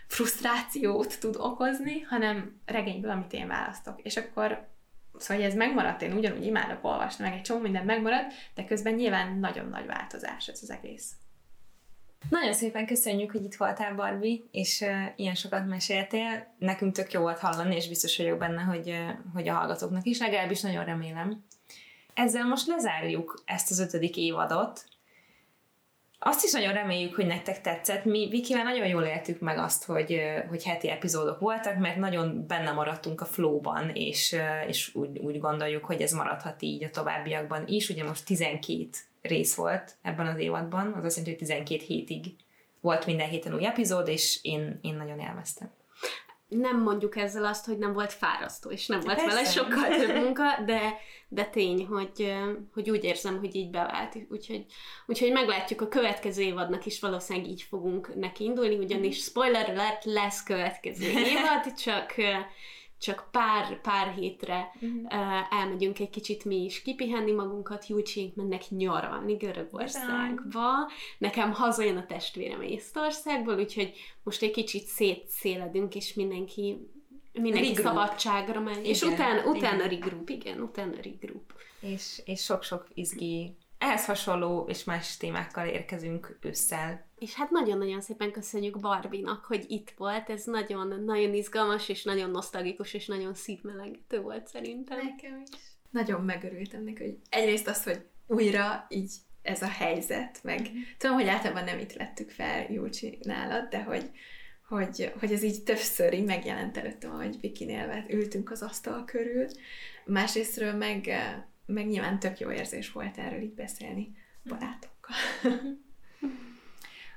frusztrációt 0.07 1.21
tud 1.21 1.37
okozni, 1.39 2.01
hanem 2.01 2.61
regényből, 2.65 3.11
amit 3.11 3.33
én 3.33 3.47
választok. 3.47 4.01
És 4.03 4.17
akkor 4.17 4.71
Szóval, 5.17 5.45
ez 5.45 5.55
megmaradt, 5.55 6.03
én 6.03 6.13
ugyanúgy 6.13 6.47
imádok 6.47 6.85
olvasni, 6.85 7.25
meg 7.25 7.33
egy 7.33 7.43
csomó 7.43 7.61
minden 7.61 7.85
megmaradt, 7.85 8.33
de 8.55 8.65
közben 8.65 8.95
nyilván 8.95 9.39
nagyon 9.39 9.69
nagy 9.69 9.87
változás 9.87 10.49
ez 10.49 10.63
az 10.63 10.71
egész. 10.71 11.13
Nagyon 12.31 12.53
szépen 12.53 12.87
köszönjük, 12.87 13.31
hogy 13.31 13.45
itt 13.45 13.55
voltál, 13.55 13.95
Barbie, 13.95 14.39
és 14.51 14.81
uh, 14.81 14.89
ilyen 15.17 15.35
sokat 15.35 15.67
meséltél. 15.67 16.55
Nekünk 16.59 16.95
tök 16.95 17.13
jó 17.13 17.21
volt 17.21 17.39
hallani, 17.39 17.75
és 17.75 17.89
biztos 17.89 18.17
vagyok 18.17 18.39
benne, 18.39 18.63
hogy, 18.63 18.89
uh, 18.89 19.09
hogy 19.35 19.49
a 19.49 19.55
hallgatóknak 19.55 20.07
is, 20.07 20.19
legalábbis 20.19 20.61
nagyon 20.61 20.85
remélem. 20.85 21.45
Ezzel 22.15 22.45
most 22.45 22.67
lezárjuk 22.67 23.43
ezt 23.47 23.71
az 23.71 23.79
ötödik 23.79 24.17
évadot, 24.17 24.85
azt 26.25 26.45
is 26.45 26.53
nagyon 26.53 26.73
reméljük, 26.73 27.15
hogy 27.15 27.27
nektek 27.27 27.61
tetszett. 27.61 28.05
Mi 28.05 28.29
Vikivel 28.31 28.63
nagyon 28.63 28.87
jól 28.87 29.03
éltük 29.03 29.41
meg 29.41 29.59
azt, 29.59 29.85
hogy, 29.85 30.21
hogy 30.49 30.65
heti 30.65 30.91
epizódok 30.91 31.39
voltak, 31.41 31.79
mert 31.79 31.97
nagyon 31.97 32.47
benne 32.47 32.73
maradtunk 32.73 33.21
a 33.21 33.25
flowban, 33.25 33.91
és, 33.95 34.37
és 34.67 34.95
úgy, 34.95 35.19
úgy 35.19 35.41
gondoljuk, 35.41 35.85
hogy 35.85 36.01
ez 36.01 36.13
maradhat 36.13 36.63
így 36.63 36.85
a 36.85 36.91
továbbiakban 36.91 37.67
is. 37.67 37.89
Ugye 37.89 38.05
most 38.05 38.25
12 38.25 38.89
rész 39.23 39.55
volt 39.55 39.97
ebben 40.03 40.27
az 40.27 40.39
évadban, 40.39 40.93
az 40.93 41.05
azt 41.05 41.17
jelenti, 41.17 41.31
hogy 41.31 41.49
12 41.49 41.85
hétig 41.85 42.35
volt 42.81 43.07
minden 43.07 43.29
héten 43.29 43.55
új 43.55 43.67
epizód, 43.67 44.09
és 44.09 44.39
én, 44.43 44.79
én 44.83 44.95
nagyon 44.95 45.19
élveztem 45.19 45.71
nem 46.61 46.83
mondjuk 46.83 47.17
ezzel 47.17 47.45
azt, 47.45 47.67
hogy 47.67 47.79
nem 47.79 47.93
volt 47.93 48.13
fárasztó, 48.13 48.71
és 48.71 48.87
nem 48.87 49.01
volt 49.01 49.17
Persze. 49.17 49.35
vele 49.35 49.45
sokkal 49.45 49.89
több 49.89 50.17
munka, 50.23 50.45
de, 50.67 50.99
de 51.29 51.45
tény, 51.45 51.87
hogy, 51.87 52.35
hogy 52.75 52.91
úgy 52.91 53.05
érzem, 53.05 53.39
hogy 53.39 53.55
így 53.55 53.71
bevált. 53.71 54.17
Úgyhogy, 54.31 54.65
úgyhogy 55.07 55.33
meglátjuk 55.33 55.81
a 55.81 55.89
következő 55.89 56.43
évadnak 56.43 56.87
is 56.87 57.01
valószínűleg 57.01 57.49
így 57.49 57.63
fogunk 57.63 58.15
neki 58.15 58.45
indulni, 58.45 58.77
ugyanis 58.77 59.17
mhm. 59.17 59.27
spoiler 59.27 59.75
lett, 59.75 60.05
lesz 60.05 60.43
következő 60.43 61.07
évad, 61.35 61.75
csak 61.77 62.15
csak 63.03 63.29
pár, 63.31 63.81
pár 63.81 64.15
hétre 64.15 64.71
uh-huh. 64.75 64.91
uh, 65.03 65.61
elmegyünk 65.61 65.99
egy 65.99 66.11
kicsit 66.11 66.45
mi 66.45 66.65
is 66.65 66.83
kipihenni 66.83 67.33
magunkat, 67.33 67.87
Júcsénk 67.87 68.35
mennek 68.35 68.69
nyaralni 68.69 69.35
Görögországba. 69.35 70.91
Nekem 71.19 71.53
hazajön 71.53 71.97
a 71.97 72.07
testvérem 72.07 72.63
Észtországból, 72.63 73.59
úgyhogy 73.59 73.93
most 74.23 74.43
egy 74.43 74.51
kicsit 74.51 74.85
szétszéledünk, 74.85 75.95
és 75.95 76.15
mindenki 76.15 76.91
mindenki 77.33 77.69
regroup. 77.69 77.87
szabadságra 77.87 78.61
megy. 78.61 78.87
És 78.87 79.03
utána, 79.03 79.45
utána 79.45 79.87
regroup, 79.87 80.29
igen, 80.29 80.61
utána 80.61 80.95
regroup. 81.03 81.53
És, 81.81 82.23
és 82.25 82.43
sok-sok 82.43 82.87
izgi 82.95 83.57
ehhez 83.79 84.05
hasonló 84.05 84.65
és 84.69 84.85
más 84.85 85.17
témákkal 85.17 85.67
érkezünk 85.67 86.39
ősszel. 86.41 87.11
És 87.23 87.35
hát 87.35 87.51
nagyon-nagyon 87.51 88.01
szépen 88.01 88.33
köszönjük 88.33 88.81
Barbinak, 88.81 89.45
hogy 89.45 89.65
itt 89.69 89.91
volt. 89.97 90.31
Ez 90.31 90.45
nagyon-nagyon 90.45 91.35
izgalmas, 91.35 91.89
és 91.89 92.05
nagyon 92.05 92.31
nosztalgikus, 92.31 92.95
és 92.95 93.07
nagyon 93.07 93.35
szívmelegítő 93.35 94.21
volt 94.21 94.47
szerintem. 94.47 94.99
Nekem 94.99 95.43
is. 95.43 95.59
Nagyon 95.91 96.25
megörültem 96.25 96.85
neki, 96.85 97.03
hogy 97.03 97.17
egyrészt 97.29 97.69
az, 97.69 97.83
hogy 97.83 98.01
újra 98.27 98.87
így 98.89 99.13
ez 99.43 99.63
a 99.63 99.69
helyzet, 99.69 100.41
meg 100.43 100.61
mm. 100.61 100.81
tudom, 100.99 101.17
hogy 101.17 101.29
általában 101.29 101.65
nem 101.65 101.79
itt 101.79 101.93
lettük 101.93 102.31
fel 102.31 102.73
Júlcsi 102.73 103.19
nálad, 103.23 103.69
de 103.69 103.83
hogy, 103.83 104.11
hogy, 104.69 105.13
hogy 105.19 105.33
ez 105.33 105.43
így 105.43 105.63
többször 105.63 106.13
így 106.13 106.25
megjelent 106.25 106.77
előttem, 106.77 107.11
hogy 107.11 107.41
Vikinél 107.41 108.05
ültünk 108.09 108.51
az 108.51 108.63
asztal 108.63 109.05
körül. 109.05 109.47
Másrésztről 110.05 110.73
meg 110.73 111.11
meg 111.67 111.87
nyilván 111.87 112.19
tök 112.19 112.39
jó 112.39 112.51
érzés 112.51 112.93
volt 112.93 113.19
erről 113.19 113.41
így 113.41 113.55
beszélni 113.55 114.17
barátokkal. 114.45 115.17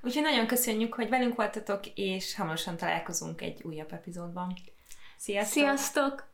Úgyhogy 0.06 0.24
nagyon 0.24 0.48
köszönjük, 0.48 0.94
hogy 0.94 1.10
velünk 1.10 1.36
voltatok, 1.36 1.80
és 1.96 2.36
hamarosan 2.36 2.78
találkozunk 2.78 3.42
egy 3.42 3.64
újabb 3.64 3.94
epizódban. 3.94 4.54
Sziasztok! 5.18 5.54
Sziasztok! 5.54 6.28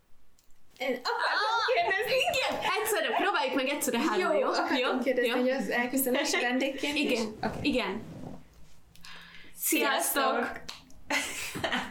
Én 0.78 0.88
akartam 0.88 1.62
kérdezni. 1.76 2.14
Igen, 2.32 2.72
egyszerre, 2.80 3.16
próbáljuk 3.16 3.56
meg 3.56 3.68
egyszerre 3.68 4.00
három, 4.00 4.34
jó? 4.34 4.40
Jó, 4.40 4.48
akartam 4.48 4.78
jó? 4.78 5.00
kérdezni, 5.00 5.30
jó? 5.30 5.36
hogy 5.36 5.50
az 5.50 5.70
elköszönési 5.70 6.40
vendégként 6.50 6.98
Igen, 6.98 7.12
is? 7.12 7.20
Okay. 7.42 7.60
igen. 7.62 8.04
Sziasztok! 9.56 10.46
Sziasztok! 11.08 11.90